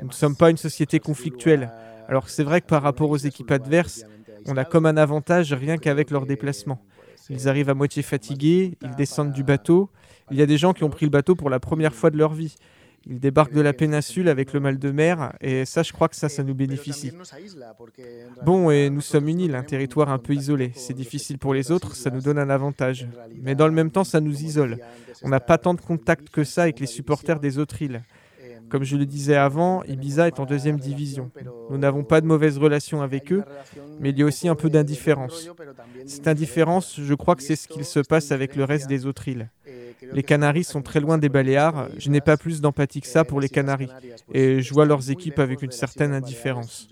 nous 0.00 0.08
ne 0.08 0.12
sommes 0.12 0.36
pas 0.36 0.50
une 0.50 0.56
société 0.56 0.98
conflictuelle. 0.98 1.70
Alors 2.08 2.28
c'est 2.28 2.44
vrai 2.44 2.60
que 2.60 2.66
par 2.66 2.82
rapport 2.82 3.10
aux 3.10 3.16
équipes 3.16 3.50
adverses, 3.50 4.04
on 4.46 4.56
a 4.56 4.64
comme 4.64 4.86
un 4.86 4.96
avantage 4.96 5.52
rien 5.52 5.76
qu'avec 5.76 6.10
leur 6.10 6.26
déplacement. 6.26 6.80
Ils 7.28 7.48
arrivent 7.48 7.70
à 7.70 7.74
moitié 7.74 8.02
fatigués, 8.02 8.78
ils 8.82 8.94
descendent 8.94 9.32
du 9.32 9.42
bateau. 9.42 9.90
Il 10.30 10.36
y 10.36 10.42
a 10.42 10.46
des 10.46 10.58
gens 10.58 10.72
qui 10.72 10.84
ont 10.84 10.90
pris 10.90 11.06
le 11.06 11.10
bateau 11.10 11.34
pour 11.34 11.50
la 11.50 11.60
première 11.60 11.94
fois 11.94 12.10
de 12.10 12.16
leur 12.16 12.32
vie. 12.32 12.54
Ils 13.08 13.20
débarquent 13.20 13.52
de 13.52 13.60
la 13.60 13.72
péninsule 13.72 14.28
avec 14.28 14.52
le 14.52 14.58
mal 14.58 14.78
de 14.78 14.90
mer, 14.90 15.32
et 15.40 15.64
ça, 15.64 15.82
je 15.82 15.92
crois 15.92 16.08
que 16.08 16.16
ça, 16.16 16.28
ça 16.28 16.42
nous 16.42 16.54
bénéficie. 16.54 17.12
Bon, 18.44 18.70
et 18.70 18.90
nous 18.90 19.00
sommes 19.00 19.28
une 19.28 19.40
île, 19.40 19.54
un 19.54 19.62
territoire 19.62 20.10
un 20.10 20.18
peu 20.18 20.34
isolé. 20.34 20.72
C'est 20.74 20.94
difficile 20.94 21.38
pour 21.38 21.54
les 21.54 21.70
autres, 21.70 21.94
ça 21.94 22.10
nous 22.10 22.20
donne 22.20 22.38
un 22.38 22.50
avantage. 22.50 23.06
Mais 23.40 23.54
dans 23.54 23.68
le 23.68 23.74
même 23.74 23.90
temps, 23.90 24.04
ça 24.04 24.20
nous 24.20 24.42
isole. 24.42 24.78
On 25.22 25.28
n'a 25.28 25.40
pas 25.40 25.56
tant 25.56 25.74
de 25.74 25.80
contact 25.80 26.30
que 26.30 26.42
ça 26.42 26.62
avec 26.62 26.80
les 26.80 26.86
supporters 26.86 27.38
des 27.38 27.58
autres 27.58 27.80
îles. 27.80 28.02
Comme 28.68 28.82
je 28.82 28.96
le 28.96 29.06
disais 29.06 29.36
avant, 29.36 29.84
Ibiza 29.84 30.26
est 30.26 30.40
en 30.40 30.44
deuxième 30.44 30.78
division. 30.78 31.30
Nous 31.70 31.78
n'avons 31.78 32.02
pas 32.02 32.20
de 32.20 32.26
mauvaise 32.26 32.58
relation 32.58 33.02
avec 33.02 33.32
eux, 33.32 33.44
mais 34.00 34.10
il 34.10 34.18
y 34.18 34.22
a 34.22 34.26
aussi 34.26 34.48
un 34.48 34.56
peu 34.56 34.68
d'indifférence. 34.68 35.48
Cette 36.06 36.26
indifférence, 36.26 37.00
je 37.00 37.14
crois 37.14 37.36
que 37.36 37.42
c'est 37.42 37.56
ce 37.56 37.68
qu'il 37.68 37.84
se 37.84 38.00
passe 38.00 38.32
avec 38.32 38.56
le 38.56 38.64
reste 38.64 38.88
des 38.88 39.06
autres 39.06 39.28
îles. 39.28 39.48
Les 40.12 40.22
Canaries 40.22 40.64
sont 40.64 40.82
très 40.82 41.00
loin 41.00 41.18
des 41.18 41.28
Baléares. 41.28 41.88
Je 41.98 42.10
n'ai 42.10 42.20
pas 42.20 42.36
plus 42.36 42.60
d'empathie 42.60 43.00
que 43.00 43.06
ça 43.06 43.24
pour 43.24 43.40
les 43.40 43.48
Canaries. 43.48 43.88
Et 44.32 44.62
je 44.62 44.74
vois 44.74 44.86
leurs 44.86 45.10
équipes 45.10 45.38
avec 45.38 45.62
une 45.62 45.70
certaine 45.70 46.12
indifférence. 46.12 46.88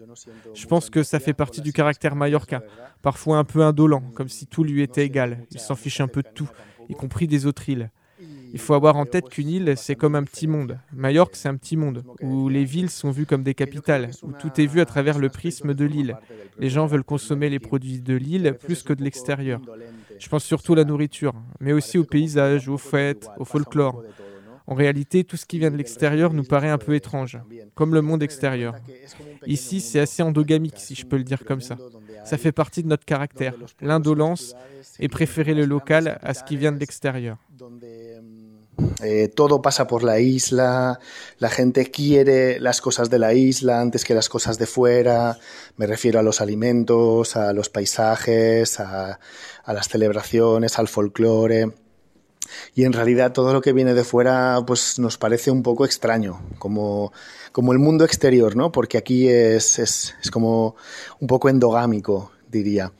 Je 0.54 0.66
pense 0.66 0.90
que 0.90 1.02
ça 1.02 1.20
fait 1.20 1.32
partie 1.34 1.60
du 1.60 1.72
caractère 1.72 2.16
mallorquin, 2.16 2.62
parfois 3.02 3.38
un 3.38 3.44
peu 3.44 3.62
indolent, 3.62 4.02
comme 4.14 4.28
si 4.28 4.46
tout 4.46 4.64
lui 4.64 4.82
était 4.82 5.04
égal. 5.04 5.38
Il 5.50 5.60
s'en 5.60 5.74
fiche 5.74 6.00
un 6.00 6.08
peu 6.08 6.22
de 6.22 6.28
tout, 6.34 6.50
y 6.88 6.94
compris 6.94 7.26
des 7.26 7.46
autres 7.46 7.68
îles. 7.68 7.90
Il 8.54 8.60
faut 8.60 8.74
avoir 8.74 8.94
en 8.94 9.04
tête 9.04 9.28
qu'une 9.28 9.48
île, 9.48 9.74
c'est 9.76 9.96
comme 9.96 10.14
un 10.14 10.22
petit 10.22 10.46
monde. 10.46 10.78
Majorque, 10.92 11.34
c'est 11.34 11.48
un 11.48 11.56
petit 11.56 11.76
monde, 11.76 12.04
où 12.22 12.48
les 12.48 12.64
villes 12.64 12.88
sont 12.88 13.10
vues 13.10 13.26
comme 13.26 13.42
des 13.42 13.52
capitales, 13.52 14.10
où 14.22 14.30
tout 14.30 14.60
est 14.60 14.66
vu 14.66 14.80
à 14.80 14.84
travers 14.84 15.18
le 15.18 15.28
prisme 15.28 15.74
de 15.74 15.84
l'île. 15.84 16.16
Les 16.60 16.70
gens 16.70 16.86
veulent 16.86 17.02
consommer 17.02 17.50
les 17.50 17.58
produits 17.58 18.00
de 18.00 18.14
l'île 18.14 18.56
plus 18.60 18.84
que 18.84 18.92
de 18.92 19.02
l'extérieur. 19.02 19.60
Je 20.18 20.28
pense 20.28 20.44
surtout 20.44 20.72
à 20.74 20.76
la 20.76 20.84
nourriture, 20.84 21.34
mais 21.60 21.72
aussi 21.72 21.98
au 21.98 22.04
paysage, 22.04 22.68
aux 22.68 22.78
fêtes, 22.78 23.28
au 23.38 23.44
folklore. 23.44 24.02
En 24.66 24.74
réalité, 24.74 25.24
tout 25.24 25.36
ce 25.36 25.44
qui 25.44 25.58
vient 25.58 25.70
de 25.70 25.76
l'extérieur 25.76 26.32
nous 26.32 26.44
paraît 26.44 26.70
un 26.70 26.78
peu 26.78 26.94
étrange, 26.94 27.38
comme 27.74 27.92
le 27.94 28.00
monde 28.00 28.22
extérieur. 28.22 28.74
Ici, 29.46 29.80
c'est 29.80 30.00
assez 30.00 30.22
endogamique, 30.22 30.78
si 30.78 30.94
je 30.94 31.04
peux 31.04 31.18
le 31.18 31.24
dire 31.24 31.44
comme 31.44 31.60
ça. 31.60 31.76
Ça 32.24 32.38
fait 32.38 32.52
partie 32.52 32.82
de 32.82 32.88
notre 32.88 33.04
caractère, 33.04 33.54
l'indolence, 33.82 34.54
et 34.98 35.08
préférer 35.08 35.54
le 35.54 35.66
local 35.66 36.18
à 36.22 36.32
ce 36.32 36.44
qui 36.44 36.56
vient 36.56 36.72
de 36.72 36.78
l'extérieur. 36.78 37.36
Eh, 39.02 39.28
todo 39.28 39.62
pasa 39.62 39.86
por 39.86 40.02
la 40.02 40.18
isla, 40.18 40.98
la 41.38 41.50
gente 41.50 41.90
quiere 41.90 42.58
las 42.58 42.80
cosas 42.80 43.10
de 43.10 43.18
la 43.18 43.32
isla 43.32 43.80
antes 43.80 44.04
que 44.04 44.14
las 44.14 44.28
cosas 44.28 44.58
de 44.58 44.66
fuera, 44.66 45.38
me 45.76 45.86
refiero 45.86 46.18
a 46.18 46.22
los 46.22 46.40
alimentos, 46.40 47.36
a 47.36 47.52
los 47.52 47.68
paisajes, 47.68 48.80
a, 48.80 49.20
las 49.66 49.88
celebraciones, 49.88 50.78
al 50.78 50.88
folclore. 50.88 51.72
Y 52.74 52.84
en 52.84 52.92
realidad 52.92 53.32
todo 53.32 53.52
lo 53.52 53.62
que 53.62 53.72
viene 53.72 53.94
de 53.94 54.04
fuera 54.04 54.62
pues 54.66 54.98
nos 54.98 55.18
parece 55.18 55.50
un 55.50 55.62
poco 55.62 55.84
extraño, 55.84 56.42
como, 56.58 57.12
como 57.52 57.72
el 57.72 57.78
mundo 57.78 58.04
exterior, 58.04 58.56
¿no? 58.56 58.72
Porque 58.72 58.98
aquí 58.98 59.28
es, 59.28 59.78
es, 59.78 60.14
es 60.22 60.30
como 60.30 60.76
un 61.20 61.26
poco 61.26 61.48
endogámico, 61.48 62.32
diría. 62.54 62.92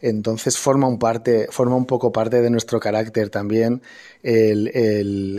Entonces 0.00 0.56
forma 0.56 0.86
un, 0.86 0.98
parte, 0.98 1.48
forma 1.50 1.76
un 1.76 1.86
poco 1.86 2.12
parte 2.12 2.40
de 2.40 2.50
nuestro 2.50 2.80
carácter 2.80 3.28
también 3.28 3.82
el, 4.22 4.70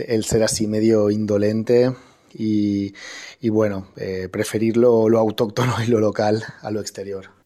el, 0.06 0.24
ser 0.24 0.42
así 0.44 0.66
medio 0.66 1.10
indolente 1.10 1.92
y, 2.32 2.94
y 3.40 3.48
bueno, 3.48 3.88
eh, 3.96 4.28
preferir 4.30 4.76
lo, 4.76 5.08
lo 5.08 5.18
autóctono 5.18 5.74
y 5.84 5.88
lo 5.88 5.98
local 5.98 6.44
a 6.60 6.70
lo 6.70 6.80
exterior. 6.80 7.41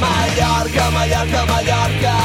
Mallorca, 0.02 0.90
Mallorca, 0.98 1.46
Mallorca, 1.52 2.16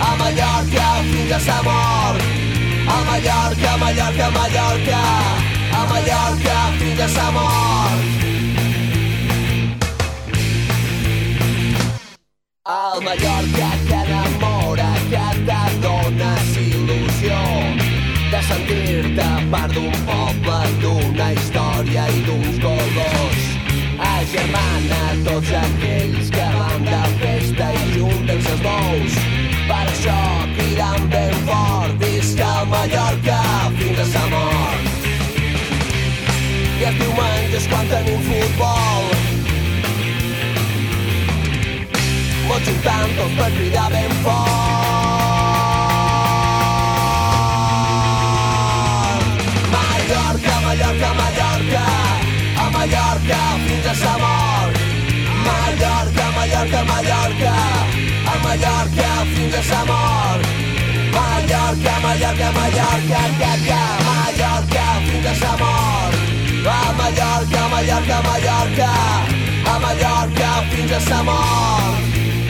a 0.00 0.10
Mallorca 0.20 0.86
fins 1.10 1.32
a 1.32 1.40
sa 1.40 1.62
mort. 1.62 2.22
A 2.86 2.96
Mallorca, 3.08 3.76
Mallorca, 3.78 4.30
Mallorca, 4.38 5.02
a 5.72 5.84
Mallorca 5.90 6.56
fins 6.78 7.00
a 7.00 7.08
sa 7.08 7.30
mort. 7.30 8.35
Sentir-te 18.48 19.26
part 19.50 19.72
d'un 19.74 19.94
poble, 20.06 20.58
d'una 20.82 21.28
història 21.34 22.06
i 22.14 22.22
d'uns 22.26 22.58
colors. 22.62 23.44
Agermana 24.10 25.00
tots 25.26 25.52
aquells 25.60 26.30
que 26.34 26.46
van 26.54 26.86
de 26.86 27.02
festa 27.22 27.70
i 27.80 27.84
junten 27.96 28.42
ses 28.46 28.62
bous. 28.66 29.18
Per 29.66 29.82
això 29.82 30.18
cridant 30.56 31.08
ben 31.14 31.34
fort, 31.48 31.98
visca 32.02 32.48
el 32.62 32.70
Mallorca 32.74 33.40
fins 33.80 34.02
a 34.04 34.08
sa 34.14 34.24
mort. 34.34 34.90
I 36.76 36.88
els 36.90 36.98
diumenges 37.02 37.70
quan 37.72 37.92
tenim 37.92 38.26
futbol, 38.30 39.14
mos 42.48 42.66
juntant 42.68 43.16
tots 43.20 43.40
per 43.40 43.54
cridar 43.56 43.88
ben 43.96 44.20
fort. 44.26 44.85
Mallorca 53.86 53.94
fins 53.94 54.02
a 54.02 54.04
sa 54.04 54.18
mort. 54.18 54.76
Mallorca, 55.46 56.24
Mallorca, 56.34 56.84
Mallorca, 56.90 57.52
a 58.26 58.38
Mallorca 58.42 59.08
fins 59.32 59.54
a 59.54 59.62
sa 59.62 59.84
mort. 59.84 60.42
Mallorca, 61.14 61.92
Mallorca, 62.02 62.52
Mallorca, 62.58 63.20
que, 63.38 63.52
que, 63.66 63.82
Mallorca 64.06 64.86
fins 65.06 65.26
a 65.26 65.34
sa 65.34 65.52
mort. 65.62 66.16
A 66.66 66.92
Mallorca, 66.98 67.68
Mallorca, 67.68 68.22
Mallorca, 68.28 68.90
a 69.70 69.78
Mallorca 69.78 70.48
fins 70.70 70.92
a 70.92 71.00
sa 71.00 71.22
mort. 71.22 72.45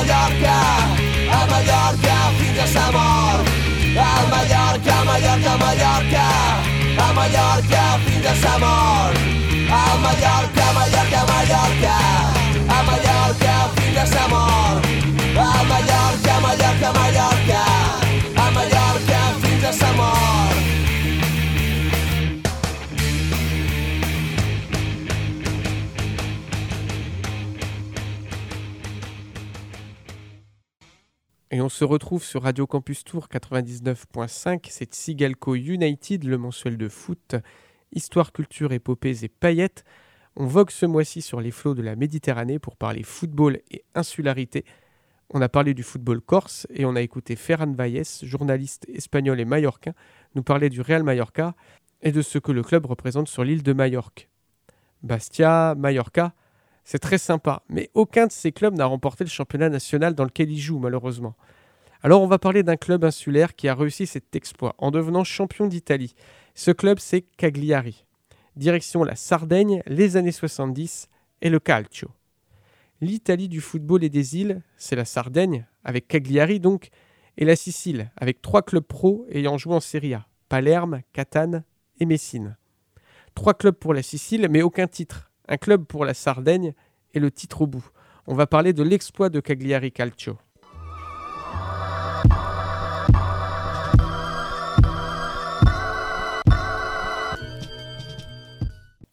Mallorca, 0.00 0.30
Mallorca, 0.40 0.56
a 1.30 1.46
Mallorca 1.46 2.16
fins 2.38 2.58
a 2.58 2.66
sa 2.66 2.90
mort. 2.90 3.44
A 4.00 4.08
Mallorca, 4.32 5.04
Mallorca, 5.04 5.52
Mallorca, 5.58 6.24
a 6.96 7.12
Mallorca 7.12 7.82
fins 8.06 8.26
a 8.26 8.34
sa 8.34 8.58
mort. 8.58 9.18
A 9.68 9.96
Mallorca, 10.00 10.64
Mallorca, 10.72 11.20
Mallorca, 11.30 11.96
a 12.66 12.82
Mallorca 12.82 13.54
fins 13.76 13.98
a 13.98 14.06
sa 14.06 14.28
mort. 14.28 14.86
A 15.36 15.64
Mallorca, 15.68 16.40
Mallorca, 16.40 16.92
Mallorca, 16.98 17.30
a 17.30 17.39
Et 31.52 31.60
on 31.60 31.68
se 31.68 31.84
retrouve 31.84 32.22
sur 32.22 32.44
Radio 32.44 32.64
Campus 32.68 33.02
Tour 33.02 33.26
99.5. 33.26 34.68
C'est 34.70 34.94
Sigalco 34.94 35.56
United, 35.56 36.22
le 36.22 36.38
mensuel 36.38 36.76
de 36.76 36.88
foot, 36.88 37.34
histoire, 37.92 38.32
culture, 38.32 38.72
épopées 38.72 39.24
et 39.24 39.28
paillettes. 39.28 39.82
On 40.36 40.46
vogue 40.46 40.70
ce 40.70 40.86
mois-ci 40.86 41.22
sur 41.22 41.40
les 41.40 41.50
flots 41.50 41.74
de 41.74 41.82
la 41.82 41.96
Méditerranée 41.96 42.60
pour 42.60 42.76
parler 42.76 43.02
football 43.02 43.58
et 43.72 43.82
insularité. 43.96 44.64
On 45.30 45.42
a 45.42 45.48
parlé 45.48 45.74
du 45.74 45.82
football 45.82 46.20
corse 46.20 46.68
et 46.72 46.84
on 46.84 46.94
a 46.94 47.00
écouté 47.00 47.34
Ferran 47.34 47.72
Valles, 47.72 48.04
journaliste 48.22 48.86
espagnol 48.88 49.40
et 49.40 49.44
mallorquin, 49.44 49.94
nous 50.36 50.44
parler 50.44 50.70
du 50.70 50.80
Real 50.80 51.02
Mallorca 51.02 51.56
et 52.00 52.12
de 52.12 52.22
ce 52.22 52.38
que 52.38 52.52
le 52.52 52.62
club 52.62 52.86
représente 52.86 53.26
sur 53.26 53.42
l'île 53.42 53.64
de 53.64 53.72
Majorque. 53.72 54.28
Bastia, 55.02 55.74
Mallorca, 55.76 56.32
c'est 56.84 56.98
très 56.98 57.18
sympa, 57.18 57.62
mais 57.68 57.90
aucun 57.94 58.26
de 58.26 58.32
ces 58.32 58.52
clubs 58.52 58.74
n'a 58.74 58.86
remporté 58.86 59.24
le 59.24 59.30
championnat 59.30 59.68
national 59.68 60.14
dans 60.14 60.24
lequel 60.24 60.50
ils 60.50 60.60
jouent, 60.60 60.78
malheureusement. 60.78 61.36
Alors 62.02 62.22
on 62.22 62.26
va 62.26 62.38
parler 62.38 62.62
d'un 62.62 62.76
club 62.76 63.04
insulaire 63.04 63.54
qui 63.54 63.68
a 63.68 63.74
réussi 63.74 64.06
cet 64.06 64.34
exploit 64.34 64.74
en 64.78 64.90
devenant 64.90 65.22
champion 65.22 65.66
d'Italie. 65.66 66.14
Ce 66.54 66.70
club, 66.70 66.98
c'est 66.98 67.22
Cagliari. 67.22 68.06
Direction 68.56 69.04
la 69.04 69.16
Sardaigne, 69.16 69.82
les 69.86 70.16
années 70.16 70.32
70 70.32 71.08
et 71.42 71.50
le 71.50 71.60
calcio. 71.60 72.08
L'Italie 73.00 73.48
du 73.48 73.60
football 73.60 74.04
et 74.04 74.08
des 74.08 74.36
îles, 74.36 74.62
c'est 74.76 74.96
la 74.96 75.04
Sardaigne, 75.04 75.66
avec 75.84 76.08
Cagliari 76.08 76.60
donc, 76.60 76.90
et 77.36 77.44
la 77.44 77.56
Sicile, 77.56 78.10
avec 78.16 78.42
trois 78.42 78.62
clubs 78.62 78.84
pro 78.84 79.26
ayant 79.30 79.56
joué 79.56 79.74
en 79.74 79.80
Serie 79.80 80.14
A, 80.14 80.26
Palerme, 80.48 81.00
Catane 81.12 81.64
et 81.98 82.06
Messine. 82.06 82.56
Trois 83.34 83.54
clubs 83.54 83.74
pour 83.74 83.94
la 83.94 84.02
Sicile, 84.02 84.48
mais 84.50 84.62
aucun 84.62 84.86
titre. 84.86 85.29
Un 85.50 85.56
club 85.56 85.84
pour 85.84 86.04
la 86.04 86.14
Sardaigne 86.14 86.74
et 87.12 87.18
le 87.18 87.32
titre 87.32 87.62
au 87.62 87.66
bout. 87.66 87.84
On 88.28 88.34
va 88.34 88.46
parler 88.46 88.72
de 88.72 88.84
l'exploit 88.84 89.30
de 89.30 89.40
Cagliari 89.40 89.90
Calcio. 89.90 90.38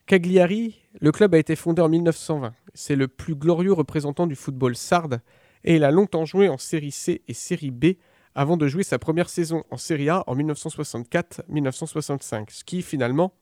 Cagliari, 0.05 0.79
le 1.01 1.11
club 1.11 1.33
a 1.33 1.39
été 1.39 1.55
fondé 1.55 1.81
en 1.81 1.89
1920. 1.89 2.53
C'est 2.75 2.95
le 2.95 3.07
plus 3.07 3.33
glorieux 3.33 3.73
représentant 3.73 4.27
du 4.27 4.35
football 4.35 4.75
sarde 4.75 5.21
et 5.63 5.77
il 5.77 5.83
a 5.83 5.89
longtemps 5.89 6.25
joué 6.25 6.49
en 6.49 6.59
Série 6.59 6.91
C 6.91 7.23
et 7.27 7.33
Série 7.33 7.71
B 7.71 7.95
avant 8.35 8.57
de 8.57 8.67
jouer 8.67 8.83
sa 8.83 8.99
première 8.99 9.29
saison 9.29 9.63
en 9.71 9.77
Serie 9.77 10.09
A 10.09 10.23
en 10.27 10.35
1964-1965, 10.35 12.51
ce 12.51 12.63
qui 12.63 12.83
finalement 12.83 13.33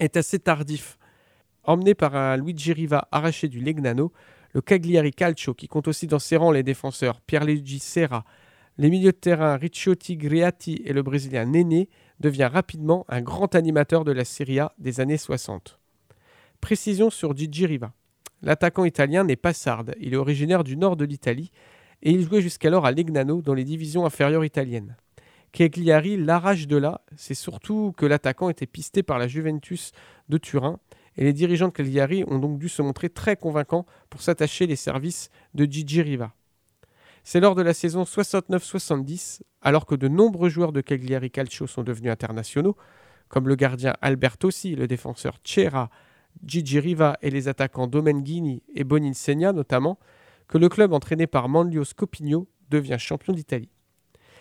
est 0.00 0.16
assez 0.16 0.40
tardif. 0.40 0.98
Emmené 1.64 1.94
par 1.94 2.16
un 2.16 2.36
Luigi 2.36 2.72
Riva 2.72 3.08
arraché 3.12 3.48
du 3.48 3.60
Legnano, 3.60 4.12
le 4.52 4.60
Cagliari 4.60 5.12
Calcio, 5.12 5.54
qui 5.54 5.68
compte 5.68 5.88
aussi 5.88 6.06
dans 6.06 6.18
ses 6.18 6.36
rangs 6.36 6.50
les 6.50 6.62
défenseurs 6.62 7.20
Pierluigi 7.20 7.78
Serra, 7.78 8.24
les 8.78 8.90
milieux 8.90 9.12
de 9.12 9.16
terrain 9.16 9.56
Ricciotti 9.56 10.16
Griatti 10.16 10.82
et 10.84 10.92
le 10.92 11.02
Brésilien 11.02 11.44
Néné, 11.44 11.88
devient 12.18 12.48
rapidement 12.50 13.04
un 13.08 13.20
grand 13.20 13.54
animateur 13.54 14.04
de 14.04 14.12
la 14.12 14.24
Serie 14.24 14.58
A 14.58 14.72
des 14.78 15.00
années 15.00 15.18
60. 15.18 15.78
Précision 16.60 17.10
sur 17.10 17.36
Gigi 17.36 17.66
Riva. 17.66 17.92
L'attaquant 18.42 18.84
italien 18.84 19.24
n'est 19.24 19.36
pas 19.36 19.52
sarde, 19.52 19.94
il 20.00 20.14
est 20.14 20.18
originaire 20.18 20.64
du 20.64 20.76
nord 20.76 20.96
de 20.96 21.04
l'Italie 21.04 21.50
et 22.02 22.10
il 22.10 22.22
jouait 22.22 22.40
jusqu'alors 22.40 22.86
à 22.86 22.92
Legnano 22.92 23.42
dans 23.42 23.54
les 23.54 23.64
divisions 23.64 24.06
inférieures 24.06 24.44
italiennes. 24.44 24.96
Cagliari 25.52 26.16
l'arrache 26.16 26.66
de 26.66 26.76
là, 26.76 27.02
c'est 27.16 27.34
surtout 27.34 27.92
que 27.96 28.06
l'attaquant 28.06 28.48
était 28.48 28.66
pisté 28.66 29.02
par 29.02 29.18
la 29.18 29.28
Juventus 29.28 29.92
de 30.28 30.38
Turin 30.38 30.78
et 31.16 31.24
les 31.24 31.32
dirigeants 31.32 31.68
de 31.68 31.72
Cagliari 31.72 32.24
ont 32.26 32.38
donc 32.38 32.58
dû 32.58 32.68
se 32.68 32.82
montrer 32.82 33.08
très 33.10 33.36
convaincants 33.36 33.86
pour 34.08 34.22
s'attacher 34.22 34.66
les 34.66 34.76
services 34.76 35.30
de 35.54 35.64
Gigi 35.64 36.02
Riva. 36.02 36.32
C'est 37.22 37.40
lors 37.40 37.54
de 37.54 37.62
la 37.62 37.74
saison 37.74 38.04
69-70, 38.04 39.42
alors 39.60 39.86
que 39.86 39.94
de 39.94 40.08
nombreux 40.08 40.48
joueurs 40.48 40.72
de 40.72 40.80
Cagliari 40.80 41.30
Calcio 41.30 41.66
sont 41.66 41.82
devenus 41.82 42.10
internationaux, 42.10 42.76
comme 43.28 43.46
le 43.46 43.56
gardien 43.56 43.94
Albertossi, 44.00 44.74
le 44.74 44.86
défenseur 44.86 45.38
Cera, 45.44 45.90
Gigi 46.44 46.80
Riva 46.80 47.18
et 47.22 47.30
les 47.30 47.48
attaquants 47.48 47.86
Domenghini 47.86 48.62
et 48.74 48.84
Boninsegna 48.84 49.52
notamment, 49.52 49.98
que 50.48 50.58
le 50.58 50.68
club 50.68 50.92
entraîné 50.92 51.26
par 51.26 51.48
Manlio 51.48 51.84
Scopigno 51.84 52.48
devient 52.70 52.96
champion 52.98 53.32
d'Italie. 53.32 53.70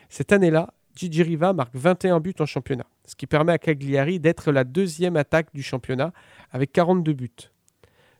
Cette 0.09 0.31
année-là, 0.31 0.73
Gigi 0.99 1.23
Riva 1.23 1.53
marque 1.53 1.77
21 1.77 2.19
buts 2.19 2.35
en 2.39 2.45
championnat, 2.45 2.85
ce 3.05 3.15
qui 3.15 3.25
permet 3.25 3.53
à 3.53 3.57
Cagliari 3.57 4.19
d'être 4.19 4.51
la 4.51 4.65
deuxième 4.65 5.15
attaque 5.15 5.47
du 5.53 5.63
championnat 5.63 6.11
avec 6.51 6.73
42 6.73 7.13
buts. 7.13 7.51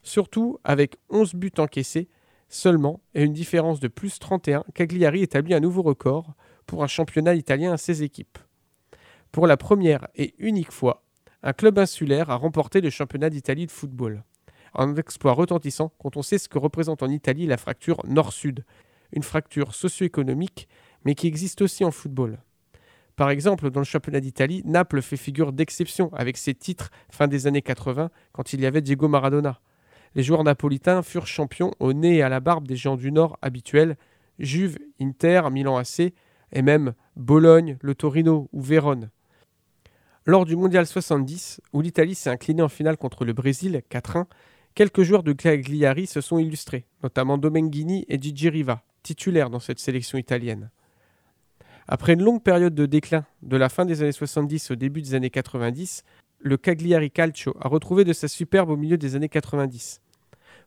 Surtout, 0.02 0.60
avec 0.64 0.96
11 1.10 1.36
buts 1.36 1.52
encaissés 1.58 2.08
seulement 2.48 3.02
et 3.16 3.26
une 3.26 3.34
différence 3.34 3.82
de 3.82 3.90
plus 3.90 4.18
31, 4.18 4.64
Cagliari 4.74 5.22
établit 5.24 5.54
un 5.56 5.60
nouveau 5.60 5.82
record 5.82 6.36
pour 6.68 6.82
un 6.82 6.88
championnat 6.88 7.36
italien 7.36 7.74
à 7.74 7.78
ses 7.78 8.02
équipes. 8.02 8.38
Pour 9.34 9.46
la 9.46 9.58
première 9.58 10.08
et 10.16 10.34
unique 10.38 10.72
fois, 10.72 11.04
un 11.44 11.52
club 11.52 11.80
insulaire 11.80 12.30
a 12.30 12.36
remporté 12.36 12.80
le 12.80 12.90
championnat 12.90 13.30
d'Italie 13.30 13.66
de 13.66 13.72
football. 13.72 14.24
Un 14.74 14.96
exploit 14.96 15.34
retentissant 15.34 15.92
quand 16.00 16.16
on 16.16 16.22
sait 16.22 16.38
ce 16.38 16.48
que 16.48 16.58
représente 16.58 17.04
en 17.04 17.10
Italie 17.10 17.46
la 17.46 17.58
fracture 17.58 18.00
nord-sud, 18.06 18.64
une 19.12 19.24
fracture 19.24 19.76
socio-économique, 19.76 20.70
mais 21.04 21.14
qui 21.14 21.28
existe 21.28 21.62
aussi 21.62 21.84
en 21.84 21.92
football. 21.92 22.40
Par 23.20 23.32
exemple, 23.32 23.70
dans 23.70 23.82
le 23.82 23.86
championnat 23.86 24.22
d'Italie, 24.22 24.62
Naples 24.64 25.02
fait 25.02 25.18
figure 25.18 25.52
d'exception 25.52 26.10
avec 26.14 26.38
ses 26.38 26.54
titres 26.54 26.90
fin 27.10 27.28
des 27.28 27.48
années 27.48 27.62
80 27.62 28.12
quand 28.32 28.54
il 28.54 28.62
y 28.62 28.66
avait 28.66 28.80
Diego 28.80 29.10
Maradona. 29.10 29.60
Les 30.16 30.24
joueurs 30.24 30.46
napolitains 30.46 31.04
furent 31.04 31.28
champions 31.28 31.74
au 31.82 31.92
nez 31.92 32.16
et 32.16 32.22
à 32.22 32.30
la 32.30 32.40
barbe 32.40 32.66
des 32.66 32.78
gens 32.78 32.96
du 32.96 33.12
Nord 33.12 33.38
habituels, 33.42 33.98
Juve, 34.40 34.80
Inter, 35.02 35.42
Milan 35.52 35.76
AC 35.76 36.14
et 36.54 36.62
même 36.62 36.94
Bologne, 37.18 37.78
le 37.82 37.94
Torino 37.94 38.48
ou 38.54 38.62
Vérone. 38.62 39.10
Lors 40.26 40.46
du 40.46 40.56
Mondial 40.56 40.88
70, 40.88 41.60
où 41.74 41.82
l'Italie 41.82 42.16
s'est 42.16 42.30
inclinée 42.30 42.62
en 42.62 42.70
finale 42.70 42.96
contre 42.96 43.26
le 43.26 43.34
Brésil 43.34 43.82
4-1, 43.92 44.28
quelques 44.76 45.04
joueurs 45.04 45.24
de 45.24 45.34
Cagliari 45.34 46.08
se 46.08 46.22
sont 46.22 46.40
illustrés, 46.40 46.86
notamment 47.04 47.38
Domenghini 47.38 48.06
et 48.08 48.18
Gigi 48.18 48.48
Riva, 48.48 48.82
titulaires 49.04 49.50
dans 49.50 49.60
cette 49.60 49.80
sélection 49.80 50.18
italienne. 50.18 50.70
Après 51.92 52.14
une 52.14 52.22
longue 52.22 52.44
période 52.44 52.76
de 52.76 52.86
déclin, 52.86 53.26
de 53.42 53.58
la 53.58 53.68
fin 53.68 53.84
des 53.84 54.04
années 54.04 54.12
70 54.12 54.70
au 54.70 54.76
début 54.76 55.02
des 55.02 55.16
années 55.16 55.32
90, 55.32 56.04
le 56.38 56.56
Cagliari 56.56 57.10
Calcio 57.10 57.56
a 57.60 57.68
retrouvé 57.68 58.04
de 58.04 58.14
sa 58.14 58.28
superbe 58.28 58.70
au 58.70 58.78
milieu 58.78 58.96
des 58.96 59.16
années 59.16 59.28
90. 59.28 60.00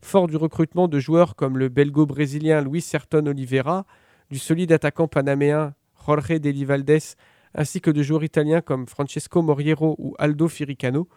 Fort 0.01 0.27
du 0.27 0.37
recrutement 0.37 0.89
de 0.89 0.99
joueurs 0.99 1.37
comme 1.37 1.59
le 1.59 1.69
belgo-brésilien 1.69 2.61
Luis 2.61 2.81
Serton 2.81 3.25
Oliveira, 3.27 3.87
du 4.33 4.41
solide 4.41 4.73
attaquant 4.73 5.07
panaméen 5.07 5.75
Jorge 6.05 6.41
Deli 6.41 6.65
Valdés 6.65 7.15
ainsi 7.55 7.81
que 7.81 7.93
de 7.93 8.03
joueurs 8.03 8.25
italiens 8.25 8.61
comme 8.61 8.89
Francesco 8.89 9.43
Moriero 9.43 9.95
ou 9.99 10.17
Aldo 10.19 10.49
Firicano, 10.49 11.09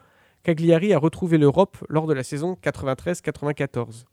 Cagliari 0.44 0.94
a 0.94 1.00
retrouvé 1.00 1.40
l'Europe 1.40 1.84
lors 1.90 2.06
de 2.06 2.14
la 2.14 2.22
saison 2.22 2.56
93-94. 2.62 4.04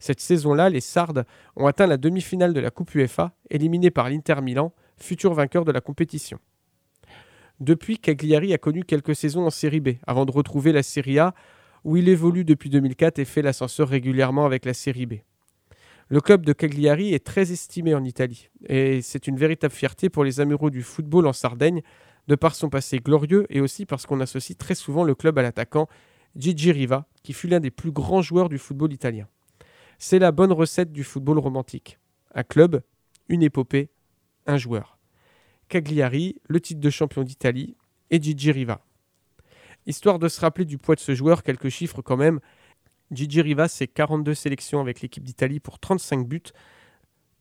Cette 0.00 0.18
saison-là, 0.18 0.70
les 0.70 0.80
Sardes 0.80 1.24
ont 1.54 1.68
atteint 1.68 1.86
la 1.86 1.98
demi-finale 1.98 2.52
de 2.52 2.58
la 2.58 2.72
Coupe 2.72 2.96
UEFA, 2.96 3.30
éliminés 3.48 3.92
par 3.92 4.10
l'Inter 4.10 4.42
Milan, 4.42 4.72
futur 4.98 5.34
vainqueur 5.34 5.64
de 5.64 5.72
la 5.72 5.80
compétition. 5.80 6.38
Depuis, 7.60 7.98
Cagliari 7.98 8.52
a 8.52 8.58
connu 8.58 8.84
quelques 8.84 9.16
saisons 9.16 9.46
en 9.46 9.50
Série 9.50 9.80
B, 9.80 9.90
avant 10.06 10.26
de 10.26 10.32
retrouver 10.32 10.72
la 10.72 10.82
Serie 10.82 11.18
A, 11.18 11.34
où 11.84 11.96
il 11.96 12.08
évolue 12.08 12.44
depuis 12.44 12.68
2004 12.68 13.18
et 13.18 13.24
fait 13.24 13.42
l'ascenseur 13.42 13.88
régulièrement 13.88 14.44
avec 14.44 14.64
la 14.64 14.74
Série 14.74 15.06
B. 15.06 15.14
Le 16.08 16.20
club 16.20 16.44
de 16.44 16.52
Cagliari 16.52 17.14
est 17.14 17.24
très 17.24 17.50
estimé 17.50 17.94
en 17.94 18.04
Italie 18.04 18.48
et 18.68 19.02
c'est 19.02 19.26
une 19.26 19.36
véritable 19.36 19.74
fierté 19.74 20.08
pour 20.08 20.22
les 20.22 20.40
amoureux 20.40 20.70
du 20.70 20.82
football 20.82 21.26
en 21.26 21.32
Sardaigne, 21.32 21.82
de 22.28 22.34
par 22.34 22.54
son 22.54 22.68
passé 22.68 22.98
glorieux 22.98 23.46
et 23.50 23.60
aussi 23.60 23.86
parce 23.86 24.06
qu'on 24.06 24.20
associe 24.20 24.56
très 24.56 24.74
souvent 24.74 25.04
le 25.04 25.14
club 25.14 25.38
à 25.38 25.42
l'attaquant 25.42 25.88
Gigi 26.36 26.70
Riva, 26.70 27.06
qui 27.22 27.32
fut 27.32 27.48
l'un 27.48 27.60
des 27.60 27.70
plus 27.70 27.90
grands 27.90 28.22
joueurs 28.22 28.48
du 28.48 28.58
football 28.58 28.92
italien. 28.92 29.26
C'est 29.98 30.18
la 30.18 30.30
bonne 30.30 30.52
recette 30.52 30.92
du 30.92 31.02
football 31.02 31.38
romantique. 31.38 31.98
Un 32.34 32.42
club, 32.42 32.82
une 33.28 33.42
épopée, 33.42 33.88
un 34.46 34.56
joueur. 34.56 34.98
Cagliari, 35.68 36.36
le 36.48 36.60
titre 36.60 36.80
de 36.80 36.90
champion 36.90 37.22
d'Italie, 37.22 37.76
et 38.10 38.22
Gigi 38.22 38.52
Riva. 38.52 38.80
Histoire 39.86 40.18
de 40.18 40.28
se 40.28 40.40
rappeler 40.40 40.64
du 40.64 40.78
poids 40.78 40.94
de 40.94 41.00
ce 41.00 41.14
joueur, 41.14 41.42
quelques 41.42 41.68
chiffres 41.68 42.02
quand 42.02 42.16
même. 42.16 42.40
Gigi 43.10 43.40
Rivas, 43.40 43.68
c'est 43.68 43.86
42 43.86 44.34
sélections 44.34 44.80
avec 44.80 45.00
l'équipe 45.00 45.22
d'Italie 45.22 45.60
pour 45.60 45.78
35 45.78 46.26
buts, 46.26 46.42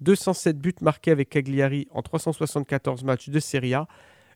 207 0.01 0.59
buts 0.59 0.75
marqués 0.81 1.11
avec 1.11 1.29
Cagliari 1.29 1.87
en 1.91 2.01
374 2.01 3.03
matchs 3.03 3.29
de 3.29 3.39
Serie 3.39 3.73
A, 3.73 3.87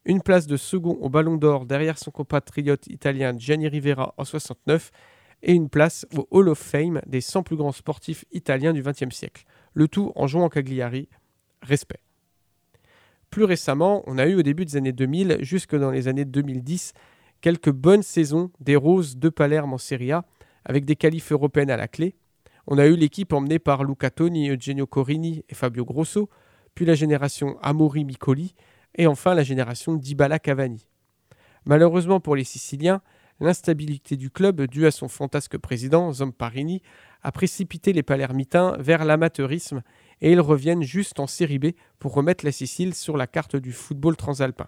une 0.05 0.22
place 0.22 0.47
de 0.47 0.57
second 0.57 0.97
au 1.01 1.09
Ballon 1.09 1.36
d'Or 1.36 1.65
derrière 1.65 1.99
son 1.99 2.09
compatriote 2.09 2.88
italien 2.88 3.38
Gianni 3.38 3.67
Rivera 3.67 4.15
en 4.17 4.24
69 4.24 4.91
et 5.43 5.53
une 5.53 5.70
place 5.70 6.07
au 6.15 6.28
Hall 6.32 6.49
of 6.49 6.57
Fame 6.57 7.01
des 7.05 7.22
100 7.22 7.43
plus 7.43 7.57
grands 7.57 7.72
sportifs 7.72 8.26
italiens 8.32 8.74
du 8.74 8.82
XXe 8.82 9.13
siècle. 9.13 9.43
Le 9.74 9.88
tout 9.88 10.11
en 10.15 10.26
jouant 10.26 10.49
Cagliari. 10.49 11.09
Respect. 11.61 12.01
Plus 13.30 13.44
récemment, 13.44 14.04
on 14.08 14.18
a 14.18 14.26
eu 14.26 14.36
au 14.36 14.42
début 14.42 14.66
des 14.66 14.76
années 14.76 14.92
2000 14.92 15.38
jusque 15.42 15.76
dans 15.76 15.92
les 15.92 16.08
années 16.08 16.26
2010 16.26 16.94
quelques 17.42 17.72
bonnes 17.72 18.02
saisons 18.02 18.52
des 18.60 18.76
Roses 18.76 19.18
de 19.18 19.30
Palerme 19.30 19.74
en 19.74 19.78
Serie 19.78 20.12
A 20.12 20.26
avec 20.66 20.84
des 20.86 20.96
qualifs 20.96 21.32
européennes 21.32 21.70
à 21.70 21.78
la 21.78 21.88
clé. 21.88 22.16
On 22.68 22.78
a 22.78 22.88
eu 22.88 22.96
l'équipe 22.96 23.32
emmenée 23.34 23.60
par 23.60 23.84
Luca 23.84 24.10
Toni, 24.10 24.50
Eugenio 24.50 24.88
Corini 24.88 25.44
et 25.48 25.56
Fabio 25.56 25.86
Grosso, 25.86 26.30
puis 26.76 26.86
la 26.86 26.96
génération 26.96 27.58
Amori 27.62 28.04
Micoli, 28.04 28.56
et 28.96 29.08
enfin 29.08 29.36
la 29.36 29.44
génération 29.44 29.94
Dybala 29.94 30.40
Cavani. 30.40 30.86
Malheureusement 31.66 32.20
pour 32.20 32.36
les 32.36 32.44
Siciliens, 32.44 33.02
l'instabilité 33.40 34.18
du 34.18 34.30
club 34.30 34.62
due 34.64 34.86
à 34.86 34.92
son 34.92 35.08
fantasque 35.08 35.58
président, 35.58 36.12
Zamparini, 36.12 36.82
a 37.22 37.32
précipité 37.32 37.94
les 37.94 38.04
Palermitains 38.04 38.76
vers 38.80 39.06
l'amateurisme 39.06 39.82
et 40.22 40.32
ils 40.32 40.41
reviennent 40.41 40.84
juste 40.84 41.20
en 41.20 41.28
Série 41.28 41.59
B 41.59 41.67
pour 41.99 42.13
remettre 42.13 42.45
la 42.45 42.51
Sicile 42.51 42.93
sur 42.93 43.17
la 43.17 43.28
carte 43.28 43.55
du 43.55 43.72
football 43.72 44.15
transalpin. 44.15 44.67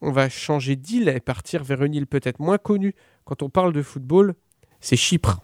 On 0.00 0.12
va 0.12 0.28
changer 0.28 0.76
d'île 0.76 1.08
et 1.08 1.20
partir 1.20 1.64
vers 1.64 1.82
une 1.82 1.94
île 1.94 2.06
peut-être 2.06 2.38
moins 2.38 2.58
connue 2.58 2.94
quand 3.24 3.42
on 3.42 3.50
parle 3.50 3.72
de 3.72 3.82
football, 3.82 4.34
c'est 4.80 4.96
Chypre. 4.96 5.40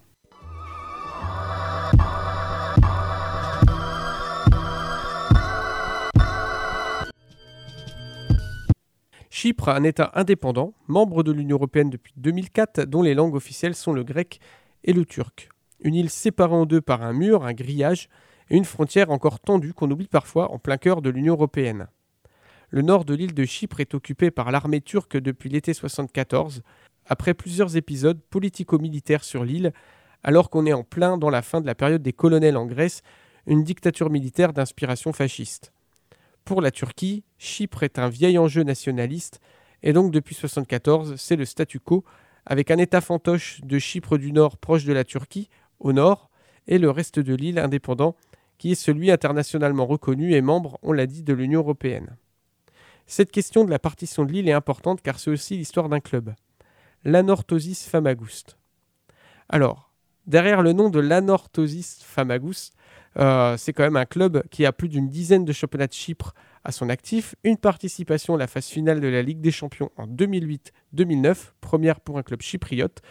Chypre, 9.29 9.67
un 9.67 9.83
État 9.83 10.11
indépendant, 10.13 10.73
membre 10.87 11.21
de 11.21 11.33
l'Union 11.33 11.57
européenne 11.57 11.89
depuis 11.89 12.13
2004, 12.15 12.85
dont 12.85 13.01
les 13.01 13.13
langues 13.13 13.35
officielles 13.35 13.75
sont 13.75 13.91
le 13.91 14.05
grec 14.05 14.39
et 14.85 14.93
le 14.93 15.03
turc. 15.03 15.49
Une 15.81 15.93
île 15.93 16.09
séparée 16.09 16.55
en 16.55 16.65
deux 16.65 16.79
par 16.79 17.01
un 17.01 17.11
mur, 17.11 17.43
un 17.43 17.51
grillage, 17.51 18.07
une 18.49 18.65
frontière 18.65 19.09
encore 19.09 19.39
tendue 19.39 19.73
qu'on 19.73 19.89
oublie 19.89 20.07
parfois 20.07 20.51
en 20.51 20.59
plein 20.59 20.77
cœur 20.77 21.01
de 21.01 21.09
l'Union 21.09 21.33
européenne. 21.33 21.87
Le 22.69 22.81
nord 22.81 23.05
de 23.05 23.13
l'île 23.13 23.33
de 23.33 23.45
Chypre 23.45 23.79
est 23.79 23.93
occupé 23.93 24.31
par 24.31 24.51
l'armée 24.51 24.81
turque 24.81 25.17
depuis 25.17 25.49
l'été 25.49 25.73
74, 25.73 26.61
après 27.05 27.33
plusieurs 27.33 27.77
épisodes 27.77 28.21
politico-militaires 28.29 29.23
sur 29.23 29.43
l'île, 29.43 29.71
alors 30.23 30.49
qu'on 30.49 30.65
est 30.65 30.73
en 30.73 30.83
plein 30.83 31.17
dans 31.17 31.29
la 31.29 31.41
fin 31.41 31.61
de 31.61 31.67
la 31.67 31.75
période 31.75 32.01
des 32.01 32.13
colonels 32.13 32.57
en 32.57 32.65
Grèce, 32.65 33.01
une 33.45 33.63
dictature 33.63 34.09
militaire 34.09 34.53
d'inspiration 34.53 35.13
fasciste. 35.13 35.71
Pour 36.43 36.61
la 36.61 36.71
Turquie, 36.71 37.23
Chypre 37.37 37.83
est 37.83 37.99
un 37.99 38.09
vieil 38.09 38.37
enjeu 38.37 38.63
nationaliste, 38.63 39.39
et 39.83 39.93
donc 39.93 40.11
depuis 40.11 40.33
1974, 40.33 41.15
c'est 41.17 41.35
le 41.35 41.45
statu 41.45 41.79
quo, 41.79 42.03
avec 42.45 42.71
un 42.71 42.77
État 42.77 43.01
fantoche 43.01 43.61
de 43.61 43.77
Chypre 43.79 44.17
du 44.17 44.31
Nord 44.31 44.57
proche 44.57 44.85
de 44.85 44.93
la 44.93 45.03
Turquie, 45.03 45.49
au 45.79 45.93
nord, 45.93 46.29
et 46.67 46.79
le 46.79 46.89
reste 46.89 47.19
de 47.19 47.35
l'île 47.35 47.59
indépendant, 47.59 48.15
qui 48.57 48.71
est 48.71 48.75
celui 48.75 49.11
internationalement 49.11 49.85
reconnu 49.85 50.33
et 50.33 50.41
membre, 50.41 50.79
on 50.81 50.91
l'a 50.91 51.07
dit, 51.07 51.23
de 51.23 51.33
l'Union 51.33 51.61
européenne. 51.61 52.15
Cette 53.07 53.31
question 53.31 53.63
de 53.63 53.69
la 53.69 53.79
partition 53.79 54.25
de 54.25 54.31
l'île 54.31 54.49
est 54.49 54.53
importante 54.53 55.01
car 55.01 55.19
c'est 55.19 55.29
aussi 55.29 55.57
l'histoire 55.57 55.89
d'un 55.89 55.99
club, 55.99 56.33
l'Anorthosis 57.03 57.87
Famagouste. 57.87 58.57
Alors, 59.47 59.91
derrière 60.25 60.61
le 60.61 60.73
nom 60.73 60.89
de 60.89 60.99
l'Anorthosis 60.99 62.01
Famagouste, 62.03 62.75
euh, 63.17 63.55
c'est 63.57 63.73
quand 63.73 63.83
même 63.83 63.95
un 63.95 64.05
club 64.05 64.43
qui 64.49 64.65
a 64.65 64.73
plus 64.73 64.89
d'une 64.89 65.07
dizaine 65.07 65.45
de 65.45 65.53
championnats 65.53 65.87
de 65.87 65.93
Chypre 65.93 66.33
à 66.63 66.71
son 66.71 66.89
actif, 66.89 67.35
une 67.43 67.57
participation 67.57 68.35
à 68.35 68.37
la 68.37 68.47
phase 68.47 68.65
finale 68.65 68.99
de 68.99 69.07
la 69.07 69.21
Ligue 69.21 69.39
des 69.39 69.51
Champions 69.51 69.91
en 69.97 70.07
2008-2009, 70.07 71.51
première 71.61 71.99
pour 72.01 72.17
un 72.17 72.23
club 72.23 72.41
chypriote, 72.41 73.01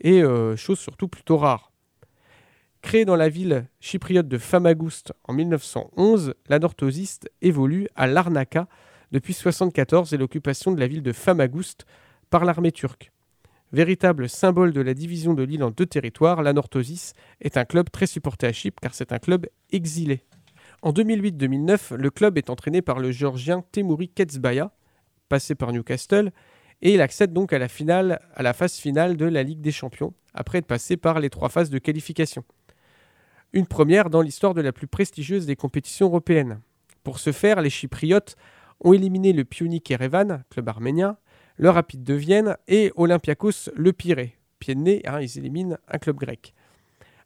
et 0.00 0.22
euh, 0.22 0.56
chose 0.56 0.78
surtout 0.78 1.08
plutôt 1.08 1.38
rare. 1.38 1.72
Créé 2.88 3.04
dans 3.04 3.16
la 3.16 3.28
ville 3.28 3.66
chypriote 3.80 4.28
de 4.28 4.38
Famagouste 4.38 5.12
en 5.24 5.34
1911, 5.34 6.32
l'anorthosis 6.48 7.20
évolue 7.42 7.86
à 7.94 8.06
Larnaca 8.06 8.66
depuis 9.12 9.34
1974 9.34 10.14
et 10.14 10.16
l'occupation 10.16 10.72
de 10.72 10.80
la 10.80 10.86
ville 10.86 11.02
de 11.02 11.12
Famagouste 11.12 11.84
par 12.30 12.46
l'armée 12.46 12.72
turque. 12.72 13.12
Véritable 13.74 14.26
symbole 14.26 14.72
de 14.72 14.80
la 14.80 14.94
division 14.94 15.34
de 15.34 15.42
l'île 15.42 15.64
en 15.64 15.70
deux 15.70 15.84
territoires, 15.84 16.42
l'anorthosis 16.42 17.12
est 17.42 17.58
un 17.58 17.66
club 17.66 17.90
très 17.90 18.06
supporté 18.06 18.46
à 18.46 18.54
Chypre 18.54 18.80
car 18.80 18.94
c'est 18.94 19.12
un 19.12 19.18
club 19.18 19.44
exilé. 19.70 20.24
En 20.80 20.92
2008-2009, 20.92 21.94
le 21.94 22.08
club 22.08 22.38
est 22.38 22.48
entraîné 22.48 22.80
par 22.80 23.00
le 23.00 23.10
géorgien 23.10 23.62
Temuri 23.70 24.08
Ketsbaya, 24.08 24.72
passé 25.28 25.54
par 25.54 25.74
Newcastle, 25.74 26.32
et 26.80 26.94
il 26.94 27.02
accède 27.02 27.34
donc 27.34 27.52
à 27.52 27.58
la, 27.58 27.68
finale, 27.68 28.18
à 28.34 28.42
la 28.42 28.54
phase 28.54 28.76
finale 28.76 29.18
de 29.18 29.26
la 29.26 29.42
Ligue 29.42 29.60
des 29.60 29.72
Champions, 29.72 30.14
après 30.32 30.56
être 30.56 30.66
passé 30.66 30.96
par 30.96 31.20
les 31.20 31.28
trois 31.28 31.50
phases 31.50 31.68
de 31.68 31.78
qualification. 31.78 32.44
Une 33.54 33.66
première 33.66 34.10
dans 34.10 34.20
l'histoire 34.20 34.52
de 34.52 34.60
la 34.60 34.72
plus 34.72 34.86
prestigieuse 34.86 35.46
des 35.46 35.56
compétitions 35.56 36.08
européennes. 36.08 36.60
Pour 37.02 37.18
ce 37.18 37.32
faire, 37.32 37.62
les 37.62 37.70
Chypriotes 37.70 38.36
ont 38.80 38.92
éliminé 38.92 39.32
le 39.32 39.44
Pionik 39.44 39.90
Erevan, 39.90 40.44
club 40.50 40.68
arménien, 40.68 41.16
le 41.56 41.70
Rapide 41.70 42.04
de 42.04 42.12
Vienne 42.12 42.58
et 42.68 42.92
Olympiakos 42.94 43.70
Le 43.74 43.94
Pirée. 43.94 44.36
Pied 44.58 44.74
de 44.74 44.80
nez, 44.80 45.02
hein, 45.06 45.20
ils 45.20 45.38
éliminent 45.38 45.78
un 45.88 45.96
club 45.96 46.16
grec. 46.16 46.52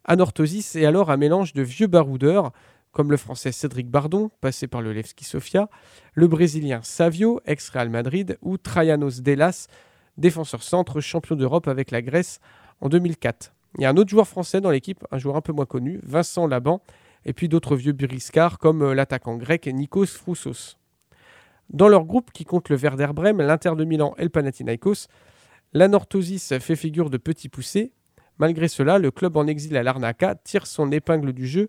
Anorthosis 0.04 0.76
est 0.76 0.86
alors 0.86 1.10
un 1.10 1.16
mélange 1.16 1.54
de 1.54 1.62
vieux 1.62 1.88
baroudeurs, 1.88 2.52
comme 2.92 3.10
le 3.10 3.16
français 3.16 3.50
Cédric 3.50 3.90
Bardon, 3.90 4.30
passé 4.40 4.68
par 4.68 4.80
le 4.80 4.92
Levski 4.92 5.24
Sofia, 5.24 5.68
le 6.14 6.28
brésilien 6.28 6.82
Savio, 6.84 7.40
ex-Real 7.46 7.90
Madrid, 7.90 8.38
ou 8.42 8.58
Traianos 8.58 9.22
Delas, 9.22 9.66
défenseur 10.18 10.62
centre, 10.62 11.00
champion 11.00 11.34
d'Europe 11.34 11.66
avec 11.66 11.90
la 11.90 12.00
Grèce 12.00 12.38
en 12.80 12.88
2004. 12.88 13.52
Il 13.78 13.82
y 13.82 13.84
a 13.84 13.90
un 13.90 13.96
autre 13.96 14.10
joueur 14.10 14.28
français 14.28 14.60
dans 14.60 14.70
l'équipe, 14.70 15.04
un 15.10 15.18
joueur 15.18 15.36
un 15.36 15.40
peu 15.40 15.52
moins 15.52 15.66
connu, 15.66 16.00
Vincent 16.02 16.46
Laban, 16.46 16.82
et 17.24 17.32
puis 17.32 17.48
d'autres 17.48 17.76
vieux 17.76 17.92
buriscards 17.92 18.58
comme 18.58 18.82
euh, 18.82 18.94
l'attaquant 18.94 19.36
grec 19.36 19.66
Nikos 19.66 20.06
Froussos. 20.06 20.76
Dans 21.70 21.88
leur 21.88 22.04
groupe 22.04 22.32
qui 22.32 22.44
compte 22.44 22.68
le 22.68 22.76
Werder 22.76 23.08
Brême, 23.14 23.40
l'Inter 23.40 23.72
de 23.76 23.84
Milan 23.84 24.14
et 24.18 24.24
le 24.24 24.28
Panathinaikos, 24.28 25.06
l'anorthosis 25.72 26.58
fait 26.58 26.76
figure 26.76 27.08
de 27.08 27.16
petit 27.16 27.48
poussé. 27.48 27.92
Malgré 28.38 28.68
cela, 28.68 28.98
le 28.98 29.10
club 29.10 29.36
en 29.36 29.46
exil 29.46 29.76
à 29.76 29.82
Larnaca 29.82 30.34
tire 30.34 30.66
son 30.66 30.90
épingle 30.92 31.32
du 31.32 31.46
jeu 31.46 31.68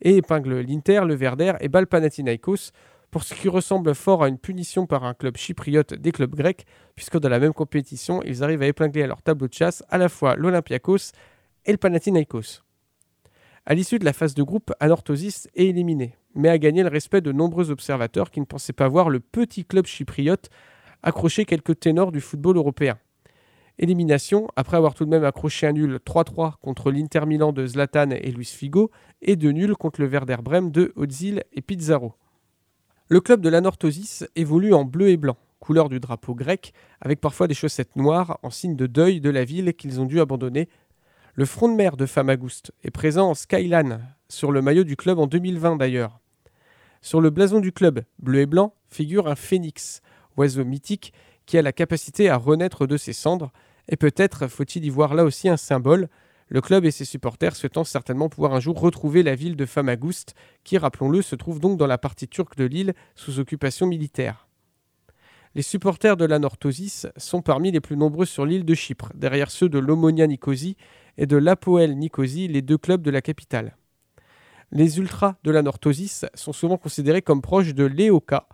et 0.00 0.16
épingle 0.16 0.60
l'Inter, 0.60 1.02
le 1.06 1.14
Werder 1.14 1.54
et 1.60 1.68
bat 1.68 1.84
Panathinaikos 1.84 2.70
pour 3.10 3.24
ce 3.24 3.34
qui 3.34 3.48
ressemble 3.48 3.94
fort 3.94 4.24
à 4.24 4.28
une 4.28 4.38
punition 4.38 4.86
par 4.86 5.04
un 5.04 5.12
club 5.12 5.36
chypriote 5.36 5.92
des 5.92 6.12
clubs 6.12 6.34
grecs, 6.34 6.64
puisque 6.94 7.18
dans 7.18 7.28
la 7.28 7.38
même 7.38 7.52
compétition, 7.52 8.22
ils 8.22 8.42
arrivent 8.42 8.62
à 8.62 8.66
épingler 8.66 9.02
à 9.02 9.06
leur 9.06 9.20
tableau 9.20 9.48
de 9.48 9.52
chasse 9.52 9.84
à 9.90 9.98
la 9.98 10.08
fois 10.08 10.34
l'Olympiakos 10.34 11.12
et 11.64 11.72
le 11.72 11.78
Panathinaikos. 11.78 12.62
À 13.64 13.74
l'issue 13.74 13.98
de 13.98 14.04
la 14.04 14.12
phase 14.12 14.34
de 14.34 14.42
groupe, 14.42 14.72
Anorthosis 14.80 15.48
est 15.54 15.66
éliminé, 15.66 16.16
mais 16.34 16.48
a 16.48 16.58
gagné 16.58 16.82
le 16.82 16.88
respect 16.88 17.20
de 17.20 17.30
nombreux 17.30 17.70
observateurs 17.70 18.30
qui 18.30 18.40
ne 18.40 18.44
pensaient 18.44 18.72
pas 18.72 18.88
voir 18.88 19.08
le 19.08 19.20
petit 19.20 19.64
club 19.64 19.86
chypriote 19.86 20.50
accrocher 21.02 21.44
quelques 21.44 21.78
ténors 21.78 22.12
du 22.12 22.20
football 22.20 22.56
européen. 22.56 22.98
Élimination, 23.78 24.48
après 24.56 24.76
avoir 24.76 24.94
tout 24.94 25.04
de 25.04 25.10
même 25.10 25.24
accroché 25.24 25.66
un 25.66 25.72
nul 25.72 25.98
3-3 26.04 26.54
contre 26.60 26.90
l'Inter 26.90 27.24
Milan 27.26 27.52
de 27.52 27.66
Zlatan 27.66 28.10
et 28.10 28.30
Luis 28.30 28.44
Figo, 28.44 28.90
et 29.22 29.36
de 29.36 29.50
nul 29.50 29.76
contre 29.76 30.00
le 30.00 30.08
Werder 30.08 30.36
Brême 30.42 30.70
de 30.70 30.92
Ozil 30.96 31.42
et 31.52 31.62
Pizarro. 31.62 32.14
Le 33.08 33.20
club 33.20 33.40
de 33.40 33.48
l'Anorthosis 33.48 34.26
évolue 34.36 34.74
en 34.74 34.84
bleu 34.84 35.08
et 35.08 35.16
blanc, 35.16 35.36
couleur 35.58 35.88
du 35.88 36.00
drapeau 36.00 36.34
grec, 36.34 36.72
avec 37.00 37.20
parfois 37.20 37.46
des 37.46 37.54
chaussettes 37.54 37.96
noires 37.96 38.38
en 38.42 38.50
signe 38.50 38.76
de 38.76 38.86
deuil 38.86 39.20
de 39.20 39.30
la 39.30 39.44
ville 39.44 39.74
qu'ils 39.74 40.00
ont 40.00 40.06
dû 40.06 40.20
abandonner 40.20 40.68
le 41.34 41.46
front 41.46 41.68
de 41.68 41.74
mer 41.74 41.96
de 41.96 42.04
Famagouste 42.04 42.72
est 42.84 42.90
présent 42.90 43.30
en 43.30 43.34
Skyline, 43.34 44.00
sur 44.28 44.52
le 44.52 44.60
maillot 44.60 44.84
du 44.84 44.96
club 44.96 45.18
en 45.18 45.26
2020 45.26 45.76
d'ailleurs. 45.76 46.20
Sur 47.00 47.22
le 47.22 47.30
blason 47.30 47.60
du 47.60 47.72
club, 47.72 48.02
bleu 48.18 48.40
et 48.40 48.46
blanc, 48.46 48.74
figure 48.88 49.28
un 49.28 49.34
phénix, 49.34 50.02
oiseau 50.36 50.64
mythique 50.64 51.14
qui 51.46 51.56
a 51.56 51.62
la 51.62 51.72
capacité 51.72 52.28
à 52.28 52.36
renaître 52.36 52.86
de 52.86 52.98
ses 52.98 53.14
cendres, 53.14 53.50
et 53.88 53.96
peut-être 53.96 54.46
faut-il 54.46 54.84
y 54.84 54.90
voir 54.90 55.14
là 55.14 55.24
aussi 55.24 55.48
un 55.48 55.56
symbole, 55.56 56.08
le 56.48 56.60
club 56.60 56.84
et 56.84 56.90
ses 56.90 57.06
supporters 57.06 57.56
souhaitant 57.56 57.84
certainement 57.84 58.28
pouvoir 58.28 58.52
un 58.52 58.60
jour 58.60 58.78
retrouver 58.78 59.22
la 59.22 59.34
ville 59.34 59.56
de 59.56 59.64
Famagouste, 59.64 60.34
qui, 60.64 60.76
rappelons-le, 60.76 61.22
se 61.22 61.34
trouve 61.34 61.60
donc 61.60 61.78
dans 61.78 61.86
la 61.86 61.96
partie 61.96 62.28
turque 62.28 62.56
de 62.56 62.64
l'île 62.64 62.92
sous 63.14 63.38
occupation 63.38 63.86
militaire. 63.86 64.48
Les 65.54 65.62
supporters 65.62 66.18
de 66.18 66.26
l'Anorthosis 66.26 67.06
sont 67.16 67.40
parmi 67.40 67.72
les 67.72 67.80
plus 67.80 67.96
nombreux 67.96 68.26
sur 68.26 68.44
l'île 68.44 68.66
de 68.66 68.74
Chypre, 68.74 69.12
derrière 69.14 69.50
ceux 69.50 69.70
de 69.70 69.78
l'Omonia 69.78 70.26
Nicosie 70.26 70.76
et 71.18 71.26
de 71.26 71.36
l'Apoel 71.36 71.96
Nicosie, 71.96 72.48
les 72.48 72.62
deux 72.62 72.78
clubs 72.78 73.02
de 73.02 73.10
la 73.10 73.20
capitale. 73.20 73.76
Les 74.70 74.98
ultras 74.98 75.34
de 75.44 75.50
la 75.50 75.62
Northosis 75.62 76.24
sont 76.34 76.52
souvent 76.52 76.78
considérés 76.78 77.22
comme 77.22 77.42
proches 77.42 77.74
de 77.74 77.84
l'EOKA, 77.84 78.48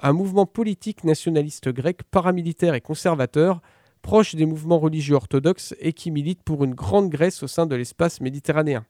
un 0.00 0.12
mouvement 0.12 0.46
politique 0.46 1.04
nationaliste 1.04 1.68
grec 1.68 2.02
paramilitaire 2.10 2.74
et 2.74 2.80
conservateur, 2.80 3.60
proche 4.02 4.34
des 4.34 4.46
mouvements 4.46 4.78
religieux 4.78 5.14
orthodoxes 5.14 5.74
et 5.78 5.92
qui 5.92 6.10
milite 6.10 6.42
pour 6.42 6.64
une 6.64 6.74
grande 6.74 7.10
Grèce 7.10 7.42
au 7.42 7.46
sein 7.46 7.66
de 7.66 7.76
l'espace 7.76 8.20
méditerranéen. 8.20 8.84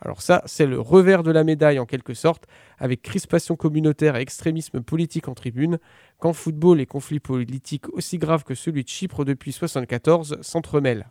Alors 0.00 0.20
ça, 0.20 0.42
c'est 0.46 0.66
le 0.66 0.80
revers 0.80 1.22
de 1.22 1.30
la 1.30 1.44
médaille 1.44 1.78
en 1.78 1.86
quelque 1.86 2.14
sorte, 2.14 2.46
avec 2.78 3.02
crispation 3.02 3.54
communautaire 3.54 4.16
et 4.16 4.20
extrémisme 4.20 4.80
politique 4.80 5.28
en 5.28 5.34
tribune, 5.34 5.78
quand 6.18 6.32
football 6.32 6.80
et 6.80 6.86
conflits 6.86 7.20
politiques 7.20 7.88
aussi 7.90 8.18
graves 8.18 8.42
que 8.42 8.56
celui 8.56 8.82
de 8.82 8.88
Chypre 8.88 9.24
depuis 9.24 9.50
1974 9.50 10.38
s'entremêlent. 10.40 11.06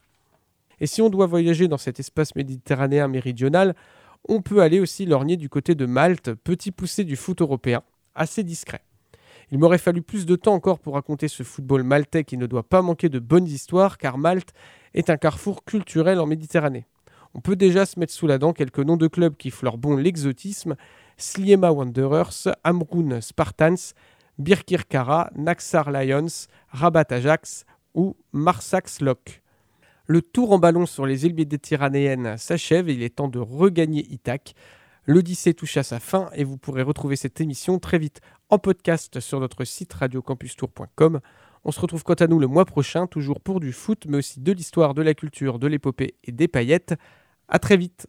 Et 0.81 0.87
si 0.87 1.01
on 1.01 1.09
doit 1.09 1.27
voyager 1.27 1.67
dans 1.67 1.77
cet 1.77 1.99
espace 1.99 2.35
méditerranéen 2.35 3.07
méridional, 3.07 3.75
on 4.27 4.41
peut 4.41 4.61
aller 4.61 4.79
aussi 4.79 5.05
lorgner 5.05 5.37
du 5.37 5.47
côté 5.47 5.75
de 5.75 5.85
Malte, 5.85 6.33
petit 6.33 6.71
poussé 6.71 7.03
du 7.03 7.15
foot 7.15 7.39
européen, 7.41 7.83
assez 8.15 8.43
discret. 8.43 8.81
Il 9.51 9.59
m'aurait 9.59 9.77
fallu 9.77 10.01
plus 10.01 10.25
de 10.25 10.35
temps 10.35 10.55
encore 10.55 10.79
pour 10.79 10.95
raconter 10.95 11.27
ce 11.27 11.43
football 11.43 11.83
maltais 11.83 12.23
qui 12.23 12.35
ne 12.35 12.47
doit 12.47 12.67
pas 12.67 12.81
manquer 12.81 13.09
de 13.09 13.19
bonnes 13.19 13.47
histoires, 13.47 13.99
car 13.99 14.17
Malte 14.17 14.53
est 14.95 15.11
un 15.11 15.17
carrefour 15.17 15.63
culturel 15.65 16.19
en 16.19 16.25
Méditerranée. 16.25 16.87
On 17.35 17.41
peut 17.41 17.55
déjà 17.55 17.85
se 17.85 17.99
mettre 17.99 18.13
sous 18.13 18.27
la 18.27 18.39
dent 18.39 18.51
quelques 18.51 18.79
noms 18.79 18.97
de 18.97 19.07
clubs 19.07 19.37
qui 19.37 19.51
fleurent 19.51 19.77
bon 19.77 19.95
l'exotisme 19.95 20.75
Sliema 21.17 21.71
Wanderers, 21.71 22.55
Amrun 22.63 23.21
Spartans, 23.21 23.93
Birkirkara, 24.39 25.29
Naxar 25.35 25.91
Lions, 25.91 26.47
Rabat 26.69 27.05
Ajax 27.11 27.65
ou 27.93 28.15
Marsax 28.31 28.99
Lok. 29.01 29.40
Le 30.11 30.21
tour 30.21 30.51
en 30.51 30.59
ballon 30.59 30.85
sur 30.85 31.05
les 31.05 31.25
îles 31.25 31.35
méditerranéennes 31.35 32.35
s'achève 32.37 32.89
et 32.89 32.93
il 32.93 33.01
est 33.01 33.15
temps 33.15 33.29
de 33.29 33.39
regagner 33.39 34.05
Ithac. 34.11 34.55
L'Odyssée 35.05 35.53
touche 35.53 35.77
à 35.77 35.83
sa 35.83 36.01
fin 36.01 36.29
et 36.35 36.43
vous 36.43 36.57
pourrez 36.57 36.81
retrouver 36.81 37.15
cette 37.15 37.39
émission 37.39 37.79
très 37.79 37.97
vite 37.97 38.19
en 38.49 38.59
podcast 38.59 39.21
sur 39.21 39.39
notre 39.39 39.63
site 39.63 39.93
radiocampustour.com. 39.93 41.21
On 41.63 41.71
se 41.71 41.79
retrouve 41.79 42.03
quant 42.03 42.15
à 42.15 42.27
nous 42.27 42.39
le 42.39 42.47
mois 42.47 42.65
prochain, 42.65 43.07
toujours 43.07 43.39
pour 43.39 43.61
du 43.61 43.71
foot, 43.71 44.03
mais 44.05 44.17
aussi 44.17 44.41
de 44.41 44.51
l'histoire, 44.51 44.93
de 44.93 45.01
la 45.01 45.13
culture, 45.13 45.59
de 45.59 45.67
l'épopée 45.67 46.15
et 46.25 46.33
des 46.33 46.49
paillettes. 46.49 46.93
À 47.47 47.57
très 47.57 47.77
vite. 47.77 48.07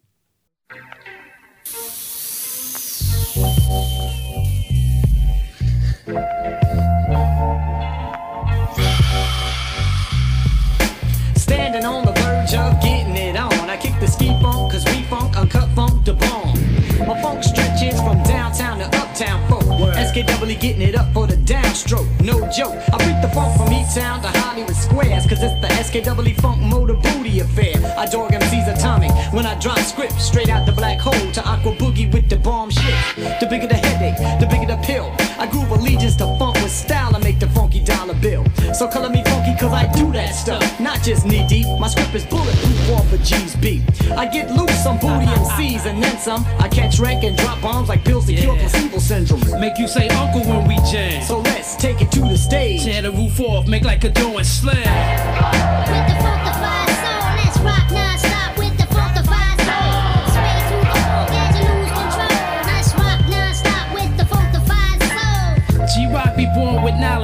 SKW 20.12 20.60
getting 20.60 20.82
it 20.82 20.94
up 20.94 21.10
for 21.14 21.26
the 21.26 21.36
downstroke, 21.36 22.06
no 22.20 22.38
joke. 22.50 22.76
I 22.92 22.98
beat 22.98 23.22
the 23.22 23.32
funk 23.32 23.56
from 23.56 23.72
E-Town 23.72 24.20
to 24.20 24.28
Hollywood 24.40 24.76
Squares, 24.76 25.26
cause 25.26 25.42
it's 25.42 25.58
the 25.62 25.68
SKW 25.68 26.38
funk 26.38 26.60
motor 26.60 26.92
booty 26.92 27.40
affair. 27.40 27.76
I 27.96 28.04
dog 28.04 28.34
MC's 28.34 28.68
atomic 28.68 29.10
when 29.32 29.46
I 29.46 29.58
drop 29.58 29.78
scripts 29.78 30.22
straight 30.22 30.50
out 30.50 30.66
the 30.66 30.72
black 30.72 31.00
hole 31.00 31.32
to 31.32 31.48
Aqua 31.48 31.72
Boogie 31.76 32.12
with 32.12 32.28
the 32.28 32.36
bomb 32.36 32.68
shit. 32.68 32.94
The 33.40 33.46
bigger 33.48 33.66
the 33.66 33.74
headache, 33.74 34.18
the 34.38 34.46
bigger 34.46 34.66
the 34.66 34.76
pill. 34.84 35.10
I 35.38 35.48
groove 35.50 35.70
allegiance 35.70 36.16
to 36.16 36.26
funk 36.38 36.56
with 36.56 36.70
style 36.70 37.14
and 37.14 37.24
make 37.24 37.38
the. 37.38 37.51
So 38.74 38.88
color 38.88 39.10
me 39.10 39.22
funky 39.24 39.54
cause 39.60 39.72
I 39.72 39.86
do 39.92 40.10
that 40.12 40.34
stuff, 40.34 40.80
not 40.80 41.02
just 41.02 41.26
knee 41.26 41.46
deep. 41.46 41.66
My 41.78 41.88
script 41.88 42.14
is 42.14 42.24
bulletproof 42.24 42.90
off 42.90 43.12
of 43.12 43.22
G's 43.22 43.54
beat. 43.56 43.82
I 44.12 44.26
get 44.26 44.50
loose 44.50 44.86
on 44.86 44.98
booty 44.98 45.26
MCs 45.26 45.84
and 45.86 46.02
then 46.02 46.18
some. 46.18 46.44
I 46.58 46.68
catch 46.68 46.98
rank 46.98 47.22
and 47.22 47.36
drop 47.36 47.60
bombs 47.60 47.88
like 47.88 48.02
pills 48.04 48.26
to 48.26 48.34
cure 48.34 48.56
placebo 48.56 48.98
syndrome. 48.98 49.60
Make 49.60 49.78
you 49.78 49.86
say 49.86 50.08
uncle 50.08 50.40
when 50.40 50.66
we 50.66 50.76
jam. 50.90 51.22
So 51.22 51.40
let's 51.40 51.76
take 51.76 52.00
it 52.00 52.10
to 52.12 52.20
the 52.20 52.38
stage. 52.38 52.84
Tear 52.84 53.02
the 53.02 53.12
roof 53.12 53.38
off, 53.40 53.68
make 53.68 53.84
like 53.84 54.04
a 54.04 54.10
door 54.10 54.38
and 54.38 54.46
slam. 54.46 54.74
With 54.74 56.06
the 56.08 56.16
funkified 56.24 56.88
soul, 57.04 57.28
let's 57.36 57.58
rock 57.60 57.90
non-stop 57.92 58.21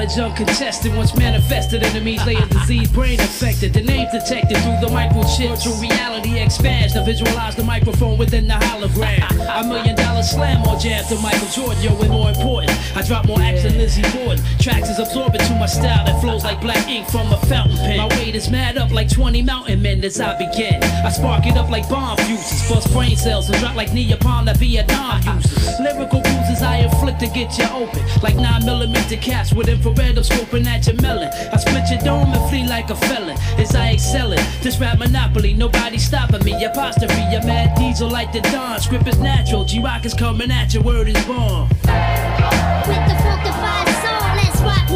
knowledge 0.09 0.32
uncontested. 0.32 0.94
Once 0.94 1.16
manifested, 1.16 1.82
enemies 1.82 2.24
lay 2.26 2.34
a 2.34 2.46
disease, 2.46 2.90
brain 2.90 3.20
affected. 3.20 3.72
The 3.72 3.82
name 3.82 4.09
detected 4.12 4.56
through 4.59 4.80
the 4.80 4.88
microchip. 4.88 5.62
True 5.62 5.74
reality 5.74 6.38
expands 6.38 6.94
to 6.94 7.04
visualize 7.04 7.56
the 7.56 7.64
microphone 7.64 8.18
within 8.18 8.46
the 8.46 8.54
hologram. 8.54 9.28
A 9.30 9.66
million 9.66 9.96
dollar 9.96 10.22
slam 10.22 10.66
or 10.66 10.78
jam 10.78 11.04
to 11.09 11.16
Michael 11.16 11.48
Jordan, 11.48 11.82
yo, 11.82 12.09
more 12.09 12.30
important, 12.30 12.72
I 12.96 13.02
drop 13.02 13.26
more 13.26 13.40
acts 13.40 13.62
than 13.62 13.76
Lizzie 13.78 14.02
Borden. 14.02 14.42
Tracks 14.61 14.88
is 14.88 14.98
absorbent 14.98 15.42
to 15.44 15.54
my 15.54 15.66
style 15.66 16.04
that 16.06 16.20
flows 16.20 16.44
like 16.44 16.61
black 16.61 16.88
ink 16.88 17.09
from 17.09 17.32
a 17.32 17.36
fountain 17.46 17.76
pen. 17.76 17.98
My 17.98 18.09
weight 18.16 18.34
is 18.34 18.50
mad 18.50 18.78
up 18.78 18.90
like 18.90 19.11
20 19.11 19.42
mountain 19.42 19.82
men 19.82 20.04
as 20.04 20.20
I 20.20 20.36
begin. 20.38 20.82
I 20.82 21.11
spark 21.11 21.46
it 21.46 21.56
up 21.56 21.70
like 21.70 21.88
bomb 21.88 22.16
fuses, 22.18 22.68
bust 22.68 22.92
brain 22.92 23.16
cells 23.16 23.48
and 23.50 23.59
drop 23.59 23.76
like 23.76 23.92
Neapolitan 23.92 24.46
that 24.46 24.56
Vietnam 24.56 25.20
uses. 25.36 25.80
Lyrical 25.80 26.22
bruises 26.59 26.62
I 26.62 26.78
inflict 26.78 27.20
to 27.20 27.26
get 27.26 27.59
you 27.59 27.64
open, 27.74 28.02
like 28.22 28.36
9 28.36 28.64
millimeter 28.64 29.16
caps 29.16 29.52
with 29.52 29.68
infrared 29.68 30.16
I'm 30.16 30.24
scoping 30.24 30.66
at 30.66 30.86
your 30.86 30.96
melon. 31.00 31.28
I 31.28 31.56
split 31.56 31.90
your 31.90 32.00
dome 32.00 32.32
and 32.32 32.50
flee 32.50 32.66
like 32.66 32.90
a 32.90 32.96
felon 32.96 33.36
as 33.59 33.74
I 33.74 33.90
excel 33.90 34.32
it. 34.32 34.40
This 34.62 34.78
rap 34.78 34.98
monopoly, 34.98 35.54
nobody 35.54 35.98
stopping 35.98 36.44
me. 36.44 36.64
Apostrophe, 36.64 37.22
your 37.30 37.44
mad 37.44 37.76
diesel 37.76 38.09
like 38.09 38.32
the 38.32 38.40
dawn. 38.40 38.80
Script 38.80 39.06
is 39.09 39.18
natural, 39.18 39.64
G-Rock 39.64 40.04
is 40.04 40.14
coming 40.14 40.50
at 40.50 40.74
you, 40.74 40.80
word 40.82 41.09
is 41.09 41.24
born. 41.26 41.68
With 41.68 43.04
the 43.09 43.16
funkified 43.24 43.88
soul, 44.02 44.28
let's 44.36 44.61
rock 44.62 44.88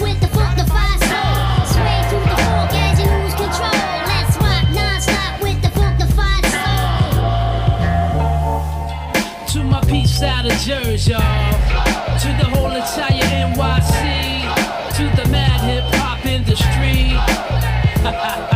with 0.00 0.11
Out 10.24 10.46
of 10.46 10.52
Jersey, 10.60 11.10
y'all. 11.10 11.20
To 11.20 12.28
the 12.38 12.46
whole 12.54 12.70
entire 12.70 13.22
NYC. 13.50 14.96
To 14.96 15.22
the 15.22 15.28
mad 15.28 15.60
hip 15.62 15.84
hop 15.94 16.24
industry. 16.24 17.18